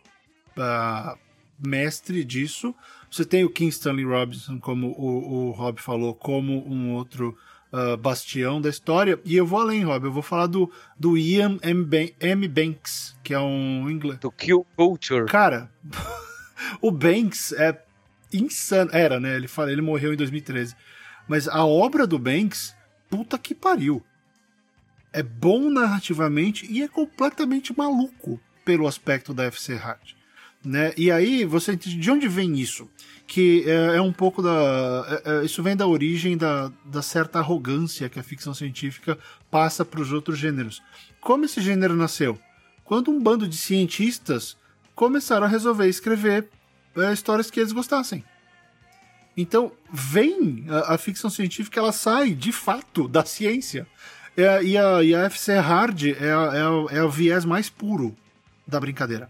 uh, 0.58 1.18
mestre 1.58 2.22
disso. 2.26 2.76
Você 3.14 3.24
tem 3.24 3.44
o 3.44 3.50
King 3.50 3.70
Stanley 3.70 4.06
Robinson, 4.06 4.60
como 4.60 4.88
o, 4.98 5.50
o 5.50 5.52
Rob 5.52 5.80
falou, 5.80 6.16
como 6.16 6.68
um 6.68 6.94
outro 6.94 7.38
uh, 7.72 7.96
bastião 7.96 8.60
da 8.60 8.72
história. 8.72 9.20
E 9.24 9.36
eu 9.36 9.46
vou 9.46 9.62
além, 9.62 9.84
Rob, 9.84 10.06
eu 10.06 10.12
vou 10.12 10.24
falar 10.24 10.48
do, 10.48 10.72
do 11.00 11.16
Ian 11.16 11.60
M. 11.62 11.88
M. 12.20 12.48
Banks, 12.48 13.16
que 13.24 13.32
é 13.32 13.40
um 13.40 13.88
inglês. 13.88 14.18
Do 14.18 14.32
Kill 14.32 14.66
Culture. 14.76 15.28
Cara, 15.28 15.70
o 16.82 16.90
Banks 16.90 17.52
é 17.52 17.80
insano. 18.34 18.90
Era, 18.92 19.20
né? 19.20 19.36
Ele, 19.36 19.48
fala, 19.48 19.72
ele 19.72 19.84
morreu 19.84 20.12
em 20.12 20.18
2013. 20.18 20.76
Mas 21.28 21.48
a 21.48 21.64
obra 21.64 22.08
do 22.08 22.18
Banks, 22.18 22.76
puta 23.12 23.38
que 23.38 23.54
pariu. 23.54 24.04
É 25.14 25.22
bom 25.22 25.70
narrativamente 25.70 26.66
e 26.66 26.82
é 26.82 26.88
completamente 26.88 27.78
maluco 27.78 28.42
pelo 28.66 28.88
aspecto 28.88 29.36
da 29.36 29.44
FC 29.44 29.76
Hard. 29.76 30.16
Né? 30.66 30.94
E 30.96 31.12
aí, 31.12 31.44
você 31.44 31.76
de 31.76 32.10
onde 32.10 32.28
vem 32.28 32.58
isso? 32.58 32.90
Que 33.26 33.64
é, 33.66 33.98
é 33.98 34.02
um 34.02 34.12
pouco 34.12 34.42
da. 34.42 35.22
É, 35.26 35.32
é, 35.42 35.46
isso 35.46 35.64
vem 35.64 35.76
da 35.76 35.88
origem 35.88 36.38
da, 36.38 36.72
da 36.86 37.02
certa 37.02 37.40
arrogância 37.40 38.10
que 38.10 38.20
a 38.20 38.24
ficção 38.24 38.54
científica 38.54 39.18
passa 39.50 39.86
para 39.86 40.02
os 40.02 40.12
outros 40.12 40.38
gêneros. 40.38 40.82
Como 41.22 41.46
esse 41.46 41.62
gênero 41.62 41.96
nasceu? 41.96 42.38
Quando 42.84 43.10
um 43.10 43.22
bando 43.22 43.48
de 43.48 43.56
cientistas 43.56 44.58
começaram 44.94 45.46
a 45.46 45.50
resolver 45.50 45.88
escrever 45.88 46.50
é, 46.96 47.14
histórias 47.14 47.50
que 47.50 47.60
eles 47.60 47.72
gostassem. 47.72 48.24
Então, 49.36 49.72
vem 49.92 50.66
a, 50.70 50.94
a, 50.94 50.98
ficção 50.98 51.30
científica, 51.30 51.80
ela 51.80 51.92
sai 51.92 52.32
de 52.32 52.52
fato 52.52 53.08
da 53.08 53.26
ciência. 53.26 53.88
É, 54.38 54.64
e, 54.64 54.78
a, 54.78 55.04
e 55.04 55.14
a 55.14 55.24
FC 55.26 55.58
Hard 55.58 56.04
é, 56.04 56.12
é, 56.12 56.98
é 56.98 57.04
o 57.04 57.10
viés 57.10 57.46
mais 57.46 57.70
puro 57.70 58.16
da 58.68 58.80
brincadeira. 58.80 59.30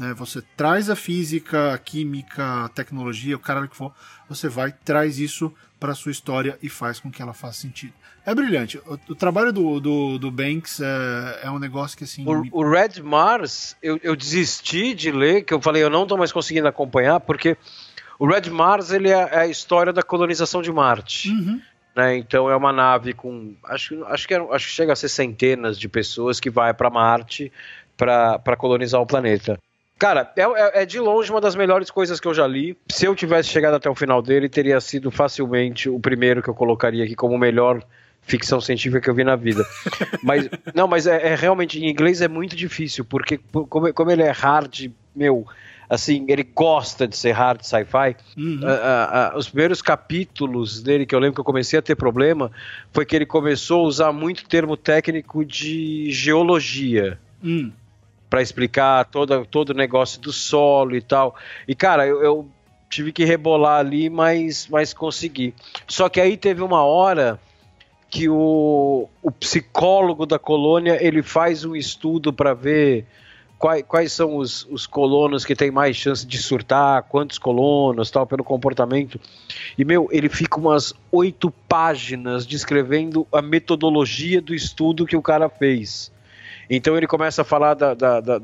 Né? 0.00 0.14
Você 0.14 0.42
traz 0.56 0.88
a 0.88 0.96
física, 0.96 1.74
a 1.74 1.78
química, 1.78 2.64
a 2.64 2.68
tecnologia, 2.70 3.36
o 3.36 3.38
caralho 3.38 3.68
que 3.68 3.76
for, 3.76 3.92
você 4.26 4.48
vai, 4.48 4.72
traz 4.72 5.18
isso 5.18 5.52
para 5.78 5.94
sua 5.94 6.10
história 6.10 6.58
e 6.62 6.70
faz 6.70 6.98
com 6.98 7.10
que 7.10 7.20
ela 7.20 7.34
faça 7.34 7.60
sentido. 7.60 7.92
É 8.24 8.34
brilhante. 8.34 8.78
O, 8.86 8.98
o 9.10 9.14
trabalho 9.14 9.52
do, 9.52 9.78
do, 9.78 10.18
do 10.18 10.30
Banks 10.30 10.80
é, 10.80 11.40
é, 11.42 11.50
um 11.50 11.58
negócio 11.58 11.98
que 11.98 12.04
assim. 12.04 12.26
O, 12.26 12.40
me... 12.40 12.48
o 12.50 12.66
Red 12.66 13.02
Mars, 13.02 13.76
eu, 13.82 14.00
eu 14.02 14.16
desisti 14.16 14.94
de 14.94 15.12
ler, 15.12 15.44
que 15.44 15.52
eu 15.52 15.60
falei, 15.60 15.82
eu 15.82 15.90
não 15.90 16.04
estou 16.04 16.16
mais 16.16 16.32
conseguindo 16.32 16.66
acompanhar, 16.66 17.20
porque 17.20 17.58
o 18.18 18.26
Red 18.26 18.48
Mars 18.48 18.90
ele 18.92 19.10
é, 19.10 19.28
é 19.32 19.38
a 19.40 19.46
história 19.46 19.92
da 19.92 20.02
colonização 20.02 20.62
de 20.62 20.72
Marte. 20.72 21.28
Uhum. 21.28 21.60
Né? 21.94 22.16
Então 22.16 22.48
é 22.48 22.56
uma 22.56 22.72
nave 22.72 23.12
com. 23.12 23.54
Acho, 23.64 24.02
acho, 24.06 24.26
que, 24.26 24.32
é, 24.32 24.38
acho 24.38 24.66
que 24.66 24.72
chega 24.72 24.94
a 24.94 24.96
ser 24.96 25.10
centenas 25.10 25.78
de 25.78 25.90
pessoas 25.90 26.40
que 26.40 26.48
vai 26.48 26.72
para 26.72 26.88
Marte 26.88 27.52
para 27.98 28.56
colonizar 28.56 28.98
o 28.98 29.06
planeta. 29.06 29.58
Cara, 30.00 30.32
é, 30.34 30.40
é, 30.40 30.82
é, 30.82 30.86
de 30.86 30.98
longe 30.98 31.30
uma 31.30 31.42
das 31.42 31.54
melhores 31.54 31.90
coisas 31.90 32.18
que 32.18 32.26
eu 32.26 32.32
já 32.32 32.46
li. 32.46 32.74
Se 32.88 33.04
eu 33.04 33.14
tivesse 33.14 33.50
chegado 33.50 33.74
até 33.74 33.90
o 33.90 33.94
final 33.94 34.22
dele, 34.22 34.48
teria 34.48 34.80
sido 34.80 35.10
facilmente 35.10 35.90
o 35.90 36.00
primeiro 36.00 36.42
que 36.42 36.48
eu 36.48 36.54
colocaria 36.54 37.04
aqui 37.04 37.14
como 37.14 37.36
melhor 37.36 37.84
ficção 38.22 38.62
científica 38.62 38.98
que 38.98 39.10
eu 39.10 39.14
vi 39.14 39.24
na 39.24 39.36
vida. 39.36 39.62
mas 40.24 40.48
não, 40.74 40.88
mas 40.88 41.06
é, 41.06 41.32
é, 41.32 41.34
realmente 41.34 41.78
em 41.78 41.90
inglês 41.90 42.22
é 42.22 42.28
muito 42.28 42.56
difícil 42.56 43.04
porque 43.04 43.38
como, 43.52 43.92
como 43.92 44.10
ele 44.10 44.22
é 44.22 44.30
hard, 44.30 44.90
meu, 45.14 45.46
assim, 45.86 46.24
ele 46.28 46.44
gosta 46.44 47.06
de 47.06 47.14
ser 47.14 47.32
hard 47.32 47.60
sci-fi. 47.60 48.16
Uhum. 48.38 48.60
Uh, 48.62 48.64
uh, 48.64 49.34
uh, 49.34 49.38
os 49.38 49.50
primeiros 49.50 49.82
capítulos 49.82 50.82
dele 50.82 51.04
que 51.04 51.14
eu 51.14 51.18
lembro 51.18 51.34
que 51.34 51.40
eu 51.40 51.44
comecei 51.44 51.78
a 51.78 51.82
ter 51.82 51.94
problema 51.94 52.50
foi 52.90 53.04
que 53.04 53.14
ele 53.14 53.26
começou 53.26 53.84
a 53.84 53.88
usar 53.88 54.12
muito 54.14 54.48
termo 54.48 54.78
técnico 54.78 55.44
de 55.44 56.10
geologia. 56.10 57.18
Uhum 57.44 57.70
para 58.30 58.40
explicar 58.40 59.04
todo, 59.06 59.44
todo 59.44 59.70
o 59.70 59.74
negócio 59.74 60.20
do 60.20 60.32
solo 60.32 60.94
e 60.94 61.02
tal. 61.02 61.34
E, 61.66 61.74
cara, 61.74 62.06
eu, 62.06 62.22
eu, 62.22 62.48
tive 62.88 63.12
que 63.12 63.24
rebolar 63.24 63.80
ali, 63.80 64.08
mas, 64.08 64.68
mas 64.68 64.94
consegui. 64.94 65.52
Só 65.86 66.08
que 66.08 66.20
aí 66.20 66.36
teve 66.36 66.62
uma 66.62 66.84
hora 66.84 67.40
que 68.08 68.28
o, 68.28 69.08
o 69.22 69.30
psicólogo 69.30 70.26
da 70.26 70.38
colônia 70.38 70.98
ele 71.04 71.22
faz 71.22 71.64
um 71.64 71.76
estudo 71.76 72.32
para 72.32 72.52
ver 72.52 73.06
quais, 73.56 73.84
quais 73.86 74.12
são 74.12 74.36
os, 74.36 74.66
os 74.68 74.86
colonos 74.86 75.44
que 75.44 75.54
têm 75.54 75.70
mais 75.70 75.96
chance 75.96 76.26
de 76.26 76.38
surtar, 76.38 77.04
quantos 77.04 77.38
colonos, 77.38 78.10
tal, 78.10 78.26
pelo 78.26 78.42
comportamento. 78.42 79.20
E, 79.78 79.84
meu, 79.84 80.08
ele 80.10 80.28
fica 80.28 80.58
umas 80.58 80.92
oito 81.12 81.52
páginas 81.68 82.44
descrevendo 82.44 83.26
a 83.32 83.40
metodologia 83.42 84.40
do 84.40 84.54
estudo 84.54 85.06
que 85.06 85.16
o 85.16 85.22
cara 85.22 85.48
fez. 85.48 86.10
Então 86.70 86.96
ele 86.96 87.08
começa 87.08 87.42
a 87.42 87.44
falar 87.44 87.74
da, 87.74 87.94
da, 87.94 88.20
da, 88.20 88.38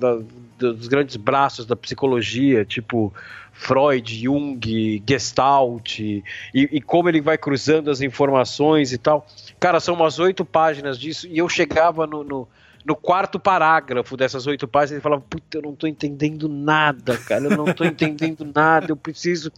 dos 0.58 0.88
grandes 0.88 1.14
braços 1.14 1.64
da 1.64 1.76
psicologia, 1.76 2.64
tipo 2.64 3.14
Freud, 3.52 4.20
Jung, 4.20 5.02
Gestalt, 5.08 6.00
e, 6.00 6.24
e, 6.52 6.80
como 6.80 7.08
ele 7.08 7.20
vai 7.20 7.38
cruzando 7.38 7.88
as 7.88 8.00
informações 8.00 8.92
e 8.92 8.98
tal. 8.98 9.24
Cara, 9.60 9.78
são 9.78 9.94
umas 9.94 10.18
oito 10.18 10.44
páginas 10.44 10.98
disso, 10.98 11.28
e 11.28 11.38
eu 11.38 11.48
chegava 11.48 12.04
no, 12.04 12.24
no 12.24 12.48
no 12.86 12.94
quarto 12.94 13.40
parágrafo 13.40 14.16
dessas 14.16 14.46
oito 14.46 14.68
páginas, 14.68 14.92
ele 14.92 15.00
falava: 15.00 15.22
Puta, 15.28 15.58
eu 15.58 15.62
não 15.62 15.74
tô 15.74 15.88
entendendo 15.88 16.48
nada, 16.48 17.18
cara, 17.18 17.44
eu 17.44 17.56
não 17.56 17.74
tô 17.74 17.84
entendendo 17.84 18.46
nada, 18.54 18.92
eu 18.92 18.96
preciso, 18.96 19.50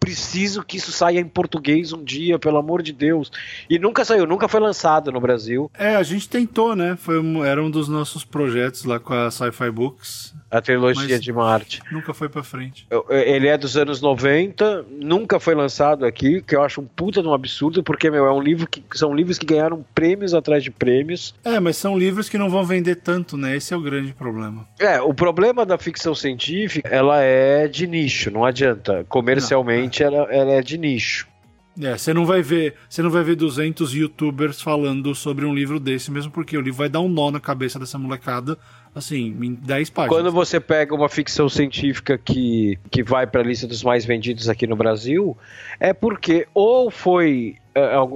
preciso 0.00 0.64
que 0.64 0.76
isso 0.78 0.90
saia 0.90 1.20
em 1.20 1.28
português 1.28 1.92
um 1.92 2.02
dia, 2.02 2.38
pelo 2.38 2.58
amor 2.58 2.82
de 2.82 2.92
Deus. 2.92 3.30
E 3.70 3.78
nunca 3.78 4.04
saiu, 4.04 4.26
nunca 4.26 4.48
foi 4.48 4.58
lançado 4.58 5.12
no 5.12 5.20
Brasil. 5.20 5.70
É, 5.74 5.94
a 5.94 6.02
gente 6.02 6.28
tentou, 6.28 6.74
né? 6.74 6.96
Foi 6.96 7.22
era 7.46 7.62
um 7.62 7.70
dos 7.70 7.88
nossos 7.88 8.24
projetos 8.24 8.84
lá 8.84 8.98
com 8.98 9.14
a 9.14 9.30
Sci-Fi 9.30 9.70
Books. 9.70 10.34
A 10.52 10.60
trilogia 10.60 11.18
de 11.18 11.32
Marte. 11.32 11.80
Nunca 11.90 12.12
foi 12.12 12.28
pra 12.28 12.42
frente. 12.42 12.86
Ele 13.08 13.48
é 13.48 13.56
dos 13.56 13.74
anos 13.74 14.02
90, 14.02 14.84
nunca 15.00 15.40
foi 15.40 15.54
lançado 15.54 16.04
aqui, 16.04 16.42
que 16.42 16.54
eu 16.54 16.62
acho 16.62 16.82
um 16.82 16.84
puta 16.84 17.22
de 17.22 17.28
um 17.28 17.32
absurdo, 17.32 17.82
porque, 17.82 18.10
meu, 18.10 18.26
é 18.26 18.32
um 18.32 18.40
livro 18.40 18.66
que 18.66 18.84
são 18.92 19.14
livros 19.14 19.38
que 19.38 19.46
ganharam 19.46 19.82
prêmios 19.94 20.34
atrás 20.34 20.62
de 20.62 20.70
prêmios. 20.70 21.34
É, 21.42 21.58
mas 21.58 21.78
são 21.78 21.98
livros 21.98 22.28
que 22.28 22.36
não 22.36 22.50
vão 22.50 22.64
vender 22.64 22.96
tanto, 22.96 23.38
né? 23.38 23.56
Esse 23.56 23.72
é 23.72 23.76
o 23.78 23.80
grande 23.80 24.12
problema. 24.12 24.68
É, 24.78 25.00
o 25.00 25.14
problema 25.14 25.64
da 25.64 25.78
ficção 25.78 26.14
científica, 26.14 26.86
ela 26.86 27.22
é 27.22 27.66
de 27.66 27.86
nicho, 27.86 28.30
não 28.30 28.44
adianta. 28.44 29.06
Comercialmente, 29.08 30.04
não, 30.04 30.10
é. 30.10 30.14
Ela, 30.14 30.34
ela 30.34 30.52
é 30.52 30.60
de 30.60 30.76
nicho. 30.76 31.32
É, 31.80 31.96
você 31.96 32.12
não 32.12 32.26
vai 32.26 32.42
ver, 32.42 32.74
você 32.88 33.00
não 33.00 33.08
vai 33.08 33.22
ver 33.22 33.34
200 33.34 33.94
youtubers 33.94 34.60
falando 34.60 35.14
sobre 35.14 35.46
um 35.46 35.54
livro 35.54 35.80
desse, 35.80 36.10
mesmo 36.10 36.30
porque 36.30 36.56
o 36.56 36.60
livro 36.60 36.76
vai 36.76 36.88
dar 36.88 37.00
um 37.00 37.08
nó 37.08 37.30
na 37.30 37.40
cabeça 37.40 37.78
dessa 37.78 37.98
molecada 37.98 38.58
assim, 38.94 39.36
em 39.40 39.54
10 39.54 39.90
páginas. 39.90 40.16
Quando 40.16 40.32
você 40.32 40.60
pega 40.60 40.94
uma 40.94 41.08
ficção 41.08 41.48
científica 41.48 42.18
que, 42.18 42.78
que 42.90 43.02
vai 43.02 43.26
para 43.26 43.40
a 43.40 43.44
lista 43.44 43.66
dos 43.66 43.82
mais 43.82 44.04
vendidos 44.04 44.48
aqui 44.48 44.66
no 44.66 44.76
Brasil, 44.76 45.36
é 45.80 45.92
porque 45.92 46.46
ou 46.54 46.90
foi 46.90 47.56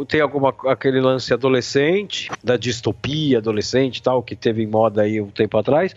tem 0.07 0.21
alguma 0.21 0.55
aquele 0.67 1.01
lance 1.01 1.33
adolescente, 1.33 2.31
da 2.45 2.57
distopia 2.57 3.39
adolescente 3.39 4.03
tal, 4.03 4.23
que 4.23 4.37
teve 4.37 4.63
em 4.63 4.67
moda 4.67 5.03
aí 5.03 5.21
um 5.21 5.29
tempo 5.29 5.57
atrás, 5.57 5.95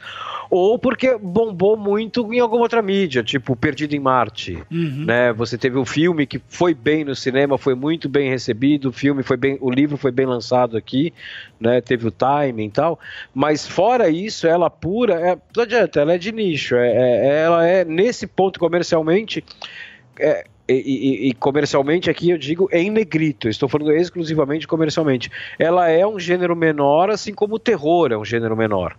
ou 0.50 0.80
porque 0.80 1.18
bombou 1.18 1.76
muito 1.76 2.34
em 2.34 2.40
alguma 2.40 2.64
outra 2.64 2.82
mídia, 2.82 3.22
tipo 3.22 3.56
Perdido 3.56 3.96
em 3.96 4.00
Marte, 4.00 4.58
uhum. 4.72 5.06
né? 5.06 5.34
Você 5.34 5.58
teve 5.58 5.78
um 5.78 5.86
filme 5.86 6.26
que 6.26 6.42
foi 6.48 6.74
bem 6.74 7.04
no 7.04 7.16
cinema, 7.16 7.58
foi 7.58 7.76
muito 7.76 8.08
bem 8.08 8.30
recebido, 8.30 8.90
o 8.90 8.94
filme 8.94 9.24
foi 9.24 9.36
bem, 9.36 9.58
o 9.60 9.70
livro 9.70 9.98
foi 9.98 10.12
bem 10.12 10.26
lançado 10.26 10.78
aqui, 10.78 11.14
né? 11.60 11.82
Teve 11.82 12.08
o 12.08 12.12
timing 12.12 12.68
e 12.68 12.72
tal, 12.72 13.00
mas 13.34 13.68
fora 13.68 14.10
isso, 14.10 14.48
ela 14.48 14.70
pura, 14.70 15.16
é, 15.16 15.38
não 15.56 15.64
adianta, 15.64 16.00
ela 16.00 16.14
é 16.14 16.18
de 16.18 16.32
nicho, 16.32 16.76
é, 16.76 16.92
é 16.92 17.40
ela 17.42 17.68
é 17.68 17.84
nesse 17.84 18.26
ponto 18.26 18.60
comercialmente 18.60 19.44
é, 20.18 20.46
e, 20.70 21.26
e, 21.26 21.30
e, 21.30 21.34
comercialmente 21.34 22.10
aqui 22.10 22.30
eu 22.30 22.38
digo 22.38 22.70
em 22.72 22.90
negrito, 22.90 23.50
estou 23.50 23.68
falando 23.68 23.92
exclusivamente 23.92 24.68
comercialmente. 24.68 25.32
Ela 25.58 25.90
é 25.90 26.06
um 26.06 26.20
gênero 26.20 26.56
menor, 26.56 27.10
assim 27.10 27.34
como 27.34 27.56
o 27.56 27.60
terror 27.60 28.12
é 28.12 28.18
um 28.18 28.26
gênero 28.26 28.56
menor. 28.56 28.96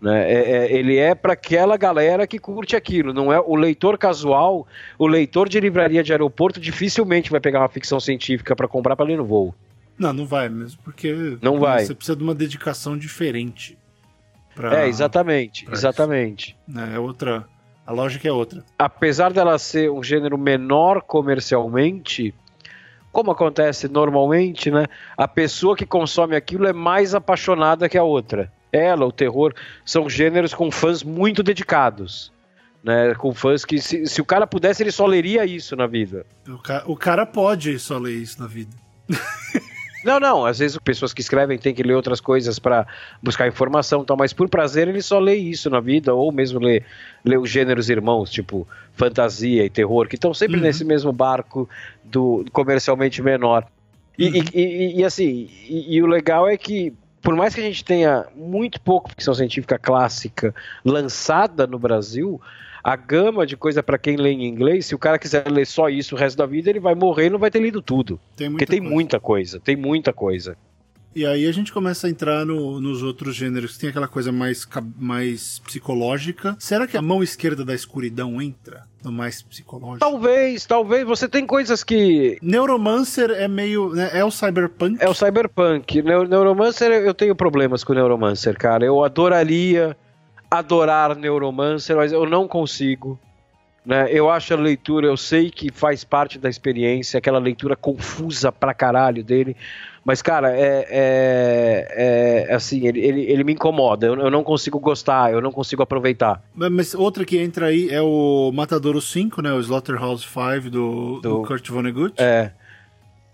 Né? 0.00 0.32
É, 0.32 0.50
é, 0.50 0.72
ele 0.72 0.96
é 0.96 1.14
para 1.14 1.34
aquela 1.34 1.76
galera 1.76 2.26
que 2.26 2.40
curte 2.40 2.74
aquilo, 2.74 3.14
não 3.14 3.32
é 3.32 3.38
o 3.38 3.54
leitor 3.54 3.96
casual, 3.96 4.66
o 4.98 5.06
leitor 5.06 5.48
de 5.48 5.60
livraria 5.60 6.02
de 6.02 6.10
aeroporto 6.10 6.58
dificilmente 6.58 7.30
vai 7.30 7.38
pegar 7.38 7.60
uma 7.60 7.68
ficção 7.68 8.00
científica 8.00 8.56
para 8.56 8.66
comprar 8.66 8.96
para 8.96 9.06
ler 9.06 9.16
no 9.16 9.24
voo. 9.24 9.54
Não, 9.96 10.12
não 10.12 10.26
vai 10.26 10.48
mesmo, 10.48 10.80
porque 10.82 11.38
não 11.40 11.60
vai. 11.60 11.84
você 11.84 11.94
precisa 11.94 12.16
de 12.16 12.24
uma 12.24 12.34
dedicação 12.34 12.98
diferente. 12.98 13.78
Pra, 14.56 14.80
é, 14.82 14.88
exatamente, 14.88 15.66
exatamente. 15.70 16.56
É 16.92 16.98
outra 16.98 17.46
a 17.86 17.92
lógica 17.92 18.28
é 18.28 18.32
outra. 18.32 18.64
Apesar 18.78 19.32
dela 19.32 19.58
ser 19.58 19.90
um 19.90 20.02
gênero 20.02 20.38
menor 20.38 21.02
comercialmente, 21.02 22.34
como 23.10 23.30
acontece 23.30 23.88
normalmente, 23.88 24.70
né? 24.70 24.86
A 25.16 25.28
pessoa 25.28 25.76
que 25.76 25.84
consome 25.84 26.34
aquilo 26.36 26.66
é 26.66 26.72
mais 26.72 27.14
apaixonada 27.14 27.88
que 27.88 27.98
a 27.98 28.02
outra. 28.02 28.50
Ela, 28.72 29.04
o 29.04 29.12
terror, 29.12 29.52
são 29.84 30.08
gêneros 30.08 30.54
com 30.54 30.70
fãs 30.70 31.02
muito 31.02 31.42
dedicados. 31.42 32.32
Né, 32.82 33.14
com 33.14 33.32
fãs 33.32 33.64
que, 33.64 33.80
se, 33.80 34.08
se 34.08 34.20
o 34.20 34.24
cara 34.24 34.44
pudesse, 34.44 34.82
ele 34.82 34.90
só 34.90 35.06
leria 35.06 35.46
isso 35.46 35.76
na 35.76 35.86
vida. 35.86 36.26
O, 36.48 36.58
ca 36.58 36.82
o 36.84 36.96
cara 36.96 37.24
pode 37.24 37.78
só 37.78 37.96
ler 37.96 38.14
isso 38.14 38.40
na 38.42 38.48
vida. 38.48 38.76
Não, 40.04 40.18
não, 40.18 40.44
às 40.44 40.58
vezes 40.58 40.76
pessoas 40.78 41.12
que 41.12 41.20
escrevem 41.20 41.58
têm 41.58 41.74
que 41.74 41.82
ler 41.82 41.94
outras 41.94 42.20
coisas 42.20 42.58
para 42.58 42.86
buscar 43.22 43.46
informação, 43.46 44.04
tal, 44.04 44.16
mas 44.16 44.32
por 44.32 44.48
prazer 44.48 44.88
ele 44.88 45.02
só 45.02 45.18
lê 45.18 45.36
isso 45.36 45.70
na 45.70 45.80
vida, 45.80 46.14
ou 46.14 46.32
mesmo 46.32 46.58
lê, 46.58 46.82
lê 47.24 47.36
os 47.36 47.48
gêneros 47.48 47.88
irmãos, 47.88 48.30
tipo 48.30 48.66
fantasia 48.94 49.64
e 49.64 49.70
terror, 49.70 50.08
que 50.08 50.16
estão 50.16 50.34
sempre 50.34 50.56
uhum. 50.56 50.62
nesse 50.62 50.84
mesmo 50.84 51.12
barco 51.12 51.68
do 52.04 52.44
comercialmente 52.52 53.22
menor. 53.22 53.66
E, 54.18 54.28
uhum. 54.28 54.34
e, 54.34 54.60
e, 54.60 55.00
e 55.00 55.04
assim, 55.04 55.48
e, 55.68 56.02
o 56.02 56.06
legal 56.06 56.48
é 56.48 56.56
que 56.56 56.92
por 57.22 57.36
mais 57.36 57.54
que 57.54 57.60
a 57.60 57.64
gente 57.64 57.84
tenha 57.84 58.26
muito 58.34 58.80
pouco 58.80 59.08
ficção 59.08 59.32
científica 59.32 59.78
clássica 59.78 60.52
lançada 60.84 61.66
no 61.66 61.78
Brasil, 61.78 62.40
a 62.82 62.96
gama 62.96 63.46
de 63.46 63.56
coisa 63.56 63.82
para 63.82 63.98
quem 63.98 64.16
lê 64.16 64.30
em 64.30 64.46
inglês, 64.46 64.86
se 64.86 64.94
o 64.94 64.98
cara 64.98 65.18
quiser 65.18 65.48
ler 65.48 65.66
só 65.66 65.88
isso 65.88 66.14
o 66.14 66.18
resto 66.18 66.36
da 66.36 66.46
vida, 66.46 66.68
ele 66.68 66.80
vai 66.80 66.94
morrer 66.94 67.26
e 67.26 67.30
não 67.30 67.38
vai 67.38 67.50
ter 67.50 67.60
lido 67.60 67.80
tudo. 67.80 68.18
Tem 68.36 68.50
Porque 68.50 68.66
tem 68.66 68.80
coisa. 68.80 68.94
muita 68.94 69.20
coisa, 69.20 69.60
tem 69.60 69.76
muita 69.76 70.12
coisa. 70.12 70.56
E 71.14 71.26
aí 71.26 71.46
a 71.46 71.52
gente 71.52 71.70
começa 71.70 72.06
a 72.06 72.10
entrar 72.10 72.46
no, 72.46 72.80
nos 72.80 73.02
outros 73.02 73.36
gêneros, 73.36 73.76
tem 73.76 73.90
aquela 73.90 74.08
coisa 74.08 74.32
mais, 74.32 74.66
mais 74.98 75.58
psicológica. 75.58 76.56
Será 76.58 76.86
que 76.86 76.96
a 76.96 77.02
mão 77.02 77.22
esquerda 77.22 77.62
da 77.62 77.74
escuridão 77.74 78.40
entra 78.40 78.84
no 79.04 79.12
mais 79.12 79.42
psicológico? 79.42 79.98
Talvez, 79.98 80.64
talvez. 80.64 81.06
Você 81.06 81.28
tem 81.28 81.46
coisas 81.46 81.84
que. 81.84 82.38
Neuromancer 82.40 83.30
é 83.30 83.46
meio. 83.46 83.90
Né, 83.90 84.08
é 84.14 84.24
o 84.24 84.30
cyberpunk? 84.30 84.96
É 85.00 85.08
o 85.08 85.12
cyberpunk. 85.12 86.00
Neuromancer, 86.00 86.90
eu 86.90 87.12
tenho 87.12 87.36
problemas 87.36 87.84
com 87.84 87.92
o 87.92 87.96
Neuromancer, 87.96 88.56
cara. 88.56 88.82
Eu 88.82 89.04
adoraria 89.04 89.94
adorar 90.58 91.16
Neuromancer, 91.16 91.96
mas 91.96 92.12
eu 92.12 92.26
não 92.26 92.46
consigo. 92.46 93.18
Né? 93.84 94.06
Eu 94.12 94.30
acho 94.30 94.54
a 94.54 94.56
leitura, 94.56 95.06
eu 95.06 95.16
sei 95.16 95.50
que 95.50 95.72
faz 95.72 96.04
parte 96.04 96.38
da 96.38 96.48
experiência, 96.48 97.18
aquela 97.18 97.38
leitura 97.38 97.74
confusa 97.74 98.52
pra 98.52 98.72
caralho 98.72 99.24
dele. 99.24 99.56
Mas, 100.04 100.20
cara, 100.20 100.50
é, 100.54 100.86
é, 100.90 102.46
é 102.48 102.54
assim, 102.54 102.86
ele, 102.86 103.00
ele, 103.00 103.20
ele, 103.22 103.44
me 103.44 103.52
incomoda. 103.52 104.06
Eu, 104.06 104.14
eu, 104.16 104.30
não 104.30 104.42
consigo 104.42 104.78
gostar, 104.78 105.32
eu 105.32 105.40
não 105.40 105.52
consigo 105.52 105.82
aproveitar. 105.82 106.42
Mas 106.54 106.92
outra 106.94 107.24
que 107.24 107.38
entra 107.38 107.66
aí 107.66 107.88
é 107.88 108.02
o 108.02 108.50
Matadouro 108.52 109.00
5, 109.00 109.40
né? 109.40 109.52
O 109.52 109.60
Slaughterhouse 109.60 110.26
5 110.26 110.70
do, 110.70 110.70
do, 110.70 111.20
do 111.20 111.42
Kurt 111.42 111.68
Vonnegut. 111.68 112.14
É 112.18 112.50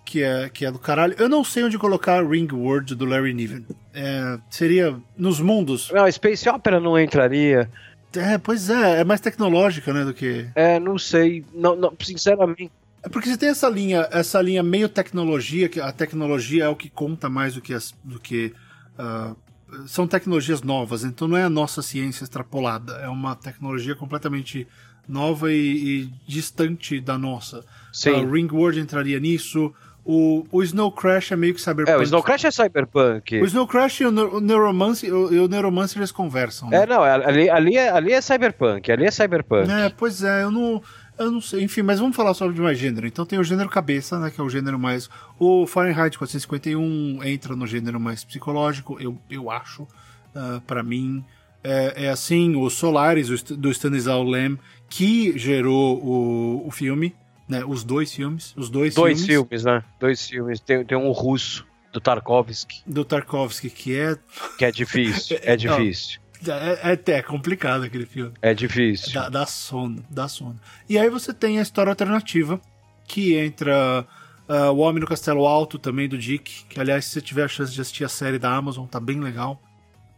que 0.08 0.22
é, 0.22 0.48
que 0.48 0.64
é 0.64 0.72
do 0.72 0.78
caralho. 0.78 1.14
Eu 1.18 1.28
não 1.28 1.44
sei 1.44 1.62
onde 1.62 1.76
colocar 1.76 2.26
Ring 2.26 2.48
World 2.50 2.94
do 2.94 3.04
Larry 3.04 3.34
Niven. 3.34 3.66
É, 3.92 4.38
seria 4.48 4.96
nos 5.18 5.38
mundos. 5.38 5.90
Não, 5.92 6.10
Space 6.10 6.48
Opera 6.48 6.80
não 6.80 6.98
entraria. 6.98 7.70
É, 8.16 8.38
pois 8.38 8.70
é, 8.70 9.00
é 9.00 9.04
mais 9.04 9.20
tecnológica, 9.20 9.92
né, 9.92 10.04
do 10.06 10.14
que... 10.14 10.48
É, 10.54 10.80
não 10.80 10.96
sei, 10.98 11.44
não, 11.54 11.76
não, 11.76 11.92
sinceramente... 12.00 12.72
É 13.02 13.08
porque 13.10 13.28
você 13.28 13.36
tem 13.36 13.50
essa 13.50 13.68
linha, 13.68 14.08
essa 14.10 14.40
linha 14.40 14.62
meio 14.62 14.88
tecnologia, 14.88 15.68
que 15.68 15.78
a 15.78 15.92
tecnologia 15.92 16.64
é 16.64 16.68
o 16.68 16.74
que 16.74 16.88
conta 16.88 17.28
mais 17.28 17.54
do 17.54 17.60
que... 17.60 17.74
As, 17.74 17.94
do 18.02 18.18
que 18.18 18.54
uh, 18.98 19.36
são 19.86 20.06
tecnologias 20.06 20.62
novas, 20.62 21.04
então 21.04 21.28
não 21.28 21.36
é 21.36 21.44
a 21.44 21.50
nossa 21.50 21.82
ciência 21.82 22.24
extrapolada, 22.24 22.94
é 22.94 23.08
uma 23.08 23.36
tecnologia 23.36 23.94
completamente 23.94 24.66
nova 25.06 25.52
e, 25.52 25.56
e 25.56 26.12
distante 26.26 26.98
da 26.98 27.18
nossa. 27.18 27.62
Sim. 27.92 28.12
Uh, 28.12 28.30
Ring 28.30 28.48
World 28.50 28.80
entraria 28.80 29.20
nisso, 29.20 29.74
o, 30.10 30.46
o 30.50 30.62
Snow 30.62 30.90
Crash 30.90 31.32
é 31.32 31.36
meio 31.36 31.52
que 31.52 31.60
cyberpunk. 31.60 31.90
É, 31.90 31.98
o 31.98 32.02
Snow 32.02 32.22
Crash 32.22 32.44
é 32.46 32.50
cyberpunk. 32.50 33.42
O 33.42 33.44
Snow 33.44 33.66
Crash 33.66 34.00
e 34.00 34.06
o, 34.06 34.40
Neuromancer, 34.40 35.14
o, 35.14 35.44
o 35.44 35.48
Neuromancer 35.48 35.98
eles 35.98 36.10
conversam. 36.10 36.70
Né? 36.70 36.78
É, 36.78 36.86
não, 36.86 37.02
ali, 37.02 37.50
ali, 37.50 37.76
é, 37.76 37.90
ali 37.90 38.12
é 38.14 38.20
cyberpunk, 38.22 38.90
ali 38.90 39.04
é 39.04 39.10
cyberpunk. 39.10 39.70
É, 39.70 39.92
pois 39.94 40.22
é, 40.24 40.44
eu 40.44 40.50
não, 40.50 40.82
eu 41.18 41.30
não 41.30 41.42
sei. 41.42 41.62
Enfim, 41.62 41.82
mas 41.82 42.00
vamos 42.00 42.16
falar 42.16 42.32
sobre 42.32 42.58
mais 42.58 42.78
gênero. 42.78 43.06
Então 43.06 43.26
tem 43.26 43.38
o 43.38 43.44
gênero 43.44 43.68
cabeça, 43.68 44.18
né, 44.18 44.30
que 44.30 44.40
é 44.40 44.44
o 44.44 44.48
gênero 44.48 44.78
mais... 44.78 45.10
O 45.38 45.66
Fahrenheit 45.66 46.16
451 46.16 47.22
entra 47.24 47.54
no 47.54 47.66
gênero 47.66 48.00
mais 48.00 48.24
psicológico, 48.24 48.96
eu, 48.98 49.18
eu 49.28 49.50
acho, 49.50 49.82
uh, 49.82 50.58
para 50.66 50.82
mim. 50.82 51.22
É, 51.62 52.06
é, 52.06 52.08
assim, 52.08 52.56
o 52.56 52.70
Solaris, 52.70 53.28
do 53.42 53.70
Stanislaw 53.70 54.24
Lem, 54.24 54.58
que 54.88 55.38
gerou 55.38 56.02
o, 56.02 56.66
o 56.66 56.70
filme, 56.70 57.14
né? 57.48 57.64
Os 57.64 57.82
dois 57.82 58.12
filmes. 58.12 58.52
Os 58.56 58.68
dois, 58.68 58.94
dois 58.94 59.24
filmes. 59.24 59.48
filmes, 59.48 59.64
né? 59.64 59.82
Dois 59.98 60.26
filmes. 60.28 60.60
Tem, 60.60 60.84
tem 60.84 60.98
um 60.98 61.10
russo, 61.10 61.66
do 61.92 62.00
Tarkovsky. 62.00 62.82
Do 62.86 63.04
Tarkovsky, 63.04 63.70
que 63.70 63.98
é. 63.98 64.16
Que 64.56 64.64
é 64.64 64.70
difícil. 64.70 65.38
É 65.42 65.56
difícil. 65.56 66.20
É, 66.46 66.92
é, 66.92 67.12
é, 67.12 67.22
complicado 67.22 67.84
aquele 67.84 68.06
filme. 68.06 68.32
É 68.40 68.54
difícil. 68.54 69.12
Dá, 69.12 69.28
dá, 69.28 69.46
sono, 69.46 70.04
dá 70.08 70.28
sono. 70.28 70.58
E 70.88 70.96
aí 70.96 71.10
você 71.10 71.32
tem 71.34 71.58
a 71.58 71.62
história 71.62 71.90
alternativa, 71.90 72.60
que 73.06 73.34
entra 73.34 74.06
uh, 74.48 74.70
O 74.70 74.78
Homem 74.78 75.00
no 75.00 75.06
Castelo 75.06 75.46
Alto, 75.46 75.78
também 75.78 76.08
do 76.08 76.16
Dick, 76.16 76.64
que 76.68 76.78
aliás, 76.78 77.06
se 77.06 77.12
você 77.12 77.20
tiver 77.20 77.44
a 77.44 77.48
chance 77.48 77.72
de 77.72 77.80
assistir 77.80 78.04
a 78.04 78.08
série 78.08 78.38
da 78.38 78.54
Amazon, 78.54 78.86
tá 78.86 79.00
bem 79.00 79.18
legal. 79.18 79.60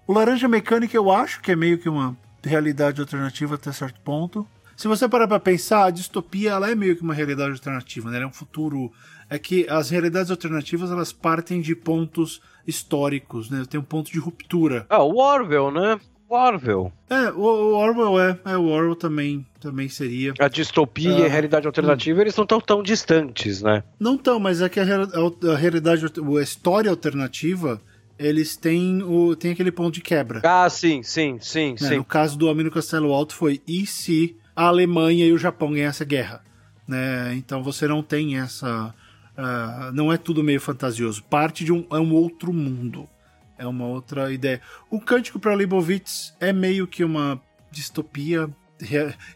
O 0.06 0.12
Laranja 0.12 0.48
Mecânica 0.48 0.94
eu 0.94 1.10
acho 1.10 1.40
que 1.40 1.52
é 1.52 1.56
meio 1.56 1.78
que 1.78 1.88
uma 1.88 2.14
realidade 2.44 3.00
alternativa 3.00 3.54
até 3.54 3.72
certo 3.72 4.00
ponto. 4.00 4.46
Se 4.80 4.88
você 4.88 5.06
parar 5.06 5.28
pra 5.28 5.38
pensar, 5.38 5.84
a 5.84 5.90
distopia 5.90 6.52
ela 6.52 6.70
é 6.70 6.74
meio 6.74 6.96
que 6.96 7.02
uma 7.02 7.12
realidade 7.12 7.52
alternativa, 7.52 8.08
né? 8.08 8.16
Ela 8.16 8.24
é 8.24 8.28
um 8.28 8.32
futuro. 8.32 8.90
É 9.28 9.38
que 9.38 9.68
as 9.68 9.90
realidades 9.90 10.30
alternativas 10.30 10.90
elas 10.90 11.12
partem 11.12 11.60
de 11.60 11.76
pontos 11.76 12.40
históricos, 12.66 13.50
né? 13.50 13.62
Tem 13.68 13.78
um 13.78 13.84
ponto 13.84 14.10
de 14.10 14.18
ruptura. 14.18 14.86
Ah, 14.88 15.02
o 15.02 15.18
Orwell, 15.18 15.70
né? 15.70 16.00
O 16.26 16.34
Orwell. 16.34 16.90
É, 17.10 17.30
o, 17.30 17.42
o 17.42 17.74
Orwell 17.74 18.18
é. 18.18 18.38
É, 18.46 18.56
o 18.56 18.68
Orwell 18.68 18.96
também, 18.96 19.46
também 19.60 19.86
seria. 19.90 20.32
A 20.40 20.48
distopia 20.48 21.10
e 21.10 21.22
a 21.24 21.26
ah, 21.26 21.28
realidade 21.28 21.66
alternativa, 21.66 22.18
hum. 22.18 22.22
eles 22.22 22.34
não 22.34 22.44
estão 22.44 22.58
tão 22.58 22.82
distantes, 22.82 23.60
né? 23.60 23.84
Não 23.98 24.14
estão, 24.14 24.40
mas 24.40 24.62
é 24.62 24.68
que 24.70 24.80
a, 24.80 24.84
a, 24.84 25.52
a 25.52 25.56
realidade, 25.58 26.06
a 26.06 26.42
história 26.42 26.90
alternativa 26.90 27.78
eles 28.18 28.56
têm, 28.56 29.02
o, 29.02 29.36
têm 29.36 29.52
aquele 29.52 29.72
ponto 29.72 29.92
de 29.92 30.00
quebra. 30.00 30.40
Ah, 30.42 30.70
sim, 30.70 31.02
sim, 31.02 31.36
sim, 31.38 31.72
né? 31.78 31.88
sim. 31.88 31.96
No 31.96 32.04
caso 32.04 32.38
do 32.38 32.46
Homem 32.46 32.64
no 32.64 32.70
Castelo 32.70 33.12
Alto 33.12 33.34
foi 33.34 33.60
e 33.68 33.84
se 33.86 34.39
a 34.54 34.64
Alemanha 34.64 35.26
e 35.26 35.32
o 35.32 35.38
Japão 35.38 35.72
ganham 35.72 35.88
essa 35.88 36.04
guerra. 36.04 36.42
Né? 36.86 37.34
Então 37.34 37.62
você 37.62 37.86
não 37.86 38.02
tem 38.02 38.38
essa. 38.38 38.94
Uh, 39.36 39.92
não 39.92 40.12
é 40.12 40.16
tudo 40.16 40.42
meio 40.42 40.60
fantasioso. 40.60 41.22
Parte 41.24 41.64
de 41.64 41.72
um, 41.72 41.86
é 41.90 41.98
um 41.98 42.12
outro 42.12 42.52
mundo. 42.52 43.08
É 43.56 43.66
uma 43.66 43.86
outra 43.86 44.32
ideia. 44.32 44.60
O 44.90 45.00
Cântico 45.00 45.38
para 45.38 45.54
Leibovitz 45.54 46.34
é 46.40 46.52
meio 46.52 46.86
que 46.86 47.04
uma 47.04 47.40
distopia 47.70 48.48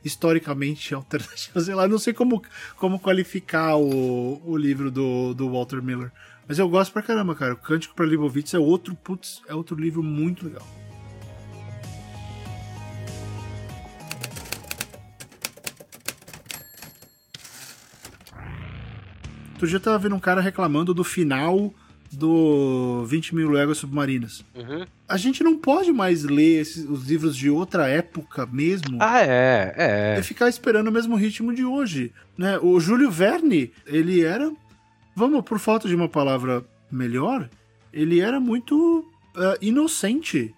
historicamente 0.02 0.94
alternativa. 0.94 1.60
Sei 1.62 1.74
lá, 1.74 1.86
não 1.86 1.98
sei 1.98 2.12
como, 2.12 2.42
como 2.76 2.98
qualificar 2.98 3.76
o, 3.76 4.40
o 4.44 4.56
livro 4.56 4.90
do, 4.90 5.34
do 5.34 5.50
Walter 5.50 5.82
Miller. 5.82 6.10
Mas 6.46 6.58
eu 6.58 6.68
gosto 6.68 6.92
pra 6.92 7.02
caramba, 7.02 7.34
cara. 7.34 7.54
O 7.54 7.58
Cântico 7.58 7.94
para 7.94 8.06
Leibovitz 8.06 8.54
é 8.54 8.58
outro, 8.58 8.94
putz, 8.94 9.42
é 9.48 9.54
outro 9.54 9.76
livro 9.76 10.02
muito 10.02 10.46
legal. 10.46 10.66
Outro 19.54 19.68
dia 19.68 19.76
eu 19.76 19.80
tava 19.80 19.98
vendo 19.98 20.16
um 20.16 20.20
cara 20.20 20.40
reclamando 20.40 20.92
do 20.92 21.04
final 21.04 21.72
do 22.12 23.04
20 23.06 23.34
mil 23.34 23.50
léguas 23.50 23.78
submarinas. 23.78 24.44
Uhum. 24.54 24.84
A 25.08 25.16
gente 25.16 25.44
não 25.44 25.56
pode 25.56 25.92
mais 25.92 26.24
ler 26.24 26.60
esses, 26.60 26.88
os 26.88 27.06
livros 27.06 27.36
de 27.36 27.48
outra 27.48 27.88
época 27.88 28.46
mesmo. 28.46 28.98
Ah, 29.00 29.20
é, 29.20 29.74
é. 29.76 30.16
E 30.18 30.22
ficar 30.22 30.48
esperando 30.48 30.88
o 30.88 30.92
mesmo 30.92 31.16
ritmo 31.16 31.54
de 31.54 31.64
hoje. 31.64 32.12
Né? 32.36 32.58
O 32.58 32.80
Júlio 32.80 33.10
Verne, 33.10 33.72
ele 33.86 34.24
era. 34.24 34.52
Vamos, 35.14 35.44
por 35.44 35.58
falta 35.58 35.88
de 35.88 35.94
uma 35.94 36.08
palavra 36.08 36.64
melhor, 36.90 37.48
ele 37.92 38.20
era 38.20 38.40
muito 38.40 39.00
uh, 39.36 39.56
inocente 39.60 40.52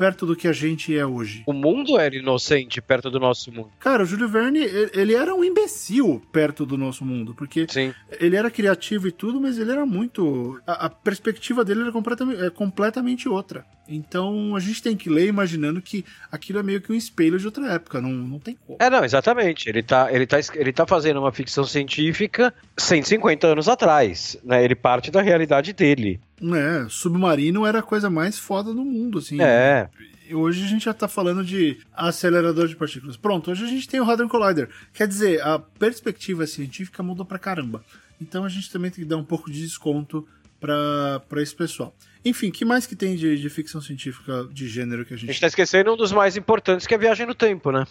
perto 0.00 0.24
do 0.24 0.34
que 0.34 0.48
a 0.48 0.52
gente 0.52 0.96
é 0.96 1.04
hoje. 1.04 1.42
O 1.46 1.52
mundo 1.52 1.98
era 1.98 2.16
inocente 2.16 2.80
perto 2.80 3.10
do 3.10 3.20
nosso 3.20 3.52
mundo. 3.52 3.70
Cara, 3.78 4.02
o 4.02 4.06
Júlio 4.06 4.26
Verne, 4.26 4.60
ele 4.94 5.14
era 5.14 5.34
um 5.34 5.44
imbecil 5.44 6.22
perto 6.32 6.64
do 6.64 6.78
nosso 6.78 7.04
mundo, 7.04 7.34
porque 7.34 7.66
Sim. 7.68 7.92
ele 8.18 8.34
era 8.34 8.50
criativo 8.50 9.08
e 9.08 9.12
tudo, 9.12 9.38
mas 9.38 9.58
ele 9.58 9.70
era 9.70 9.84
muito. 9.84 10.58
A, 10.66 10.86
a 10.86 10.88
perspectiva 10.88 11.62
dele 11.62 11.82
era 11.82 11.92
completamente, 11.92 12.42
é, 12.42 12.48
completamente 12.48 13.28
outra. 13.28 13.66
Então 13.90 14.54
a 14.54 14.60
gente 14.60 14.80
tem 14.80 14.96
que 14.96 15.10
ler 15.10 15.26
imaginando 15.26 15.82
que 15.82 16.04
aquilo 16.30 16.60
é 16.60 16.62
meio 16.62 16.80
que 16.80 16.92
um 16.92 16.94
espelho 16.94 17.38
de 17.38 17.46
outra 17.46 17.72
época, 17.72 18.00
não, 18.00 18.10
não 18.10 18.38
tem 18.38 18.56
como. 18.64 18.78
É, 18.80 18.88
não, 18.88 19.04
exatamente. 19.04 19.68
Ele 19.68 19.82
tá, 19.82 20.12
ele, 20.12 20.26
tá, 20.26 20.38
ele 20.54 20.72
tá 20.72 20.86
fazendo 20.86 21.18
uma 21.18 21.32
ficção 21.32 21.64
científica 21.64 22.54
150 22.76 23.48
anos 23.48 23.68
atrás, 23.68 24.38
né? 24.44 24.64
Ele 24.64 24.76
parte 24.76 25.10
da 25.10 25.20
realidade 25.20 25.72
dele. 25.72 26.20
É, 26.40 26.86
submarino 26.88 27.66
era 27.66 27.80
a 27.80 27.82
coisa 27.82 28.08
mais 28.08 28.38
foda 28.38 28.72
do 28.72 28.84
mundo, 28.84 29.18
assim. 29.18 29.42
É. 29.42 29.88
Hoje 30.32 30.64
a 30.64 30.68
gente 30.68 30.84
já 30.84 30.94
tá 30.94 31.08
falando 31.08 31.44
de 31.44 31.78
acelerador 31.92 32.68
de 32.68 32.76
partículas. 32.76 33.16
Pronto, 33.16 33.50
hoje 33.50 33.64
a 33.64 33.68
gente 33.68 33.88
tem 33.88 34.00
o 34.00 34.08
Hadron 34.08 34.28
Collider. 34.28 34.68
Quer 34.94 35.08
dizer, 35.08 35.42
a 35.42 35.58
perspectiva 35.58 36.46
científica 36.46 37.02
mudou 37.02 37.26
pra 37.26 37.38
caramba. 37.38 37.84
Então 38.20 38.44
a 38.44 38.48
gente 38.48 38.70
também 38.70 38.90
tem 38.92 39.02
que 39.02 39.10
dar 39.10 39.16
um 39.16 39.24
pouco 39.24 39.50
de 39.50 39.60
desconto 39.60 40.26
para 40.60 41.42
esse 41.42 41.54
pessoal. 41.54 41.92
Enfim, 42.24 42.50
que 42.50 42.64
mais 42.64 42.86
que 42.86 42.94
tem 42.94 43.16
de, 43.16 43.38
de, 43.40 43.48
ficção 43.48 43.80
científica 43.80 44.46
de 44.52 44.68
gênero 44.68 45.04
que 45.04 45.14
a 45.14 45.16
gente. 45.16 45.30
A 45.30 45.32
gente 45.32 45.40
tá 45.40 45.46
esquecendo 45.46 45.92
um 45.92 45.96
dos 45.96 46.12
mais 46.12 46.36
importantes, 46.36 46.86
que 46.86 46.94
é 46.94 46.96
a 46.96 47.00
viagem 47.00 47.26
no 47.26 47.34
tempo, 47.34 47.70
né? 47.70 47.86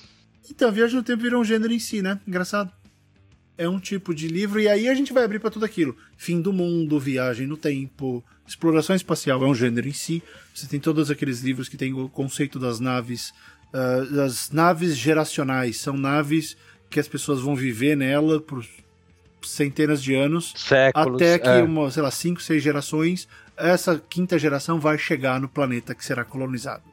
Então, 0.50 0.68
a 0.68 0.72
viagem 0.72 0.96
no 0.96 1.04
tempo 1.04 1.22
virou 1.22 1.42
um 1.42 1.46
gênero 1.46 1.74
em 1.74 1.80
si, 1.80 2.02
né? 2.02 2.20
Engraçado 2.28 2.72
é 3.60 3.68
um 3.68 3.78
tipo 3.78 4.16
de 4.16 4.30
livro, 4.30 4.62
e 4.62 4.70
aí 4.70 4.88
a 4.88 4.94
gente 4.94 5.12
vai 5.12 5.26
abrir 5.26 5.38
para 5.38 5.50
tudo 5.50 5.66
aquilo. 5.66 5.94
Fim 6.16 6.40
do 6.40 6.54
mundo, 6.54 6.98
viagem 6.98 7.46
no 7.46 7.58
tempo, 7.58 8.24
exploração 8.48 8.96
espacial 8.96 9.44
é 9.44 9.46
um 9.46 9.54
gênero 9.54 9.86
em 9.86 9.92
si. 9.92 10.24
Você 10.56 10.66
tem 10.66 10.80
todos 10.80 11.12
aqueles 11.12 11.42
livros 11.42 11.68
que 11.68 11.76
tem 11.76 11.94
o 11.94 12.08
conceito 12.08 12.58
das 12.58 12.80
naves, 12.80 13.34
uh, 13.74 14.14
das 14.16 14.50
naves 14.50 14.96
geracionais. 14.96 15.76
São 15.76 15.98
naves 15.98 16.56
que 16.90 17.02
as 17.02 17.08
pessoas 17.10 17.42
vão 17.42 17.54
viver 17.54 17.98
nela 17.98 18.40
por 18.40 18.66
centenas 19.42 20.02
de 20.02 20.16
anos. 20.16 20.54
Séculos. 20.56 21.22
Até 21.22 21.38
que, 21.38 21.50
é. 21.50 21.62
uma, 21.62 21.92
sei 21.92 22.02
lá, 22.02 22.12
cinco, 22.12 22.42
seis 22.42 22.64
gerações, 22.64 23.28
essa 23.60 24.00
quinta 24.00 24.40
geração 24.40 24.80
vai 24.80 24.98
chegar 24.98 25.40
no 25.40 25.50
planeta 25.50 25.94
que 25.94 26.04
será 26.04 26.24
colonizado. 26.24 26.84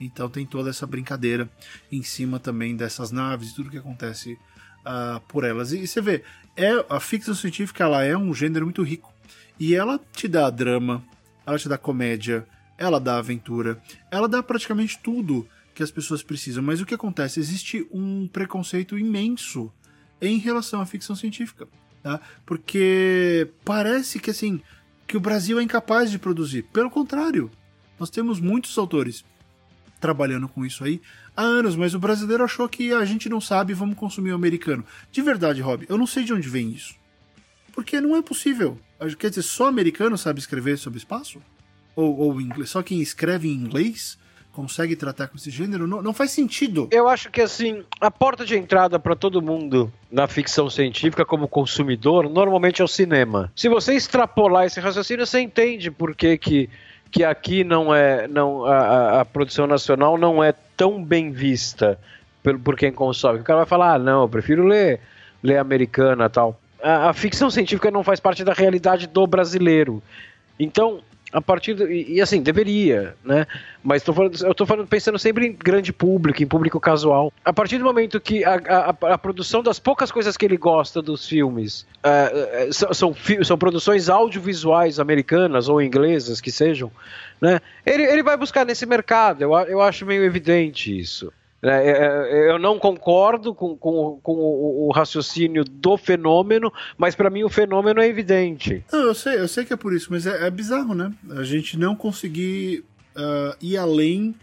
Então 0.00 0.28
tem 0.28 0.44
toda 0.44 0.70
essa 0.70 0.86
brincadeira 0.86 1.48
em 1.92 2.02
cima 2.02 2.40
também 2.40 2.74
dessas 2.76 3.10
naves 3.10 3.50
e 3.50 3.54
tudo 3.54 3.70
que 3.70 3.78
acontece 3.78 4.32
uh, 4.32 5.20
por 5.28 5.44
elas. 5.44 5.72
E, 5.72 5.80
e, 5.80 5.86
você 5.86 6.00
vê, 6.00 6.24
é, 6.56 6.84
a 6.88 6.98
ficção 6.98 7.34
científica 7.34 7.84
ela 7.84 8.02
é 8.02 8.16
um 8.16 8.32
gênero 8.34 8.64
muito 8.64 8.82
rico. 8.82 9.12
E 9.60 9.74
ela 9.74 10.00
te 10.12 10.26
dá 10.26 10.50
drama, 10.50 11.04
ela 11.46 11.58
te 11.58 11.68
dá 11.68 11.78
comédia, 11.78 12.46
ela 12.76 12.98
dá 12.98 13.18
aventura, 13.18 13.80
ela 14.10 14.28
dá 14.28 14.42
praticamente 14.42 14.98
tudo 14.98 15.46
que 15.74 15.82
as 15.82 15.90
pessoas 15.90 16.22
precisam. 16.22 16.62
Mas 16.62 16.80
o 16.80 16.86
que 16.86 16.94
acontece? 16.94 17.38
Existe 17.38 17.86
um 17.92 18.26
preconceito 18.26 18.98
imenso 18.98 19.72
em 20.20 20.38
relação 20.38 20.80
à 20.80 20.86
ficção 20.86 21.14
científica. 21.14 21.68
Tá? 22.02 22.20
Porque 22.44 23.50
parece 23.64 24.18
que 24.18 24.30
assim 24.30 24.60
que 25.06 25.16
o 25.16 25.20
Brasil 25.20 25.58
é 25.58 25.62
incapaz 25.62 26.10
de 26.10 26.18
produzir. 26.18 26.62
Pelo 26.72 26.90
contrário, 26.90 27.50
nós 27.98 28.10
temos 28.10 28.40
muitos 28.40 28.76
autores 28.78 29.24
trabalhando 30.00 30.48
com 30.48 30.64
isso 30.64 30.84
aí 30.84 31.00
há 31.36 31.42
anos, 31.42 31.76
mas 31.76 31.94
o 31.94 31.98
brasileiro 31.98 32.44
achou 32.44 32.68
que 32.68 32.92
a 32.92 33.04
gente 33.04 33.28
não 33.28 33.40
sabe, 33.40 33.72
vamos 33.74 33.96
consumir 33.96 34.32
o 34.32 34.34
americano. 34.34 34.84
De 35.10 35.22
verdade, 35.22 35.60
Rob, 35.60 35.86
eu 35.88 35.96
não 35.96 36.06
sei 36.06 36.24
de 36.24 36.32
onde 36.32 36.48
vem 36.48 36.70
isso. 36.70 36.94
Porque 37.72 38.00
não 38.00 38.16
é 38.16 38.22
possível. 38.22 38.78
Quer 39.18 39.30
dizer, 39.30 39.42
só 39.42 39.66
americano 39.66 40.16
sabe 40.16 40.38
escrever 40.38 40.78
sobre 40.78 40.98
espaço? 40.98 41.42
Ou, 41.96 42.16
ou 42.18 42.40
inglês, 42.40 42.70
só 42.70 42.82
quem 42.82 43.00
escreve 43.00 43.48
em 43.48 43.54
inglês 43.54 44.18
consegue 44.54 44.94
tratar 44.94 45.26
com 45.26 45.36
esse 45.36 45.50
gênero? 45.50 45.86
Não, 45.86 46.00
não 46.00 46.14
faz 46.14 46.30
sentido. 46.30 46.88
Eu 46.90 47.08
acho 47.08 47.30
que, 47.30 47.40
assim, 47.40 47.82
a 48.00 48.10
porta 48.10 48.44
de 48.46 48.56
entrada 48.56 48.98
para 48.98 49.16
todo 49.16 49.42
mundo 49.42 49.92
na 50.10 50.28
ficção 50.28 50.70
científica 50.70 51.24
como 51.24 51.48
consumidor, 51.48 52.30
normalmente 52.30 52.80
é 52.80 52.84
o 52.84 52.88
cinema. 52.88 53.50
Se 53.56 53.68
você 53.68 53.94
extrapolar 53.94 54.64
esse 54.64 54.78
raciocínio, 54.80 55.26
você 55.26 55.40
entende 55.40 55.90
por 55.90 56.14
que 56.14 56.38
que 56.38 56.70
que 57.10 57.22
aqui 57.22 57.62
não 57.62 57.94
é 57.94 58.26
não 58.26 58.64
a, 58.64 59.20
a 59.20 59.24
produção 59.24 59.68
nacional 59.68 60.18
não 60.18 60.42
é 60.42 60.52
tão 60.76 61.02
bem 61.02 61.30
vista 61.30 61.96
por, 62.42 62.58
por 62.58 62.76
quem 62.76 62.92
consome. 62.92 63.38
O 63.40 63.44
cara 63.44 63.58
vai 63.58 63.66
falar, 63.66 63.94
ah, 63.94 63.98
não, 63.98 64.22
eu 64.22 64.28
prefiro 64.28 64.64
ler, 64.64 65.00
ler 65.42 65.58
americana 65.58 66.28
tal. 66.28 66.60
A, 66.82 67.10
a 67.10 67.12
ficção 67.12 67.50
científica 67.50 67.90
não 67.90 68.02
faz 68.02 68.20
parte 68.20 68.44
da 68.44 68.52
realidade 68.52 69.06
do 69.06 69.26
brasileiro. 69.26 70.02
Então, 70.58 71.00
a 71.34 71.40
partir 71.40 71.74
do, 71.74 71.90
e, 71.90 72.14
e, 72.14 72.20
assim 72.20 72.40
deveria, 72.40 73.16
né? 73.24 73.44
Mas 73.82 74.04
tô 74.04 74.12
falando, 74.12 74.40
eu 74.40 74.52
estou 74.52 74.64
falando 74.64 74.86
pensando 74.86 75.18
sempre 75.18 75.48
em 75.48 75.52
grande 75.52 75.92
público, 75.92 76.40
em 76.40 76.46
público 76.46 76.78
casual. 76.78 77.32
A 77.44 77.52
partir 77.52 77.76
do 77.76 77.84
momento 77.84 78.20
que 78.20 78.44
a, 78.44 78.54
a, 78.54 79.14
a 79.14 79.18
produção 79.18 79.60
das 79.60 79.80
poucas 79.80 80.12
coisas 80.12 80.36
que 80.36 80.44
ele 80.44 80.56
gosta 80.56 81.02
dos 81.02 81.26
filmes 81.26 81.84
uh, 82.04 82.72
são, 82.72 82.94
são, 82.94 83.16
são, 83.42 83.58
produções 83.58 84.08
audiovisuais 84.08 85.00
americanas 85.00 85.68
ou 85.68 85.82
inglesas 85.82 86.40
que 86.40 86.52
sejam, 86.52 86.88
né? 87.40 87.60
Ele, 87.84 88.04
ele 88.04 88.22
vai 88.22 88.36
buscar 88.36 88.64
nesse 88.64 88.86
mercado. 88.86 89.42
Eu, 89.42 89.52
eu 89.66 89.82
acho 89.82 90.06
meio 90.06 90.22
evidente 90.22 90.96
isso. 90.96 91.32
É, 91.64 91.90
é, 91.90 92.46
é, 92.46 92.50
eu 92.50 92.58
não 92.58 92.78
concordo 92.78 93.54
com, 93.54 93.74
com, 93.76 94.20
com 94.22 94.32
o, 94.32 94.92
raciocínio 94.92 95.64
do 95.64 95.96
fenômeno, 95.96 96.70
mas 96.98 97.14
para 97.14 97.30
mim 97.30 97.42
o 97.42 97.48
fenômeno 97.48 98.00
é 98.00 98.06
evidente. 98.06 98.84
Não, 98.92 99.00
eu 99.00 99.14
sei, 99.14 99.38
eu 99.40 99.48
sei 99.48 99.64
que 99.64 99.72
é 99.72 99.76
por 99.76 99.94
isso, 99.94 100.08
mas 100.10 100.26
é, 100.26 100.46
é 100.46 100.50
bizarro, 100.50 100.94
né? 100.94 101.10
A 101.30 101.42
gente 101.42 101.78
não 101.78 101.96
conseguir 101.96 102.84
uh, 103.16 103.56
ir 103.62 103.78
além 103.78 104.34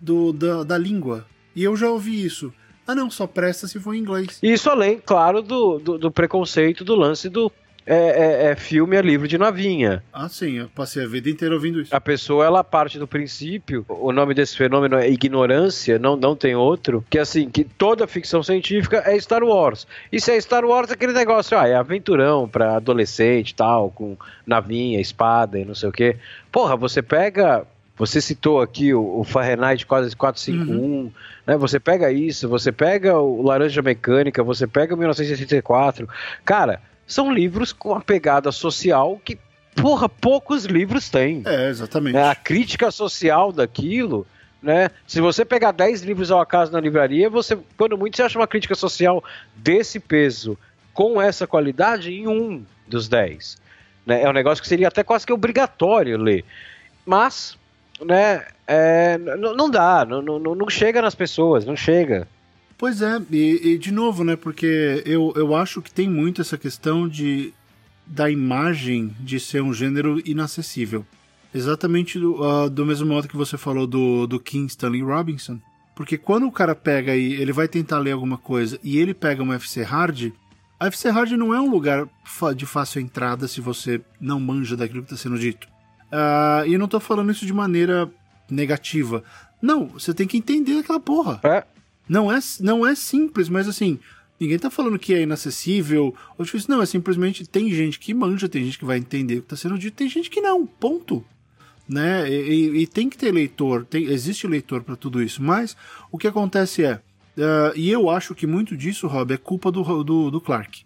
do, 0.00 0.32
da, 0.32 0.64
da 0.64 0.76
língua. 0.76 1.24
E 1.54 1.62
eu 1.62 1.76
já 1.76 1.88
ouvi 1.88 2.24
isso. 2.24 2.52
Ah, 2.84 2.94
não, 2.94 3.10
só 3.10 3.26
presta 3.26 3.68
se 3.68 3.78
for 3.78 3.94
em 3.94 3.98
inglês. 3.98 4.38
Isso 4.42 4.68
além, 4.68 5.00
claro, 5.04 5.42
do, 5.42 5.78
do, 5.78 5.98
do 5.98 6.10
preconceito 6.10 6.84
do 6.84 6.94
lance 6.94 7.28
do 7.28 7.50
é, 7.86 7.96
é, 7.96 8.50
é, 8.50 8.56
filme, 8.56 8.96
é 8.96 9.00
livro 9.00 9.28
de 9.28 9.38
novinha. 9.38 10.02
Ah, 10.12 10.28
sim, 10.28 10.58
eu 10.58 10.68
passei 10.74 11.04
a 11.04 11.06
vida 11.06 11.30
inteira 11.30 11.54
ouvindo 11.54 11.80
isso. 11.80 11.94
A 11.94 12.00
pessoa, 12.00 12.44
ela 12.44 12.64
parte 12.64 12.98
do 12.98 13.06
princípio, 13.06 13.84
o 13.88 14.10
nome 14.10 14.34
desse 14.34 14.56
fenômeno 14.56 14.96
é 14.96 15.08
ignorância, 15.08 15.96
não, 15.96 16.16
não 16.16 16.34
tem 16.34 16.56
outro, 16.56 17.04
que 17.08 17.18
assim, 17.18 17.48
que 17.48 17.62
toda 17.62 18.06
ficção 18.08 18.42
científica 18.42 19.04
é 19.06 19.18
Star 19.20 19.44
Wars. 19.44 19.86
E 20.10 20.20
se 20.20 20.32
é 20.32 20.40
Star 20.40 20.64
Wars, 20.64 20.90
aquele 20.90 21.12
negócio, 21.12 21.56
ah, 21.56 21.68
é 21.68 21.76
aventurão 21.76 22.48
pra 22.48 22.76
adolescente 22.76 23.50
e 23.50 23.54
tal, 23.54 23.90
com 23.90 24.16
navinha, 24.44 25.00
espada 25.00 25.56
e 25.56 25.64
não 25.64 25.74
sei 25.74 25.88
o 25.88 25.92
quê. 25.92 26.16
Porra, 26.50 26.76
você 26.76 27.00
pega 27.00 27.64
você 27.98 28.20
citou 28.20 28.60
aqui 28.60 28.92
o, 28.92 29.20
o 29.20 29.24
Fahrenheit 29.24 29.86
451, 29.86 30.76
uhum. 30.76 31.10
né? 31.46 31.56
Você 31.56 31.80
pega 31.80 32.12
isso, 32.12 32.46
você 32.46 32.70
pega 32.70 33.18
o 33.18 33.40
Laranja 33.40 33.80
Mecânica, 33.80 34.42
você 34.42 34.66
pega 34.66 34.94
1964. 34.94 36.06
Cara, 36.44 36.80
são 37.06 37.32
livros 37.32 37.72
com 37.72 37.90
uma 37.90 38.00
pegada 38.00 38.50
social 38.50 39.20
que, 39.24 39.38
porra, 39.74 40.08
poucos 40.08 40.64
livros 40.64 41.08
têm. 41.08 41.42
É, 41.46 41.68
exatamente. 41.68 42.16
É, 42.16 42.28
a 42.28 42.34
crítica 42.34 42.90
social 42.90 43.52
daquilo, 43.52 44.26
né? 44.62 44.90
Se 45.06 45.20
você 45.20 45.44
pegar 45.44 45.72
10 45.72 46.02
livros 46.02 46.30
ao 46.30 46.40
acaso 46.40 46.72
na 46.72 46.80
livraria, 46.80 47.30
você, 47.30 47.56
quando 47.76 47.96
muito, 47.96 48.16
você 48.16 48.22
acha 48.22 48.38
uma 48.38 48.46
crítica 48.46 48.74
social 48.74 49.22
desse 49.54 50.00
peso, 50.00 50.58
com 50.92 51.20
essa 51.20 51.46
qualidade, 51.46 52.12
em 52.12 52.26
um 52.26 52.64
dos 52.86 53.08
10. 53.08 53.58
Né? 54.04 54.22
É 54.22 54.28
um 54.28 54.32
negócio 54.32 54.62
que 54.62 54.68
seria 54.68 54.88
até 54.88 55.04
quase 55.04 55.26
que 55.26 55.32
obrigatório 55.32 56.16
ler. 56.16 56.44
Mas, 57.04 57.56
né, 58.00 58.46
é, 58.66 59.18
não 59.18 59.70
dá, 59.70 60.04
não, 60.04 60.22
não, 60.22 60.54
não 60.54 60.68
chega 60.68 61.02
nas 61.02 61.14
pessoas, 61.14 61.64
não 61.64 61.76
chega. 61.76 62.26
Pois 62.78 63.00
é, 63.00 63.20
e, 63.30 63.72
e, 63.72 63.78
de 63.78 63.90
novo, 63.90 64.22
né? 64.22 64.36
Porque 64.36 65.02
eu, 65.06 65.32
eu 65.34 65.54
acho 65.54 65.80
que 65.80 65.90
tem 65.90 66.08
muito 66.08 66.42
essa 66.42 66.58
questão 66.58 67.08
de 67.08 67.52
da 68.06 68.30
imagem 68.30 69.14
de 69.18 69.40
ser 69.40 69.62
um 69.62 69.74
gênero 69.74 70.22
inacessível. 70.24 71.04
Exatamente 71.52 72.18
do, 72.18 72.40
uh, 72.40 72.70
do 72.70 72.86
mesmo 72.86 73.06
modo 73.06 73.26
que 73.26 73.36
você 73.36 73.56
falou 73.56 73.86
do, 73.86 74.26
do 74.26 74.38
King 74.38 74.66
Stanley 74.66 75.02
Robinson. 75.02 75.58
Porque 75.94 76.18
quando 76.18 76.46
o 76.46 76.52
cara 76.52 76.74
pega 76.74 77.16
e 77.16 77.32
ele 77.32 77.52
vai 77.52 77.66
tentar 77.66 77.98
ler 77.98 78.12
alguma 78.12 78.36
coisa 78.36 78.78
e 78.84 78.98
ele 78.98 79.14
pega 79.14 79.42
uma 79.42 79.54
FC 79.54 79.82
Hard, 79.82 80.30
a 80.78 80.86
FC 80.86 81.08
Hard 81.08 81.32
não 81.32 81.54
é 81.54 81.60
um 81.60 81.70
lugar 81.70 82.06
de 82.54 82.66
fácil 82.66 83.00
entrada 83.00 83.48
se 83.48 83.62
você 83.62 84.00
não 84.20 84.38
manja 84.38 84.76
daquilo 84.76 85.02
que 85.02 85.12
está 85.12 85.16
sendo 85.16 85.38
dito. 85.38 85.66
Uh, 86.12 86.66
e 86.66 86.74
eu 86.74 86.78
não 86.78 86.84
estou 86.84 87.00
falando 87.00 87.32
isso 87.32 87.46
de 87.46 87.52
maneira 87.52 88.08
negativa. 88.50 89.24
Não, 89.60 89.86
você 89.86 90.12
tem 90.12 90.26
que 90.26 90.36
entender 90.36 90.78
aquela 90.78 91.00
porra. 91.00 91.40
É, 91.42 91.64
não 92.08 92.30
é, 92.30 92.38
não 92.60 92.86
é 92.86 92.94
simples, 92.94 93.48
mas 93.48 93.68
assim, 93.68 93.98
Ninguém 94.38 94.58
tá 94.58 94.70
falando 94.70 94.98
que 94.98 95.14
é 95.14 95.22
inacessível 95.22 96.14
ou 96.36 96.44
difícil. 96.44 96.68
Não, 96.70 96.82
é 96.82 96.86
simplesmente 96.86 97.46
tem 97.46 97.70
gente 97.70 97.98
que 97.98 98.12
manja, 98.12 98.48
tem 98.48 98.64
gente 98.64 98.78
que 98.78 98.84
vai 98.84 98.98
entender 98.98 99.38
o 99.38 99.42
que 99.42 99.48
tá 99.48 99.56
sendo 99.56 99.78
dito, 99.78 99.96
tem 99.96 100.08
gente 100.08 100.28
que 100.28 100.40
não. 100.40 100.66
Ponto. 100.66 101.24
Né? 101.88 102.30
E, 102.30 102.82
e 102.82 102.86
tem 102.86 103.08
que 103.08 103.16
ter 103.16 103.32
leitor, 103.32 103.84
tem, 103.84 104.04
existe 104.04 104.46
leitor 104.46 104.82
para 104.82 104.96
tudo 104.96 105.22
isso. 105.22 105.42
Mas 105.42 105.76
o 106.10 106.18
que 106.18 106.26
acontece 106.26 106.84
é, 106.84 106.94
uh, 106.94 107.72
e 107.74 107.90
eu 107.90 108.10
acho 108.10 108.34
que 108.34 108.46
muito 108.46 108.76
disso, 108.76 109.06
Rob, 109.06 109.32
é 109.32 109.38
culpa 109.38 109.70
do, 109.70 110.04
do, 110.04 110.30
do 110.30 110.40
Clark. 110.40 110.84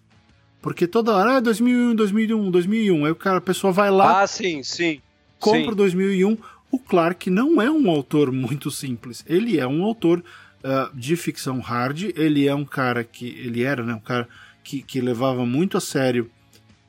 Porque 0.63 0.87
toda 0.87 1.17
hora, 1.17 1.39
ah, 1.39 1.41
2001, 1.41 1.95
2001, 1.95 2.51
2001. 2.51 3.05
Aí 3.07 3.11
o 3.11 3.17
cara, 3.17 3.39
a 3.39 3.41
pessoa 3.41 3.73
vai 3.73 3.91
lá. 3.91 4.23
Ah, 4.23 4.27
sim, 4.27 4.63
sim. 4.63 5.01
Compra 5.39 5.71
sim. 5.71 5.77
2001. 5.77 6.37
O 6.71 6.79
Clark 6.79 7.31
não 7.31 7.61
é 7.61 7.71
um 7.71 7.91
autor 7.91 8.31
muito 8.31 8.71
simples. 8.71 9.25
Ele 9.27 9.59
é 9.59 9.67
um 9.67 9.83
autor 9.83 10.23
uh, 10.65 10.95
de 10.97 11.17
ficção 11.17 11.61
hard. 11.61 12.11
Ele 12.17 12.47
é 12.47 12.55
um 12.55 12.65
cara 12.65 13.05
que. 13.05 13.27
Ele 13.27 13.63
era, 13.63 13.85
né? 13.85 13.95
Um 13.95 14.01
cara 14.01 14.29
que, 14.63 14.83
que 14.83 15.01
levava 15.01 15.45
muito 15.45 15.77
a 15.77 15.81
sério 15.81 16.31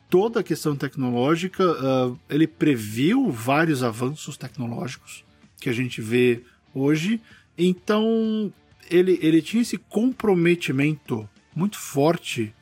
toda 0.09 0.41
a 0.41 0.43
questão 0.43 0.75
tecnológica. 0.75 1.63
Uh, 1.63 2.19
ele 2.29 2.47
previu 2.47 3.29
vários 3.29 3.83
avanços 3.83 4.37
tecnológicos 4.37 5.23
que 5.59 5.69
a 5.69 5.73
gente 5.73 6.01
vê 6.01 6.41
hoje. 6.73 7.21
Então, 7.57 8.51
ele, 8.89 9.19
ele 9.21 9.41
tinha 9.41 9.61
esse 9.61 9.77
comprometimento 9.77 11.27
muito 11.55 11.77
forte 11.77 12.53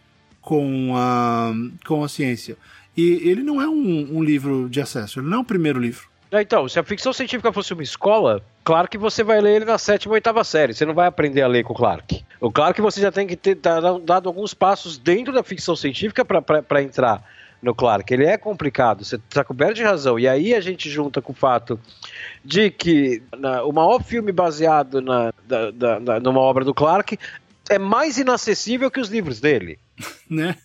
com 0.42 0.94
a, 0.96 1.54
com 1.86 2.04
a 2.04 2.10
ciência. 2.10 2.58
E 2.96 3.04
ele 3.30 3.44
não 3.44 3.62
é 3.62 3.68
um, 3.68 4.18
um 4.18 4.24
livro 4.24 4.68
de 4.70 4.82
acesso, 4.82 5.20
ele 5.20 5.28
não 5.28 5.38
é 5.38 5.42
o 5.42 5.46
primeiro 5.46 5.80
livro. 5.80 6.09
Então, 6.32 6.70
se 6.70 6.80
a 6.80 6.84
ficção 6.84 7.12
científica 7.12 7.52
fosse 7.52 7.74
uma 7.74 7.82
escola, 7.82 8.42
claro 8.64 8.88
que 8.88 8.98
você 8.98 9.24
vai 9.24 9.42
ler 9.42 9.58
ele 9.58 9.66
na 9.66 9.80
sétima 9.80 10.12
ou 10.12 10.16
oitava 10.16 10.44
série. 10.44 10.74
Você 10.74 10.86
não 10.86 10.94
vai 10.94 11.08
aprender 11.08 11.42
a 11.42 11.48
ler 11.48 11.64
com 11.64 11.74
o 11.74 11.76
Clark. 11.76 12.24
O 12.40 12.52
Clark 12.52 12.80
você 12.82 13.02
já 13.02 13.12
tem 13.12 13.26
que 13.26 13.36
ter 13.36 13.56
dado 13.56 14.30
alguns 14.30 14.54
passos 14.54 14.98
dentro 14.98 15.34
da 15.34 15.44
ficção 15.44 15.76
científica 15.76 16.24
para 16.24 16.84
entrar 16.84 17.24
no 17.62 17.74
Clark. 17.74 18.14
Ele 18.14 18.26
é 18.26 18.38
complicado, 18.38 19.04
você 19.04 19.16
está 19.16 19.44
coberto 19.44 19.76
de 19.76 19.84
razão. 19.84 20.20
E 20.20 20.28
aí 20.28 20.54
a 20.54 20.62
gente 20.62 20.90
junta 20.90 21.22
com 21.22 21.32
o 21.32 21.36
fato 21.36 21.80
de 22.44 22.70
que 22.70 23.22
na, 23.38 23.64
o 23.64 23.72
maior 23.72 24.04
filme 24.04 24.32
baseado 24.32 25.02
na, 25.02 25.34
da, 25.48 25.72
da, 25.72 26.00
da, 26.00 26.20
numa 26.20 26.40
obra 26.40 26.64
do 26.64 26.74
Clark 26.74 27.18
é 27.70 27.78
mais 27.78 28.18
inacessível 28.18 28.90
que 28.90 29.00
os 29.00 29.10
livros 29.10 29.40
dele. 29.40 29.78
né? 30.30 30.56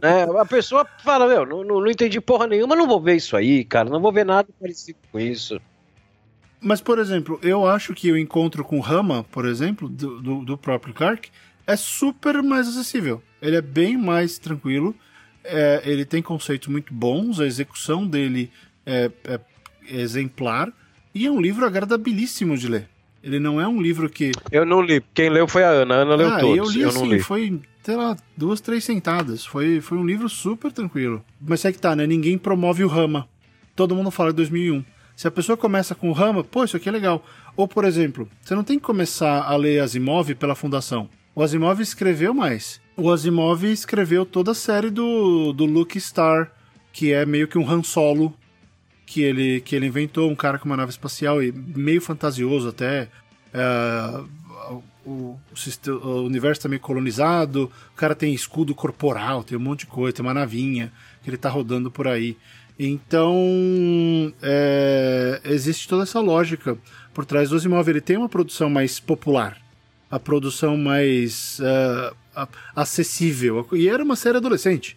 É, 0.00 0.22
a 0.40 0.44
pessoa 0.44 0.86
fala, 1.04 1.26
meu, 1.26 1.46
não, 1.46 1.64
não, 1.64 1.80
não, 1.80 1.90
entendi 1.90 2.20
porra 2.20 2.46
nenhuma, 2.46 2.76
não 2.76 2.86
vou 2.86 3.00
ver 3.00 3.16
isso 3.16 3.36
aí, 3.36 3.64
cara, 3.64 3.88
não 3.88 4.00
vou 4.00 4.12
ver 4.12 4.24
nada 4.24 4.48
parecido 4.60 4.98
com 5.10 5.18
isso. 5.18 5.60
Mas, 6.60 6.80
por 6.80 6.98
exemplo, 6.98 7.40
eu 7.42 7.66
acho 7.66 7.92
que 7.92 8.12
o 8.12 8.16
encontro 8.16 8.64
com 8.64 8.78
Rama, 8.78 9.24
por 9.24 9.46
exemplo, 9.46 9.88
do, 9.88 10.20
do, 10.20 10.44
do 10.44 10.58
próprio 10.58 10.94
Clark, 10.94 11.28
é 11.66 11.74
super 11.74 12.40
mais 12.42 12.68
acessível. 12.68 13.20
Ele 13.40 13.56
é 13.56 13.62
bem 13.62 13.96
mais 13.96 14.38
tranquilo, 14.38 14.94
é, 15.42 15.82
ele 15.84 16.04
tem 16.04 16.22
conceitos 16.22 16.68
muito 16.68 16.94
bons, 16.94 17.40
a 17.40 17.46
execução 17.46 18.06
dele 18.06 18.50
é, 18.86 19.10
é 19.24 19.40
exemplar, 19.88 20.72
e 21.12 21.26
é 21.26 21.30
um 21.30 21.40
livro 21.40 21.66
agradabilíssimo 21.66 22.56
de 22.56 22.68
ler. 22.68 22.88
Ele 23.22 23.38
não 23.38 23.60
é 23.60 23.66
um 23.66 23.80
livro 23.80 24.08
que. 24.08 24.32
Eu 24.50 24.66
não 24.66 24.80
li. 24.80 25.02
Quem 25.14 25.30
leu 25.30 25.46
foi 25.46 25.62
a 25.62 25.68
Ana. 25.68 25.94
A 25.94 25.98
Ana 25.98 26.14
leu 26.16 26.28
ah, 26.28 26.40
todos. 26.40 26.56
Eu 26.56 26.70
li 26.74 26.80
eu 26.82 26.88
assim, 26.88 27.08
li. 27.08 27.20
foi, 27.20 27.60
sei 27.82 27.96
lá, 27.96 28.16
duas, 28.36 28.60
três 28.60 28.84
sentadas. 28.84 29.44
Foi, 29.44 29.80
foi 29.80 29.98
um 29.98 30.06
livro 30.06 30.28
super 30.28 30.72
tranquilo. 30.72 31.24
Mas 31.40 31.64
é 31.64 31.72
que 31.72 31.78
tá, 31.78 31.96
né? 31.96 32.06
Ninguém 32.06 32.38
promove 32.38 32.84
o 32.84 32.88
Rama. 32.88 33.28
Todo 33.74 33.94
mundo 33.94 34.10
fala 34.10 34.30
de 34.30 34.36
2001. 34.36 34.84
Se 35.16 35.28
a 35.28 35.30
pessoa 35.30 35.56
começa 35.56 35.94
com 35.94 36.08
o 36.08 36.12
Rama, 36.12 36.42
pô, 36.42 36.64
isso 36.64 36.76
aqui 36.76 36.88
é 36.88 36.92
legal. 36.92 37.24
Ou, 37.56 37.68
por 37.68 37.84
exemplo, 37.84 38.28
você 38.40 38.54
não 38.54 38.64
tem 38.64 38.78
que 38.78 38.84
começar 38.84 39.42
a 39.42 39.56
ler 39.56 39.80
Asimov 39.80 40.34
pela 40.34 40.54
Fundação. 40.54 41.08
O 41.34 41.42
Asimov 41.42 41.80
escreveu 41.80 42.32
mais. 42.34 42.80
O 42.96 43.10
Asimov 43.10 43.64
escreveu 43.64 44.24
toda 44.24 44.52
a 44.52 44.54
série 44.54 44.90
do, 44.90 45.52
do 45.52 45.64
Luke 45.64 45.98
Star, 46.00 46.50
que 46.92 47.12
é 47.12 47.24
meio 47.24 47.48
que 47.48 47.58
um 47.58 47.68
Han 47.68 47.82
Solo 47.82 48.34
que 49.12 49.20
ele, 49.22 49.60
que 49.60 49.76
ele 49.76 49.86
inventou, 49.86 50.30
um 50.30 50.34
cara 50.34 50.58
com 50.58 50.64
uma 50.64 50.76
nave 50.76 50.90
espacial 50.90 51.42
e 51.42 51.52
meio 51.52 52.00
fantasioso 52.00 52.68
até. 52.68 53.08
É, 53.52 54.20
o, 55.04 55.38
o, 55.88 56.22
universo 56.22 56.60
está 56.60 56.68
meio 56.68 56.80
colonizado, 56.80 57.70
o 57.92 57.96
cara 57.96 58.14
tem 58.14 58.32
escudo 58.32 58.74
corporal, 58.74 59.42
tem 59.42 59.56
um 59.56 59.60
monte 59.60 59.80
de 59.80 59.86
coisa, 59.86 60.16
tem 60.16 60.24
uma 60.24 60.34
navinha 60.34 60.92
que 61.22 61.28
ele 61.28 61.36
está 61.36 61.48
rodando 61.48 61.90
por 61.90 62.06
aí. 62.06 62.36
Então, 62.78 64.32
é, 64.42 65.40
existe 65.44 65.86
toda 65.86 66.02
essa 66.02 66.20
lógica 66.20 66.76
por 67.12 67.24
trás 67.24 67.50
do 67.50 67.56
Asimov. 67.56 67.88
Ele 67.88 68.00
tem 68.00 68.16
uma 68.16 68.28
produção 68.28 68.70
mais 68.70 68.98
popular, 68.98 69.56
a 70.10 70.18
produção 70.18 70.76
mais 70.76 71.60
uh, 71.60 72.48
acessível. 72.74 73.66
E 73.72 73.88
era 73.88 74.02
uma 74.02 74.16
série 74.16 74.38
adolescente. 74.38 74.96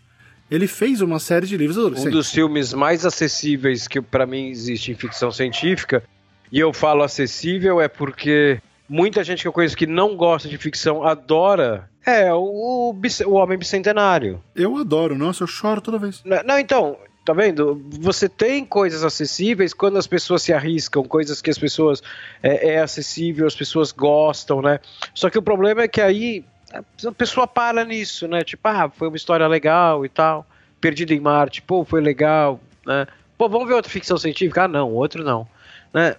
Ele 0.49 0.67
fez 0.67 1.01
uma 1.01 1.19
série 1.19 1.47
de 1.47 1.57
livros 1.57 1.77
adolescentes. 1.77 2.13
Um 2.13 2.17
dos 2.17 2.31
filmes 2.31 2.73
mais 2.73 3.05
acessíveis 3.05 3.87
que 3.87 3.99
para 3.99 4.25
mim 4.25 4.49
existe 4.49 4.91
em 4.91 4.95
ficção 4.95 5.31
científica, 5.31 6.03
e 6.51 6.59
eu 6.59 6.71
falo 6.71 7.03
acessível 7.03 7.81
é 7.81 7.87
porque 7.87 8.61
muita 8.87 9.23
gente 9.23 9.41
que 9.41 9.47
eu 9.47 9.53
conheço 9.53 9.75
que 9.75 9.87
não 9.87 10.15
gosta 10.15 10.47
de 10.47 10.57
ficção 10.57 11.03
adora 11.03 11.89
é 12.05 12.31
o, 12.33 12.95
o 13.25 13.33
Homem 13.33 13.57
Bicentenário. 13.57 14.41
Eu 14.55 14.77
adoro, 14.77 15.17
nossa, 15.17 15.43
eu 15.43 15.47
choro 15.47 15.81
toda 15.81 15.97
vez. 15.97 16.21
Não, 16.23 16.43
não, 16.43 16.59
então, 16.59 16.97
tá 17.25 17.33
vendo? 17.33 17.81
Você 17.99 18.29
tem 18.29 18.63
coisas 18.63 19.03
acessíveis 19.03 19.73
quando 19.73 19.97
as 19.97 20.05
pessoas 20.05 20.43
se 20.43 20.53
arriscam, 20.53 21.03
coisas 21.03 21.41
que 21.41 21.49
as 21.49 21.57
pessoas 21.57 22.03
é, 22.43 22.73
é 22.73 22.81
acessível, 22.81 23.47
as 23.47 23.55
pessoas 23.55 23.91
gostam, 23.91 24.61
né? 24.61 24.79
Só 25.13 25.29
que 25.29 25.37
o 25.37 25.41
problema 25.41 25.81
é 25.81 25.87
que 25.87 25.99
aí 25.99 26.45
a 26.71 27.11
pessoa 27.11 27.47
para 27.47 27.83
nisso, 27.83 28.27
né? 28.27 28.43
Tipo, 28.43 28.67
ah, 28.67 28.89
foi 28.89 29.07
uma 29.07 29.17
história 29.17 29.47
legal 29.47 30.05
e 30.05 30.09
tal. 30.09 30.45
Perdido 30.79 31.13
em 31.13 31.19
Marte, 31.19 31.61
pô, 31.61 31.83
foi 31.83 32.01
legal, 32.01 32.59
né? 32.85 33.07
Pô, 33.37 33.49
vamos 33.49 33.67
ver 33.67 33.73
outra 33.73 33.91
ficção 33.91 34.17
científica? 34.17 34.63
Ah, 34.63 34.67
não, 34.67 34.91
outro 34.91 35.23
não, 35.23 35.47
né? 35.93 36.15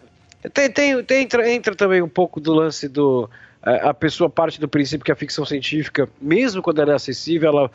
Tem, 0.53 0.71
tem, 0.71 1.03
tem 1.05 1.23
entra, 1.23 1.51
entra 1.51 1.75
também 1.75 2.03
um 2.03 2.09
pouco 2.09 2.41
do 2.41 2.53
lance 2.53 2.89
do 2.89 3.29
a 3.63 3.93
pessoa 3.93 4.31
parte 4.31 4.61
do 4.61 4.69
princípio 4.69 5.05
que 5.05 5.11
a 5.11 5.17
ficção 5.17 5.45
científica, 5.45 6.09
mesmo 6.21 6.63
quando 6.63 6.81
ela 6.81 6.93
é 6.93 6.95
acessível, 6.95 7.49
ela 7.49 7.71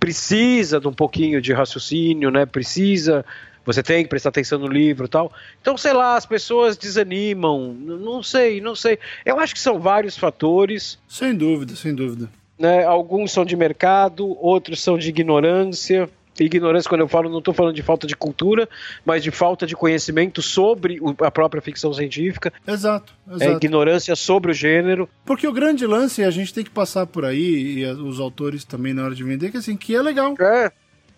precisa 0.00 0.80
de 0.80 0.88
um 0.88 0.92
pouquinho 0.92 1.40
de 1.42 1.52
raciocínio, 1.52 2.30
né? 2.30 2.46
Precisa 2.46 3.26
você 3.64 3.82
tem 3.82 4.02
que 4.02 4.10
prestar 4.10 4.28
atenção 4.28 4.58
no 4.58 4.66
livro 4.66 5.08
tal. 5.08 5.32
Então, 5.60 5.76
sei 5.76 5.92
lá, 5.92 6.16
as 6.16 6.26
pessoas 6.26 6.76
desanimam, 6.76 7.72
não 7.72 8.22
sei, 8.22 8.60
não 8.60 8.74
sei. 8.74 8.98
Eu 9.24 9.40
acho 9.40 9.54
que 9.54 9.60
são 9.60 9.80
vários 9.80 10.16
fatores. 10.16 10.98
Sem 11.08 11.34
dúvida, 11.34 11.74
sem 11.74 11.94
dúvida. 11.94 12.28
Né? 12.58 12.84
Alguns 12.84 13.32
são 13.32 13.44
de 13.44 13.56
mercado, 13.56 14.36
outros 14.38 14.82
são 14.82 14.98
de 14.98 15.08
ignorância. 15.08 16.08
Ignorância, 16.38 16.88
quando 16.88 17.02
eu 17.02 17.08
falo, 17.08 17.28
não 17.30 17.38
estou 17.38 17.54
falando 17.54 17.74
de 17.74 17.82
falta 17.82 18.06
de 18.06 18.16
cultura, 18.16 18.68
mas 19.04 19.22
de 19.22 19.30
falta 19.30 19.66
de 19.66 19.76
conhecimento 19.76 20.42
sobre 20.42 21.00
a 21.20 21.30
própria 21.30 21.62
ficção 21.62 21.92
científica. 21.92 22.52
Exato, 22.66 23.12
é 23.28 23.34
exato. 23.34 23.52
É 23.52 23.54
ignorância 23.54 24.16
sobre 24.16 24.50
o 24.50 24.54
gênero. 24.54 25.08
Porque 25.24 25.46
o 25.46 25.52
grande 25.52 25.86
lance, 25.86 26.24
a 26.24 26.30
gente 26.30 26.52
tem 26.52 26.64
que 26.64 26.70
passar 26.70 27.06
por 27.06 27.24
aí, 27.24 27.78
e 27.78 27.86
os 27.86 28.18
autores 28.18 28.64
também 28.64 28.92
na 28.92 29.04
hora 29.04 29.14
de 29.14 29.22
vender, 29.22 29.50
que 29.50 29.58
assim, 29.58 29.76
que 29.76 29.94
é 29.94 30.02
legal. 30.02 30.34
É. 30.40 30.72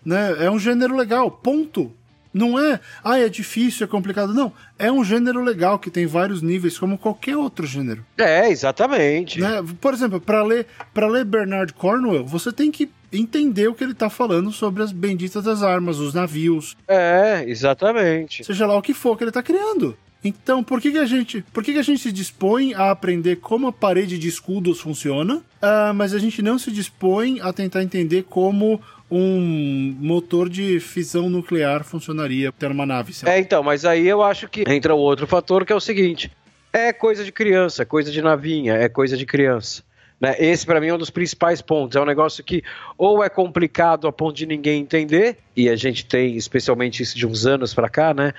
Né? 0.05 0.45
É 0.45 0.51
um 0.51 0.59
gênero 0.59 0.95
legal, 0.95 1.31
ponto. 1.31 1.91
Não 2.33 2.59
é, 2.59 2.79
ah, 3.03 3.17
é 3.17 3.27
difícil, 3.27 3.85
é 3.85 3.87
complicado. 3.87 4.33
Não, 4.33 4.53
é 4.77 4.91
um 4.91 5.03
gênero 5.03 5.43
legal 5.43 5.79
que 5.79 5.89
tem 5.89 6.05
vários 6.05 6.41
níveis, 6.41 6.77
como 6.77 6.97
qualquer 6.97 7.35
outro 7.35 7.65
gênero. 7.65 8.05
É, 8.17 8.49
exatamente. 8.49 9.39
Né? 9.39 9.63
Por 9.81 9.93
exemplo, 9.93 10.21
para 10.21 10.43
ler, 10.43 10.67
para 10.93 11.07
ler 11.07 11.25
Bernard 11.25 11.73
Cornwell, 11.73 12.25
você 12.25 12.51
tem 12.51 12.69
que 12.69 12.89
entender 13.11 13.67
o 13.67 13.73
que 13.73 13.83
ele 13.83 13.93
tá 13.93 14.09
falando 14.09 14.51
sobre 14.51 14.83
as 14.83 14.91
benditas 14.91 15.43
das 15.43 15.63
armas, 15.63 15.99
os 15.99 16.13
navios. 16.13 16.75
É, 16.87 17.43
exatamente. 17.47 18.43
Seja 18.43 18.65
lá 18.65 18.75
o 18.77 18.81
que 18.81 18.93
for 18.93 19.17
que 19.17 19.23
ele 19.23 19.31
tá 19.31 19.43
criando. 19.43 19.97
Então, 20.23 20.63
por 20.63 20.81
que, 20.81 20.91
que 20.91 20.97
a 20.97 21.05
gente, 21.05 21.41
por 21.53 21.63
que, 21.63 21.73
que 21.73 21.79
a 21.79 21.83
gente 21.83 22.01
se 22.01 22.11
dispõe 22.11 22.73
a 22.73 22.91
aprender 22.91 23.37
como 23.37 23.67
a 23.67 23.71
parede 23.71 24.17
de 24.17 24.27
escudos 24.27 24.79
funciona, 24.79 25.35
uh, 25.35 25.93
mas 25.95 26.13
a 26.13 26.19
gente 26.19 26.41
não 26.41 26.57
se 26.57 26.71
dispõe 26.71 27.39
a 27.39 27.53
tentar 27.53 27.83
entender 27.83 28.23
como 28.23 28.81
um 29.09 29.95
motor 29.99 30.49
de 30.49 30.79
fissão 30.79 31.29
nuclear 31.29 31.83
funcionaria 31.83 32.51
ter 32.51 32.71
uma 32.71 32.85
nave. 32.85 33.13
É, 33.25 33.39
então, 33.39 33.63
mas 33.63 33.85
aí 33.85 34.05
eu 34.05 34.21
acho 34.21 34.49
que 34.49 34.63
entra 34.67 34.93
o 34.93 34.99
outro 34.99 35.25
fator 35.25 35.65
que 35.65 35.71
é 35.71 35.75
o 35.75 35.79
seguinte: 35.79 36.31
é 36.73 36.91
coisa 36.91 37.23
de 37.23 37.31
criança, 37.31 37.83
é 37.83 37.85
coisa 37.85 38.11
de 38.11 38.21
navinha, 38.21 38.73
é 38.73 38.89
coisa 38.89 39.15
de 39.15 39.25
criança. 39.25 39.83
Né? 40.19 40.35
Esse, 40.39 40.65
para 40.65 40.81
mim, 40.81 40.87
é 40.87 40.93
um 40.93 40.97
dos 40.97 41.09
principais 41.09 41.61
pontos. 41.61 41.95
É 41.95 42.01
um 42.01 42.05
negócio 42.05 42.43
que 42.43 42.63
ou 42.97 43.23
é 43.23 43.29
complicado 43.29 44.07
a 44.07 44.11
ponto 44.11 44.35
de 44.35 44.45
ninguém 44.45 44.81
entender, 44.81 45.37
e 45.55 45.69
a 45.69 45.75
gente 45.75 46.05
tem 46.05 46.35
especialmente 46.35 47.03
isso 47.03 47.17
de 47.17 47.25
uns 47.25 47.45
anos 47.45 47.73
para 47.73 47.89
cá, 47.89 48.13
né? 48.13 48.33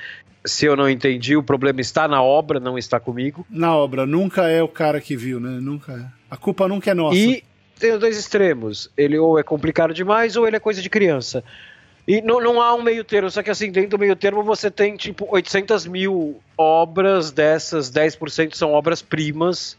Se 0.45 0.67
eu 0.67 0.77
não 0.77 0.89
entendi, 0.89 1.37
o 1.37 1.43
problema 1.43 1.81
está 1.81 2.09
na 2.09 2.23
obra, 2.23 2.59
não 2.59 2.79
está 2.79 2.99
comigo. 2.99 3.47
Na 3.51 3.77
obra, 3.77 4.07
nunca 4.07 4.49
é 4.49 4.63
o 4.63 4.69
cara 4.69 5.01
que 5.01 5.17
viu, 5.17 5.39
né? 5.41 5.59
Nunca 5.61 5.93
é. 5.93 6.05
A 6.31 6.37
culpa 6.37 6.69
nunca 6.69 6.91
é 6.91 6.95
nossa. 6.95 7.17
E 7.17 7.43
tem 7.79 7.93
os 7.93 8.01
dois 8.01 8.19
extremos. 8.19 8.91
Ele 8.97 9.19
ou 9.19 9.39
é 9.39 9.43
complicado 9.43 9.93
demais 9.95 10.37
ou 10.37 10.47
ele 10.47 10.57
é 10.57 10.61
coisa 10.61 10.81
de 10.81 10.89
criança. 10.89 11.45
E 12.07 12.23
não, 12.23 12.41
não 12.41 12.63
há 12.63 12.75
um 12.75 12.83
meio 12.83 13.05
termo, 13.05 13.31
só 13.31 13.43
que 13.43 13.51
assim, 13.51 13.71
dentro 13.71 13.91
do 13.91 13.99
meio 13.99 14.17
termo 14.17 14.43
você 14.43 14.71
tem 14.71 14.97
tipo 14.97 15.29
800 15.31 15.87
mil 15.87 16.41
obras 16.57 17.31
dessas, 17.31 17.91
10% 17.91 18.55
são 18.55 18.73
obras 18.73 19.03
primas, 19.03 19.77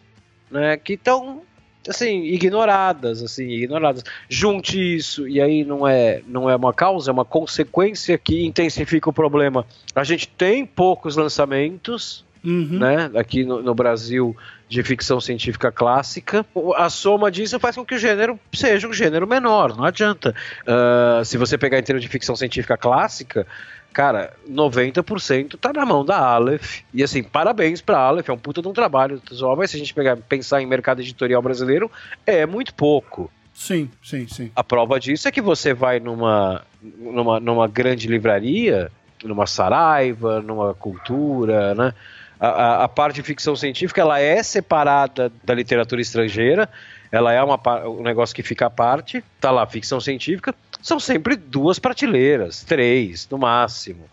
né, 0.51 0.77
que 0.77 0.93
estão 0.93 1.41
assim, 1.89 2.23
ignoradas, 2.23 3.21
assim, 3.23 3.47
ignoradas. 3.47 4.03
Junte 4.27 4.77
isso, 4.95 5.27
e 5.27 5.41
aí 5.41 5.63
não 5.63 5.87
é, 5.87 6.21
não 6.27 6.49
é 6.49 6.55
uma 6.55 6.73
causa, 6.73 7.11
é 7.11 7.13
uma 7.13 7.25
consequência 7.25 8.17
que 8.17 8.45
intensifica 8.45 9.09
o 9.09 9.13
problema. 9.13 9.65
A 9.95 10.03
gente 10.03 10.27
tem 10.27 10.65
poucos 10.65 11.15
lançamentos, 11.15 12.25
uhum. 12.43 12.79
né, 12.79 13.11
aqui 13.15 13.43
no, 13.43 13.61
no 13.61 13.73
Brasil 13.73 14.35
de 14.69 14.83
ficção 14.83 15.19
científica 15.19 15.71
clássica. 15.71 16.45
A 16.75 16.89
soma 16.89 17.31
disso 17.31 17.59
faz 17.59 17.75
com 17.75 17.83
que 17.83 17.95
o 17.95 17.97
gênero 17.97 18.39
seja 18.53 18.87
um 18.87 18.93
gênero 18.93 19.27
menor, 19.27 19.75
não 19.75 19.83
adianta. 19.83 20.35
Uh, 20.61 21.25
se 21.25 21.37
você 21.37 21.57
pegar 21.57 21.79
em 21.79 21.83
termos 21.83 22.03
de 22.03 22.07
ficção 22.07 22.35
científica 22.35 22.77
clássica, 22.77 23.47
cara, 23.93 24.33
90% 24.49 25.57
tá 25.59 25.73
na 25.73 25.85
mão 25.85 26.05
da 26.05 26.17
Aleph. 26.17 26.81
E 26.93 27.03
assim, 27.03 27.23
parabéns 27.23 27.81
pra 27.81 27.99
Aleph, 27.99 28.29
é 28.29 28.33
um 28.33 28.37
puta 28.37 28.61
de 28.61 28.67
um 28.67 28.73
trabalho. 28.73 29.21
Só, 29.31 29.55
mas 29.55 29.71
se 29.71 29.77
a 29.77 29.79
gente 29.79 29.93
pegar, 29.93 30.17
pensar 30.17 30.61
em 30.61 30.65
mercado 30.65 31.01
editorial 31.01 31.41
brasileiro, 31.41 31.91
é 32.25 32.45
muito 32.45 32.73
pouco. 32.73 33.31
Sim, 33.53 33.89
sim, 34.01 34.25
sim. 34.27 34.51
A 34.55 34.63
prova 34.63 34.99
disso 34.99 35.27
é 35.27 35.31
que 35.31 35.41
você 35.41 35.73
vai 35.73 35.99
numa, 35.99 36.63
numa, 36.81 37.39
numa 37.39 37.67
grande 37.67 38.07
livraria, 38.07 38.89
numa 39.23 39.45
Saraiva, 39.45 40.41
numa 40.41 40.73
Cultura, 40.73 41.75
né? 41.75 41.93
A, 42.39 42.47
a, 42.47 42.83
a, 42.85 42.87
parte 42.87 43.15
de 43.15 43.23
ficção 43.23 43.53
científica 43.57 43.99
ela 43.99 44.17
é 44.17 44.41
separada 44.41 45.29
da 45.43 45.53
literatura 45.53 45.99
estrangeira, 45.99 46.69
ela 47.11 47.33
é 47.33 47.43
uma, 47.43 47.59
um 47.85 48.01
negócio 48.01 48.33
que 48.33 48.41
fica 48.41 48.67
à 48.67 48.69
parte, 48.69 49.21
tá 49.41 49.51
lá, 49.51 49.65
ficção 49.67 49.99
científica, 49.99 50.55
são 50.81 50.99
sempre 50.99 51.35
duas 51.35 51.79
prateleiras, 51.79 52.63
três 52.63 53.27
no 53.29 53.37
máximo. 53.37 54.05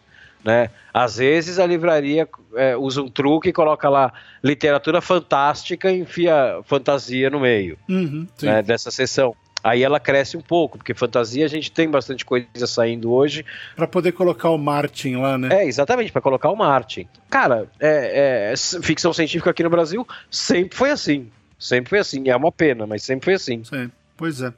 Né? 0.45 0.71
Às 0.95 1.17
vezes 1.17 1.59
a 1.59 1.67
livraria 1.67 2.29
é, 2.55 2.77
usa 2.77 3.03
um 3.03 3.09
truque 3.09 3.49
e 3.49 3.53
coloca 3.53 3.89
lá 3.89 4.12
literatura 4.43 5.01
fantástica 5.01 5.91
e 5.91 5.99
enfia 5.99 6.61
fantasia 6.64 7.29
no 7.29 7.41
meio 7.41 7.77
uhum, 7.89 8.29
né, 8.41 8.62
dessa 8.62 8.93
sessão. 8.93 9.35
Aí 9.67 9.83
ela 9.83 9.99
cresce 9.99 10.37
um 10.37 10.41
pouco, 10.41 10.79
porque 10.79 10.95
fantasia 10.95 11.45
a 11.45 11.49
gente 11.49 11.73
tem 11.73 11.91
bastante 11.91 12.25
coisa 12.25 12.69
saindo 12.69 13.11
hoje. 13.11 13.45
Para 13.75 13.89
poder 13.89 14.12
colocar 14.12 14.51
o 14.51 14.57
Martin 14.57 15.17
lá, 15.17 15.37
né? 15.37 15.49
É, 15.51 15.67
exatamente, 15.67 16.12
para 16.12 16.23
colocar 16.23 16.51
o 16.51 16.55
Martin. 16.55 17.09
Cara, 17.29 17.69
é, 17.81 18.53
é, 18.53 18.81
ficção 18.81 19.12
científica 19.12 19.51
aqui 19.51 19.64
no 19.64 19.71
Brasil 19.71 20.07
sempre 20.31 20.79
foi 20.79 20.91
assim. 20.93 21.29
Sempre 21.59 21.91
foi 21.91 21.99
assim. 21.99 22.29
É 22.29 22.37
uma 22.37 22.53
pena, 22.53 22.87
mas 22.87 23.03
sempre 23.03 23.25
foi 23.25 23.35
assim. 23.35 23.64
Sim, 23.64 23.91
pois 24.17 24.41
é. 24.41 24.53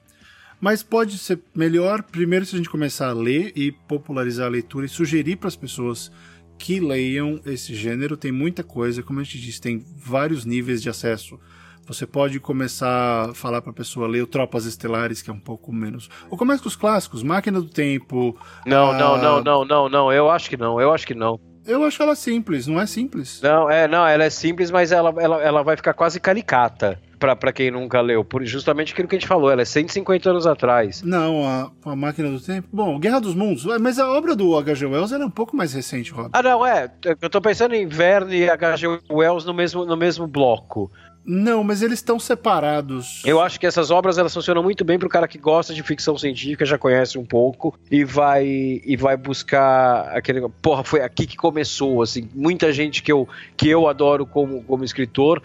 Mas 0.60 0.82
pode 0.82 1.18
ser 1.18 1.38
melhor, 1.54 2.02
primeiro, 2.02 2.44
se 2.44 2.54
a 2.54 2.58
gente 2.58 2.70
começar 2.70 3.08
a 3.08 3.12
ler 3.12 3.52
e 3.54 3.70
popularizar 3.70 4.46
a 4.46 4.50
leitura 4.50 4.86
e 4.86 4.88
sugerir 4.88 5.36
para 5.36 5.48
as 5.48 5.56
pessoas 5.56 6.10
que 6.58 6.80
leiam 6.80 7.40
esse 7.46 7.74
gênero. 7.74 8.16
Tem 8.16 8.32
muita 8.32 8.64
coisa, 8.64 9.02
como 9.02 9.20
a 9.20 9.22
gente 9.22 9.40
disse, 9.40 9.60
tem 9.60 9.84
vários 9.96 10.44
níveis 10.44 10.82
de 10.82 10.90
acesso. 10.90 11.38
Você 11.86 12.06
pode 12.06 12.38
começar 12.38 13.30
a 13.30 13.34
falar 13.34 13.62
para 13.62 13.70
a 13.70 13.74
pessoa 13.74 14.06
ler 14.08 14.22
o 14.22 14.26
Tropas 14.26 14.66
Estelares, 14.66 15.22
que 15.22 15.30
é 15.30 15.32
um 15.32 15.40
pouco 15.40 15.72
menos. 15.72 16.10
Ou 16.28 16.36
começa 16.36 16.62
com 16.62 16.68
os 16.68 16.76
clássicos, 16.76 17.22
Máquina 17.22 17.60
do 17.60 17.68
Tempo. 17.68 18.36
Não, 18.66 18.90
a... 18.90 18.98
não, 18.98 19.16
não, 19.16 19.42
não, 19.42 19.64
não, 19.64 19.88
não. 19.88 20.12
Eu 20.12 20.28
acho 20.28 20.50
que 20.50 20.56
não. 20.56 20.78
Eu 20.78 20.92
acho 20.92 21.06
que 21.06 21.14
não. 21.14 21.40
Eu 21.64 21.84
acho 21.84 22.02
ela 22.02 22.14
simples, 22.14 22.66
não 22.66 22.80
é 22.80 22.86
simples. 22.86 23.40
Não, 23.42 23.70
é, 23.70 23.86
não, 23.86 24.06
ela 24.06 24.24
é 24.24 24.30
simples, 24.30 24.70
mas 24.70 24.90
ela, 24.90 25.14
ela, 25.18 25.42
ela 25.42 25.62
vai 25.62 25.76
ficar 25.76 25.92
quase 25.92 26.18
caricata 26.18 27.00
para 27.18 27.52
quem 27.52 27.70
nunca 27.70 28.00
leu, 28.00 28.24
por 28.24 28.44
justamente 28.44 28.92
aquilo 28.92 29.08
que 29.08 29.16
a 29.16 29.18
gente 29.18 29.28
falou, 29.28 29.50
ela 29.50 29.62
é 29.62 29.64
150 29.64 30.30
anos 30.30 30.46
atrás. 30.46 31.02
Não, 31.02 31.44
a, 31.44 31.70
a 31.84 31.96
Máquina 31.96 32.30
do 32.30 32.40
Tempo. 32.40 32.68
Bom, 32.72 32.98
Guerra 32.98 33.20
dos 33.20 33.34
Mundos, 33.34 33.64
mas 33.80 33.98
a 33.98 34.10
obra 34.10 34.34
do 34.34 34.56
H.G. 34.56 34.86
Wells 34.86 35.12
é 35.12 35.18
um 35.18 35.30
pouco 35.30 35.56
mais 35.56 35.72
recente, 35.72 36.12
Rob. 36.12 36.30
Ah, 36.32 36.42
não, 36.42 36.64
é. 36.64 36.90
Eu 37.20 37.28
tô 37.28 37.40
pensando 37.40 37.74
em 37.74 37.86
Verne 37.86 38.36
e 38.36 38.50
H.G. 38.50 39.00
Wells 39.10 39.44
no 39.44 39.54
mesmo, 39.54 39.84
no 39.84 39.96
mesmo 39.96 40.26
bloco. 40.26 40.90
Não, 41.30 41.62
mas 41.62 41.82
eles 41.82 41.98
estão 41.98 42.18
separados. 42.18 43.22
Eu 43.22 43.38
acho 43.38 43.60
que 43.60 43.66
essas 43.66 43.90
obras 43.90 44.16
elas 44.16 44.32
funcionam 44.32 44.62
muito 44.62 44.82
bem 44.82 44.98
pro 44.98 45.10
cara 45.10 45.28
que 45.28 45.36
gosta 45.36 45.74
de 45.74 45.82
ficção 45.82 46.16
científica, 46.16 46.64
já 46.64 46.78
conhece 46.78 47.18
um 47.18 47.24
pouco 47.24 47.78
e 47.90 48.02
vai 48.02 48.46
e 48.46 48.96
vai 48.96 49.14
buscar 49.14 50.08
aquele, 50.16 50.48
porra, 50.62 50.82
foi 50.82 51.02
aqui 51.02 51.26
que 51.26 51.36
começou, 51.36 52.00
assim, 52.00 52.30
muita 52.34 52.72
gente 52.72 53.02
que 53.02 53.12
eu 53.12 53.28
que 53.58 53.68
eu 53.68 53.86
adoro 53.86 54.24
como 54.24 54.62
como 54.62 54.82
escritor 54.82 55.42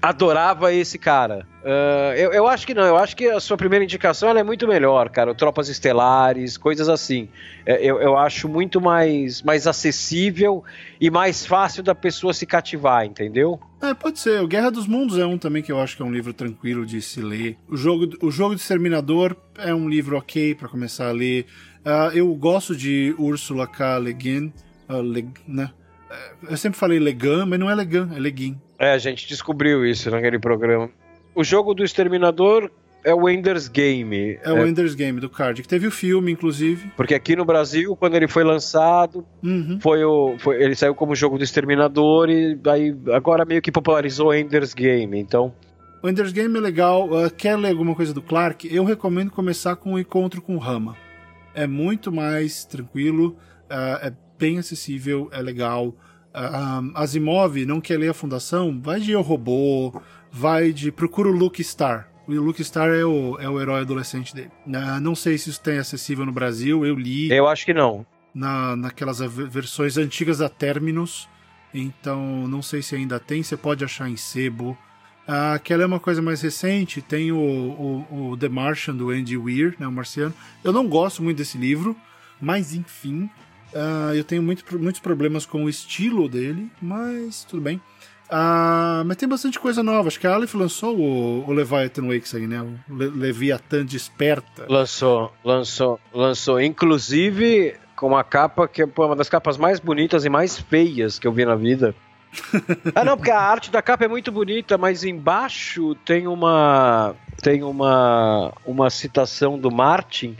adorava 0.00 0.72
esse 0.72 0.98
cara. 0.98 1.46
Uh, 1.62 2.14
eu, 2.16 2.32
eu, 2.32 2.46
acho 2.46 2.66
que 2.66 2.72
não, 2.72 2.84
eu 2.84 2.96
acho 2.96 3.14
que 3.14 3.28
a 3.28 3.38
sua 3.38 3.56
primeira 3.56 3.84
indicação 3.84 4.30
é 4.30 4.42
muito 4.42 4.66
melhor, 4.66 5.10
cara. 5.10 5.34
Tropas 5.34 5.68
Estelares, 5.68 6.56
coisas 6.56 6.88
assim. 6.88 7.28
É, 7.66 7.84
eu, 7.84 8.00
eu 8.00 8.16
acho 8.16 8.48
muito 8.48 8.80
mais, 8.80 9.42
mais 9.42 9.66
acessível 9.66 10.64
e 11.00 11.10
mais 11.10 11.44
fácil 11.44 11.82
da 11.82 11.94
pessoa 11.94 12.32
se 12.32 12.46
cativar, 12.46 13.04
entendeu? 13.04 13.60
É, 13.82 13.92
pode 13.92 14.18
ser. 14.18 14.40
O 14.42 14.48
Guerra 14.48 14.70
dos 14.70 14.86
Mundos 14.86 15.18
é 15.18 15.26
um 15.26 15.36
também 15.36 15.62
que 15.62 15.70
eu 15.70 15.78
acho 15.78 15.96
que 15.96 16.02
é 16.02 16.04
um 16.04 16.12
livro 16.12 16.32
tranquilo 16.32 16.86
de 16.86 17.02
se 17.02 17.20
ler. 17.20 17.58
O 17.68 17.76
Jogo, 17.76 18.08
o 18.22 18.30
jogo 18.30 18.54
de 18.54 18.60
Exterminador 18.62 19.36
é 19.58 19.74
um 19.74 19.88
livro 19.88 20.16
ok 20.16 20.54
para 20.54 20.68
começar 20.68 21.08
a 21.08 21.12
ler. 21.12 21.46
Uh, 21.84 22.16
eu 22.16 22.34
gosto 22.34 22.74
de 22.74 23.14
Ursula 23.18 23.66
K. 23.66 23.98
Le 23.98 24.12
Guin, 24.14 24.52
uh, 24.88 25.00
Le, 25.00 25.28
né? 25.46 25.70
Eu 26.48 26.56
sempre 26.56 26.78
falei 26.78 26.98
Legan, 26.98 27.46
mas 27.46 27.58
não 27.58 27.70
é 27.70 27.74
Legan, 27.74 28.10
é 28.14 28.18
Leguin. 28.18 28.58
É, 28.80 28.92
a 28.92 28.98
gente 28.98 29.28
descobriu 29.28 29.84
isso 29.84 30.10
naquele 30.10 30.38
programa. 30.38 30.88
O 31.34 31.44
jogo 31.44 31.74
do 31.74 31.84
Exterminador 31.84 32.70
é 33.04 33.14
o 33.14 33.28
Ender's 33.28 33.68
Game. 33.68 34.16
É, 34.16 34.40
é 34.42 34.52
o 34.52 34.66
Ender's 34.66 34.94
Game 34.94 35.20
do 35.20 35.28
Card, 35.28 35.60
que 35.60 35.68
teve 35.68 35.86
o 35.86 35.90
filme, 35.90 36.32
inclusive. 36.32 36.90
Porque 36.96 37.14
aqui 37.14 37.36
no 37.36 37.44
Brasil, 37.44 37.94
quando 37.94 38.14
ele 38.14 38.26
foi 38.26 38.42
lançado, 38.42 39.22
uhum. 39.42 39.78
foi 39.82 40.02
o, 40.02 40.36
foi, 40.38 40.62
ele 40.62 40.74
saiu 40.74 40.94
como 40.94 41.14
jogo 41.14 41.36
do 41.36 41.44
Exterminador 41.44 42.30
e 42.30 42.58
aí 42.68 42.96
agora 43.12 43.44
meio 43.44 43.60
que 43.60 43.70
popularizou 43.70 44.28
o 44.28 44.34
Ender's 44.34 44.72
Game, 44.72 45.18
então... 45.18 45.54
O 46.02 46.08
Ender's 46.08 46.32
Game 46.32 46.56
é 46.56 46.60
legal. 46.60 47.10
Uh, 47.10 47.30
quer 47.30 47.56
ler 47.56 47.68
alguma 47.68 47.94
coisa 47.94 48.14
do 48.14 48.22
Clark? 48.22 48.66
Eu 48.74 48.84
recomendo 48.84 49.30
começar 49.30 49.76
com 49.76 49.92
o 49.92 49.98
Encontro 49.98 50.40
com 50.40 50.56
o 50.56 50.58
Rama. 50.58 50.96
É 51.52 51.66
muito 51.66 52.10
mais 52.10 52.64
tranquilo, 52.64 53.36
uh, 53.70 54.06
é 54.06 54.12
bem 54.38 54.58
acessível, 54.58 55.28
é 55.30 55.42
legal 55.42 55.94
uh, 56.34 56.90
Asimov 56.94 57.64
não 57.64 57.80
quer 57.80 57.98
ler 57.98 58.10
a 58.10 58.14
Fundação, 58.14 58.80
vai 58.80 59.00
de 59.00 59.12
Eu 59.12 59.22
Robô, 59.22 60.00
vai 60.30 60.72
de. 60.72 60.90
Procura 60.90 61.28
o 61.28 61.32
Luke 61.32 61.62
Star. 61.62 62.08
O 62.26 62.32
Luke 62.32 62.62
Star 62.62 62.90
é 62.90 63.04
o, 63.04 63.38
é 63.40 63.48
o 63.48 63.60
herói 63.60 63.80
adolescente 63.80 64.34
dele. 64.34 64.50
Uh, 64.66 65.00
não 65.00 65.14
sei 65.14 65.36
se 65.36 65.50
isso 65.50 65.60
tem 65.60 65.78
acessível 65.78 66.24
no 66.24 66.32
Brasil, 66.32 66.84
eu 66.86 66.94
li. 66.94 67.30
Eu 67.30 67.48
acho 67.48 67.64
que 67.66 67.74
não. 67.74 68.06
Na, 68.32 68.76
naquelas 68.76 69.18
versões 69.20 69.96
antigas 69.96 70.38
da 70.38 70.48
Terminus. 70.48 71.28
Então, 71.72 72.46
não 72.48 72.62
sei 72.62 72.82
se 72.82 72.94
ainda 72.94 73.18
tem, 73.18 73.42
você 73.42 73.56
pode 73.56 73.84
achar 73.84 74.08
em 74.08 74.16
sebo. 74.16 74.76
Uh, 75.28 75.54
aquela 75.54 75.82
é 75.82 75.86
uma 75.86 76.00
coisa 76.00 76.20
mais 76.20 76.40
recente, 76.40 77.00
tem 77.00 77.30
o, 77.30 77.38
o, 77.38 78.30
o, 78.30 78.36
The 78.36 78.48
Martian 78.48 78.96
do 78.96 79.10
Andy 79.10 79.36
Weir, 79.36 79.76
né, 79.78 79.86
o 79.86 79.92
Marciano. 79.92 80.34
Eu 80.64 80.72
não 80.72 80.88
gosto 80.88 81.22
muito 81.22 81.36
desse 81.36 81.56
livro, 81.56 81.96
mas 82.40 82.74
enfim, 82.74 83.30
Uh, 83.72 84.14
eu 84.14 84.24
tenho 84.24 84.42
muito, 84.42 84.64
muitos 84.78 85.00
problemas 85.00 85.46
com 85.46 85.64
o 85.64 85.68
estilo 85.68 86.28
dele, 86.28 86.70
mas 86.80 87.44
tudo 87.44 87.62
bem. 87.62 87.80
Uh, 88.30 89.02
mas 89.04 89.16
tem 89.16 89.28
bastante 89.28 89.58
coisa 89.58 89.82
nova. 89.82 90.08
Acho 90.08 90.20
que 90.20 90.26
a 90.26 90.34
Aleph 90.34 90.54
lançou 90.54 90.96
o, 90.96 91.48
o 91.48 91.52
Leviathan 91.52 92.06
Wakes 92.06 92.34
aí, 92.34 92.46
né? 92.46 92.60
O 92.62 92.94
Le 92.94 93.08
Leviathan 93.08 93.84
Desperta. 93.84 94.66
Lançou, 94.68 95.32
lançou, 95.44 95.98
lançou. 96.12 96.60
Inclusive 96.60 97.74
com 97.96 98.06
uma 98.06 98.24
capa 98.24 98.66
que 98.66 98.82
é 98.82 98.88
uma 98.96 99.16
das 99.16 99.28
capas 99.28 99.58
mais 99.58 99.78
bonitas 99.78 100.24
e 100.24 100.30
mais 100.30 100.58
feias 100.58 101.18
que 101.18 101.26
eu 101.26 101.32
vi 101.32 101.44
na 101.44 101.54
vida. 101.54 101.94
ah, 102.94 103.04
não, 103.04 103.16
porque 103.16 103.32
a 103.32 103.40
arte 103.40 103.70
da 103.70 103.82
capa 103.82 104.04
é 104.04 104.08
muito 104.08 104.30
bonita, 104.30 104.78
mas 104.78 105.02
embaixo 105.02 105.96
tem 105.96 106.28
uma 106.28 107.14
tem 107.42 107.64
uma 107.64 108.52
uma 108.64 108.88
citação 108.90 109.58
do 109.58 109.70
Martin. 109.70 110.36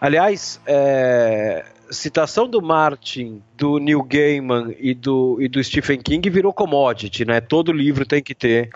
Aliás, 0.00 0.60
é, 0.66 1.64
citação 1.90 2.48
do 2.48 2.60
Martin, 2.60 3.42
do 3.56 3.78
Neil 3.78 4.02
Gaiman 4.02 4.74
e 4.78 4.94
do, 4.94 5.38
e 5.40 5.48
do 5.48 5.62
Stephen 5.62 6.00
King 6.00 6.28
virou 6.30 6.52
commodity, 6.52 7.24
né? 7.24 7.40
Todo 7.40 7.72
livro 7.72 8.06
tem 8.06 8.22
que 8.22 8.34
ter. 8.34 8.70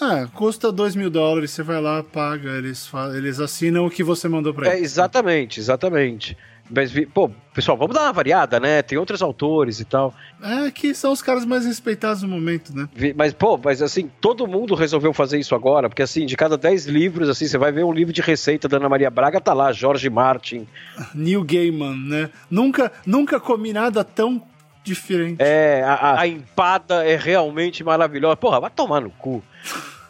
Ah, 0.00 0.26
custa 0.34 0.72
2 0.72 0.96
mil 0.96 1.10
dólares, 1.10 1.50
você 1.50 1.62
vai 1.62 1.80
lá, 1.80 2.02
paga, 2.02 2.50
eles, 2.56 2.90
eles 3.14 3.38
assinam 3.38 3.86
o 3.86 3.90
que 3.90 4.02
você 4.02 4.28
mandou 4.28 4.52
pra 4.52 4.66
é, 4.66 4.70
eles. 4.70 4.80
É, 4.80 4.84
exatamente, 4.84 5.60
exatamente. 5.60 6.36
Mas, 6.70 6.92
pô, 7.12 7.30
pessoal, 7.52 7.76
vamos 7.76 7.94
dar 7.94 8.02
uma 8.02 8.12
variada, 8.12 8.58
né? 8.58 8.82
Tem 8.82 8.96
outros 8.96 9.20
autores 9.20 9.80
e 9.80 9.84
tal. 9.84 10.14
É, 10.42 10.70
que 10.70 10.94
são 10.94 11.12
os 11.12 11.20
caras 11.20 11.44
mais 11.44 11.66
respeitados 11.66 12.22
no 12.22 12.28
momento, 12.28 12.74
né? 12.74 12.88
Mas, 13.14 13.32
pô, 13.34 13.58
mas 13.62 13.82
assim, 13.82 14.10
todo 14.20 14.46
mundo 14.46 14.74
resolveu 14.74 15.12
fazer 15.12 15.38
isso 15.38 15.54
agora, 15.54 15.88
porque 15.88 16.02
assim, 16.02 16.24
de 16.24 16.36
cada 16.36 16.56
10 16.56 16.86
livros, 16.86 17.28
assim, 17.28 17.46
você 17.46 17.58
vai 17.58 17.72
ver 17.72 17.84
um 17.84 17.92
livro 17.92 18.12
de 18.12 18.22
receita 18.22 18.68
da 18.68 18.78
Ana 18.78 18.88
Maria 18.88 19.10
Braga, 19.10 19.40
tá 19.40 19.52
lá, 19.52 19.72
Jorge 19.72 20.08
Martin. 20.08 20.66
Neil 21.14 21.44
Gaiman, 21.44 21.96
né? 21.96 22.30
Nunca, 22.50 22.90
nunca 23.04 23.38
comi 23.38 23.72
nada 23.72 24.02
tão 24.02 24.42
diferente. 24.82 25.36
É, 25.40 25.82
a, 25.84 26.20
a 26.20 26.26
empada 26.26 27.04
é 27.04 27.16
realmente 27.16 27.84
maravilhosa. 27.84 28.36
Porra, 28.36 28.60
vai 28.60 28.70
tomar 28.70 29.00
no 29.00 29.10
cu. 29.10 29.42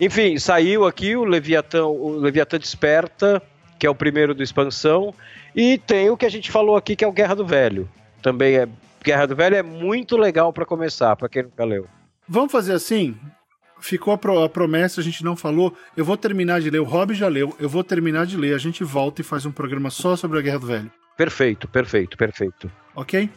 Enfim, 0.01 0.39
saiu 0.39 0.87
aqui 0.87 1.15
o 1.17 1.25
Leviatã, 1.25 1.85
o 1.85 2.19
Leviatã 2.19 2.59
Desperta, 2.59 3.43
que 3.79 3.87
é 3.87 3.91
o 3.91 3.95
primeiro 3.95 4.35
do 4.35 4.43
Expansão, 4.43 5.15
e 5.55 5.79
tem 5.79 6.11
o 6.11 6.17
que 6.17 6.27
a 6.27 6.31
gente 6.31 6.51
falou 6.51 6.77
aqui, 6.77 6.97
que 6.97 7.05
é 7.05 7.09
o 7.09 7.13
Guerra 7.13 7.35
do 7.35 7.47
Velho. 7.47 7.89
Também 8.23 8.57
é. 8.57 8.69
Guerra 9.05 9.27
do 9.27 9.37
Velho 9.37 9.57
é 9.57 9.63
muito 9.63 10.17
legal 10.17 10.53
para 10.53 10.65
começar, 10.65 11.17
para 11.17 11.29
quem 11.29 11.43
nunca 11.43 11.65
leu. 11.65 11.87
Vamos 12.29 12.53
fazer 12.53 12.73
assim? 12.73 13.17
ficou 13.83 14.15
a, 14.15 14.19
pro, 14.19 14.43
a, 14.43 14.49
promessa, 14.49 15.01
a 15.01 15.05
gente 15.05 15.25
não 15.25 15.37
falou. 15.37 15.77
Eu 15.97 16.05
vou 16.05 16.17
terminar 16.17 16.61
de 16.61 16.71
ler, 16.71 16.79
o 16.79 16.85
Rob 16.85 17.13
já 17.15 17.29
leu, 17.29 17.55
eu 17.59 17.69
vou 17.69 17.85
terminar 17.85 18.25
de 18.25 18.37
ler, 18.37 18.55
a 18.55 18.59
gente 18.59 18.85
volta 18.85 19.21
e 19.21 19.25
faz 19.25 19.45
um 19.45 19.53
programa 19.53 19.91
só 19.91 20.17
sobre 20.17 20.39
a 20.39 20.43
Guerra 20.43 20.61
do 20.61 20.67
Velho. 20.67 20.91
Perfeito, 21.17 21.69
perfeito, 21.69 22.17
perfeito. 22.17 22.71
Ok? 22.95 23.29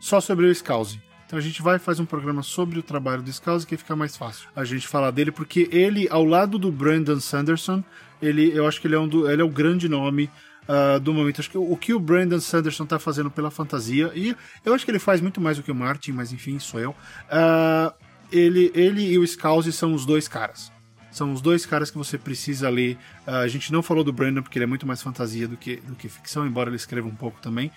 Só 0.00 0.20
sobre 0.20 0.46
o 0.46 0.54
Scouse. 0.54 1.00
Então 1.26 1.38
a 1.38 1.42
gente 1.42 1.60
vai 1.60 1.78
fazer 1.78 2.02
um 2.02 2.06
programa 2.06 2.42
sobre 2.42 2.78
o 2.78 2.82
trabalho 2.82 3.22
do 3.22 3.32
Scouse 3.32 3.66
que 3.66 3.76
fica 3.76 3.96
mais 3.96 4.16
fácil 4.16 4.48
a 4.54 4.64
gente 4.64 4.86
falar 4.86 5.10
dele, 5.10 5.32
porque 5.32 5.68
ele, 5.72 6.06
ao 6.10 6.24
lado 6.24 6.58
do 6.58 6.70
Brandon 6.70 7.18
Sanderson, 7.18 7.82
ele, 8.22 8.56
eu 8.56 8.66
acho 8.66 8.80
que 8.80 8.86
ele 8.86 8.94
é, 8.94 8.98
um 8.98 9.08
do, 9.08 9.30
ele 9.30 9.42
é 9.42 9.44
o 9.44 9.48
grande 9.48 9.88
nome 9.88 10.30
uh, 10.68 11.00
do 11.00 11.12
momento. 11.12 11.40
Acho 11.40 11.50
que 11.50 11.58
o, 11.58 11.72
o 11.72 11.76
que 11.76 11.94
o 11.94 12.00
Brandon 12.00 12.40
Sanderson 12.40 12.84
está 12.84 12.98
fazendo 12.98 13.30
pela 13.30 13.50
fantasia, 13.50 14.10
e 14.14 14.36
eu 14.64 14.74
acho 14.74 14.84
que 14.84 14.90
ele 14.90 14.98
faz 14.98 15.20
muito 15.20 15.40
mais 15.40 15.56
do 15.56 15.62
que 15.62 15.70
o 15.70 15.74
Martin, 15.74 16.12
mas 16.12 16.32
enfim, 16.32 16.58
sou 16.58 16.80
eu. 16.80 16.90
Uh, 16.90 17.92
ele, 18.32 18.70
ele 18.74 19.12
e 19.12 19.18
o 19.18 19.26
Scouse 19.26 19.72
são 19.72 19.94
os 19.94 20.04
dois 20.04 20.28
caras. 20.28 20.72
São 21.10 21.32
os 21.32 21.40
dois 21.40 21.64
caras 21.64 21.92
que 21.92 21.96
você 21.96 22.18
precisa 22.18 22.68
ler. 22.68 22.98
Uh, 23.26 23.30
a 23.30 23.48
gente 23.48 23.72
não 23.72 23.82
falou 23.82 24.02
do 24.02 24.12
Brandon 24.12 24.42
porque 24.42 24.58
ele 24.58 24.64
é 24.64 24.68
muito 24.68 24.86
mais 24.86 25.00
fantasia 25.00 25.46
do 25.46 25.56
que, 25.56 25.76
do 25.76 25.94
que 25.94 26.08
ficção, 26.08 26.46
embora 26.46 26.68
ele 26.68 26.76
escreva 26.76 27.06
um 27.06 27.14
pouco 27.14 27.40
também. 27.40 27.70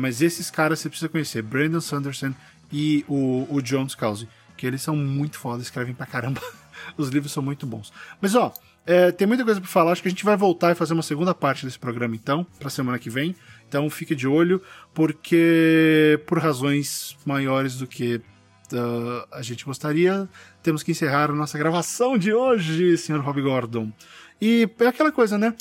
Mas 0.00 0.22
esses 0.22 0.50
caras 0.50 0.78
você 0.78 0.88
precisa 0.88 1.08
conhecer: 1.08 1.42
Brandon 1.42 1.80
Sanderson 1.80 2.32
e 2.72 3.04
o, 3.06 3.46
o 3.50 3.60
John 3.60 3.88
Scalzi, 3.88 4.28
que 4.56 4.66
eles 4.66 4.82
são 4.82 4.96
muito 4.96 5.38
foda, 5.38 5.62
escrevem 5.62 5.94
pra 5.94 6.06
caramba. 6.06 6.40
Os 6.96 7.08
livros 7.08 7.32
são 7.32 7.42
muito 7.42 7.66
bons. 7.66 7.92
Mas 8.20 8.34
ó, 8.34 8.52
é, 8.88 9.12
tem 9.12 9.26
muita 9.26 9.44
coisa 9.44 9.60
para 9.60 9.68
falar. 9.68 9.92
Acho 9.92 10.00
que 10.00 10.08
a 10.08 10.10
gente 10.10 10.24
vai 10.24 10.34
voltar 10.34 10.72
e 10.72 10.74
fazer 10.74 10.94
uma 10.94 11.02
segunda 11.02 11.34
parte 11.34 11.66
desse 11.66 11.78
programa 11.78 12.16
então, 12.16 12.46
pra 12.58 12.70
semana 12.70 12.98
que 12.98 13.10
vem. 13.10 13.36
Então 13.68 13.88
fique 13.90 14.14
de 14.14 14.26
olho, 14.26 14.62
porque 14.94 16.18
por 16.26 16.38
razões 16.38 17.14
maiores 17.26 17.76
do 17.76 17.86
que 17.86 18.16
uh, 18.72 19.28
a 19.30 19.42
gente 19.42 19.66
gostaria, 19.66 20.26
temos 20.62 20.82
que 20.82 20.92
encerrar 20.92 21.28
a 21.28 21.34
nossa 21.34 21.58
gravação 21.58 22.16
de 22.16 22.32
hoje, 22.32 22.96
senhor 22.96 23.20
Rob 23.20 23.42
Gordon. 23.42 23.92
E 24.40 24.66
é 24.80 24.86
aquela 24.86 25.12
coisa, 25.12 25.36
né? 25.36 25.54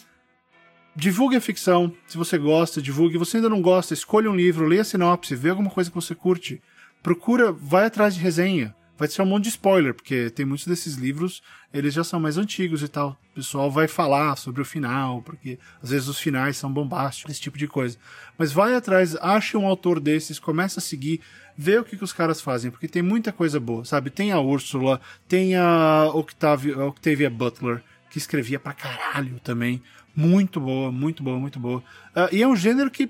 Divulgue 0.96 1.36
a 1.36 1.42
ficção, 1.42 1.94
se 2.08 2.18
você 2.18 2.38
gosta, 2.38 2.82
divulgue. 2.82 3.16
Se 3.16 3.20
você 3.20 3.38
ainda 3.38 3.50
não 3.50 3.62
gosta, 3.62 3.94
escolha 3.94 4.32
um 4.32 4.36
livro, 4.38 4.66
leia 4.66 4.84
a 4.84 4.86
sinopse, 4.86 5.36
vê 5.36 5.50
alguma 5.50 5.70
coisa 5.70 5.90
que 5.90 5.96
você 5.96 6.16
curte. 6.16 6.62
Procura, 7.04 7.52
vai 7.52 7.88
atrás 7.88 8.16
de 8.16 8.22
resenha. 8.22 8.74
Vai 8.98 9.08
ser 9.08 9.22
um 9.22 9.26
monte 9.26 9.44
de 9.44 9.50
spoiler, 9.50 9.94
porque 9.94 10.30
tem 10.32 10.46
muitos 10.46 10.66
desses 10.66 10.96
livros, 10.96 11.44
eles 11.72 11.94
já 11.94 12.04
são 12.04 12.20
mais 12.20 12.38
antigos 12.38 12.82
e 12.82 12.88
tal. 12.88 13.18
O 13.32 13.36
pessoal 13.36 13.70
vai 13.70 13.88
falar 13.88 14.36
sobre 14.36 14.62
o 14.62 14.66
final, 14.66 15.22
porque 15.22 15.60
às 15.82 15.92
vezes 15.92 16.08
os 16.08 16.20
finais 16.20 16.58
são 16.58 16.72
bombásticos, 16.72 17.32
esse 17.32 17.42
tipo 17.42 17.58
de 17.58 17.68
coisa. 17.68 17.98
Mas 18.38 18.52
vai 18.52 18.74
atrás, 18.74 19.16
ache 19.18 19.56
um 19.56 19.68
autor 19.68 20.00
desses, 20.00 20.40
começa 20.40 20.80
a 20.80 20.84
seguir, 20.84 21.22
vê 21.56 21.78
o 21.78 21.84
que, 21.84 21.96
que 21.96 22.04
os 22.04 22.12
caras 22.12 22.42
fazem, 22.42 22.72
porque 22.72 22.88
tem 22.88 23.04
muita 23.04 23.32
coisa 23.32 23.60
boa, 23.60 23.86
sabe? 23.86 24.10
Tem 24.10 24.32
a 24.32 24.40
Úrsula, 24.40 25.00
tem 25.28 25.56
a 25.56 26.10
Octavia, 26.14 26.84
Octavia 26.86 27.30
Butler, 27.30 27.84
que 28.10 28.18
escrevia 28.18 28.60
pra 28.60 28.74
caralho 28.74 29.40
também. 29.44 29.82
Muito 30.16 30.60
boa, 30.60 30.92
muito 30.92 31.22
boa, 31.22 31.40
muito 31.40 31.60
boa. 31.60 31.84
Uh, 32.16 32.34
e 32.34 32.42
é 32.42 32.48
um 32.48 32.56
gênero 32.56 32.90
que 32.90 33.08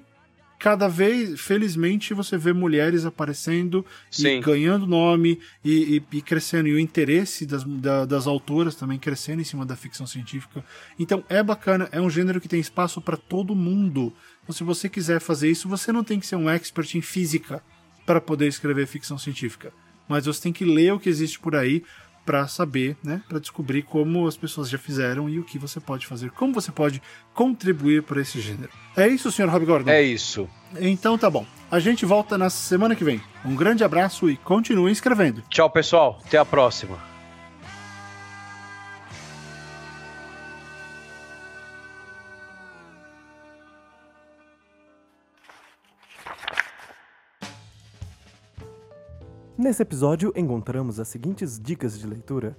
cada 0.59 0.87
vez, 0.87 1.39
felizmente, 1.39 2.13
você 2.13 2.37
vê 2.37 2.51
mulheres 2.51 3.05
aparecendo 3.05 3.85
Sim. 4.09 4.37
e 4.37 4.39
ganhando 4.39 4.87
nome 4.87 5.39
e, 5.63 5.97
e, 6.11 6.17
e, 6.17 6.21
crescendo. 6.21 6.67
E 6.67 6.73
o 6.73 6.79
interesse 6.79 7.45
das, 7.45 7.63
da, 7.63 8.05
das 8.05 8.27
autoras 8.27 8.75
também 8.75 8.97
crescendo 8.97 9.41
em 9.41 9.45
cima 9.45 9.65
da 9.65 9.75
ficção 9.75 10.07
científica. 10.07 10.63
Então 10.97 11.23
é 11.29 11.43
bacana, 11.43 11.87
é 11.91 12.01
um 12.01 12.09
gênero 12.09 12.41
que 12.41 12.47
tem 12.47 12.59
espaço 12.59 12.99
para 13.01 13.17
todo 13.17 13.55
mundo. 13.55 14.13
Então, 14.43 14.55
se 14.55 14.63
você 14.63 14.89
quiser 14.89 15.19
fazer 15.19 15.49
isso, 15.49 15.69
você 15.69 15.91
não 15.91 16.03
tem 16.03 16.19
que 16.19 16.25
ser 16.25 16.37
um 16.37 16.49
expert 16.49 16.95
em 16.95 17.01
física 17.01 17.61
para 18.05 18.21
poder 18.21 18.47
escrever 18.47 18.87
ficção 18.87 19.17
científica. 19.17 19.71
Mas 20.07 20.25
você 20.25 20.41
tem 20.41 20.53
que 20.53 20.63
ler 20.63 20.93
o 20.93 20.99
que 20.99 21.09
existe 21.09 21.37
por 21.37 21.55
aí 21.55 21.83
para 22.28 22.45
saber, 22.45 22.97
né, 23.01 23.21
para 23.30 23.39
descobrir 23.39 23.84
como 23.84 24.28
as 24.28 24.36
pessoas 24.36 24.69
já 24.69 24.78
fizeram 24.78 25.30
e 25.30 25.39
o 25.39 25.45
que 25.45 25.57
você 25.57 25.80
pode 25.80 26.05
fazer, 26.05 26.30
como 26.32 26.53
você 26.53 26.73
pode 26.73 27.01
contribuir 27.34 28.03
para 28.03 28.19
esse 28.19 28.41
gênero. 28.41 28.69
É 28.97 29.07
isso, 29.07 29.32
senhor 29.32 29.49
Rob 29.49 29.65
Gordon? 29.65 29.89
É 29.89 30.01
isso. 30.01 30.49
Então 30.78 31.17
tá 31.17 31.30
bom. 31.30 31.45
A 31.71 31.80
gente 31.80 32.05
volta 32.05 32.38
na 32.38 32.49
semana 32.49 32.97
que 32.97 33.03
vem. 33.03 33.21
Um 33.45 33.55
grande 33.55 33.82
abraço 33.82 34.30
e 34.30 34.36
continue 34.36 34.91
escrevendo. 34.91 35.41
Tchau, 35.49 35.69
pessoal. 35.69 36.19
Até 36.25 36.38
a 36.38 36.43
próxima. 36.43 37.16
Nesse 49.68 49.82
episódio, 49.82 50.32
encontramos 50.34 50.97
as 50.97 51.09
seguintes 51.09 51.59
dicas 51.59 51.99
de 51.99 52.07
leitura: 52.07 52.57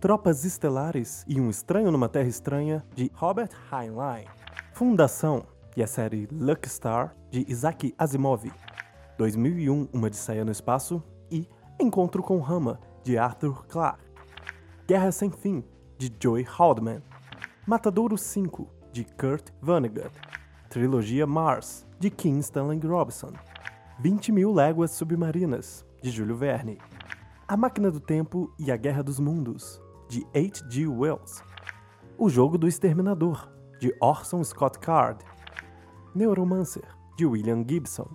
Tropas 0.00 0.46
Estelares 0.46 1.22
e 1.28 1.38
Um 1.38 1.50
Estranho 1.50 1.92
numa 1.92 2.08
Terra 2.08 2.26
Estranha, 2.26 2.82
de 2.94 3.12
Robert 3.12 3.50
Heinlein. 3.70 4.24
Fundação 4.72 5.44
e 5.76 5.82
a 5.82 5.86
série 5.86 6.26
Luck 6.32 6.66
Star, 6.66 7.14
de 7.30 7.44
Isaac 7.46 7.94
Asimov. 7.98 8.50
2001, 9.18 9.88
Uma 9.92 10.06
Odisseia 10.06 10.42
no 10.42 10.50
Espaço. 10.50 11.02
E 11.30 11.46
Encontro 11.78 12.22
com 12.22 12.38
Rama, 12.38 12.80
de 13.04 13.18
Arthur 13.18 13.66
Clarke. 13.66 14.02
Guerra 14.86 15.12
Sem 15.12 15.30
Fim, 15.30 15.62
de 15.98 16.10
Joy 16.18 16.46
Haldeman. 16.48 17.02
Matadouro 17.66 18.16
5, 18.16 18.66
de 18.90 19.04
Kurt 19.04 19.50
Vonnegut. 19.60 20.12
Trilogia 20.70 21.26
Mars, 21.26 21.86
de 22.00 22.08
Kim 22.08 22.38
Stanley 22.38 22.80
Robinson. 22.80 23.34
20 24.00 24.32
mil 24.32 24.54
léguas 24.54 24.92
submarinas, 24.92 25.84
de 26.00 26.10
Júlio 26.10 26.36
Verne. 26.36 26.78
A 27.46 27.56
Máquina 27.56 27.90
do 27.90 28.00
Tempo 28.00 28.52
e 28.58 28.70
a 28.70 28.76
Guerra 28.76 29.02
dos 29.02 29.18
Mundos, 29.18 29.80
de 30.08 30.26
H.G. 30.34 30.86
Wells. 30.86 31.42
O 32.16 32.28
Jogo 32.28 32.58
do 32.58 32.68
Exterminador, 32.68 33.48
de 33.80 33.94
Orson 34.00 34.42
Scott 34.44 34.78
Card. 34.78 35.24
Neuromancer, 36.14 36.84
de 37.16 37.26
William 37.26 37.64
Gibson. 37.66 38.08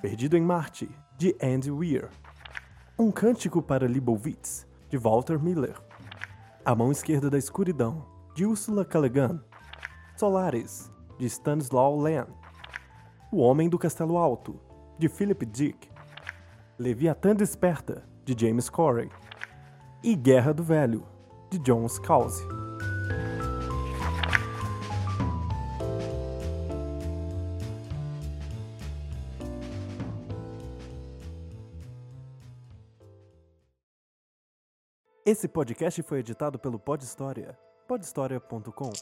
Perdido 0.00 0.36
em 0.36 0.42
Marte, 0.42 0.88
de 1.18 1.36
Andy 1.42 1.70
Weir. 1.70 2.08
Um 2.98 3.10
Cântico 3.10 3.60
para 3.60 3.86
Leibowitz, 3.86 4.66
de 4.88 4.96
Walter 4.96 5.42
Miller. 5.42 5.76
A 6.64 6.74
Mão 6.74 6.90
Esquerda 6.90 7.28
da 7.30 7.38
Escuridão, 7.38 8.06
de 8.34 8.46
Ursula 8.46 8.84
Guin. 8.84 9.40
Solaris, 10.16 10.90
de 11.18 11.26
Stanislaw 11.26 12.00
Lem. 12.00 12.26
O 13.32 13.38
Homem 13.38 13.68
do 13.68 13.78
Castelo 13.78 14.16
Alto, 14.16 14.58
de 14.98 15.08
Philip 15.08 15.44
Dick. 15.46 15.95
Leviatã 16.78 17.34
Desperta, 17.34 18.04
de 18.22 18.36
James 18.38 18.68
Corey, 18.68 19.10
e 20.02 20.14
Guerra 20.14 20.52
do 20.52 20.62
Velho, 20.62 21.06
de 21.50 21.58
John 21.60 21.88
Scalzi. 21.88 22.44
Esse 35.24 35.48
podcast 35.48 36.02
foi 36.02 36.18
editado 36.18 36.58
pelo 36.58 36.78
Pod 36.78 37.02
História, 37.02 37.58
podhistoria.com. 37.88 38.92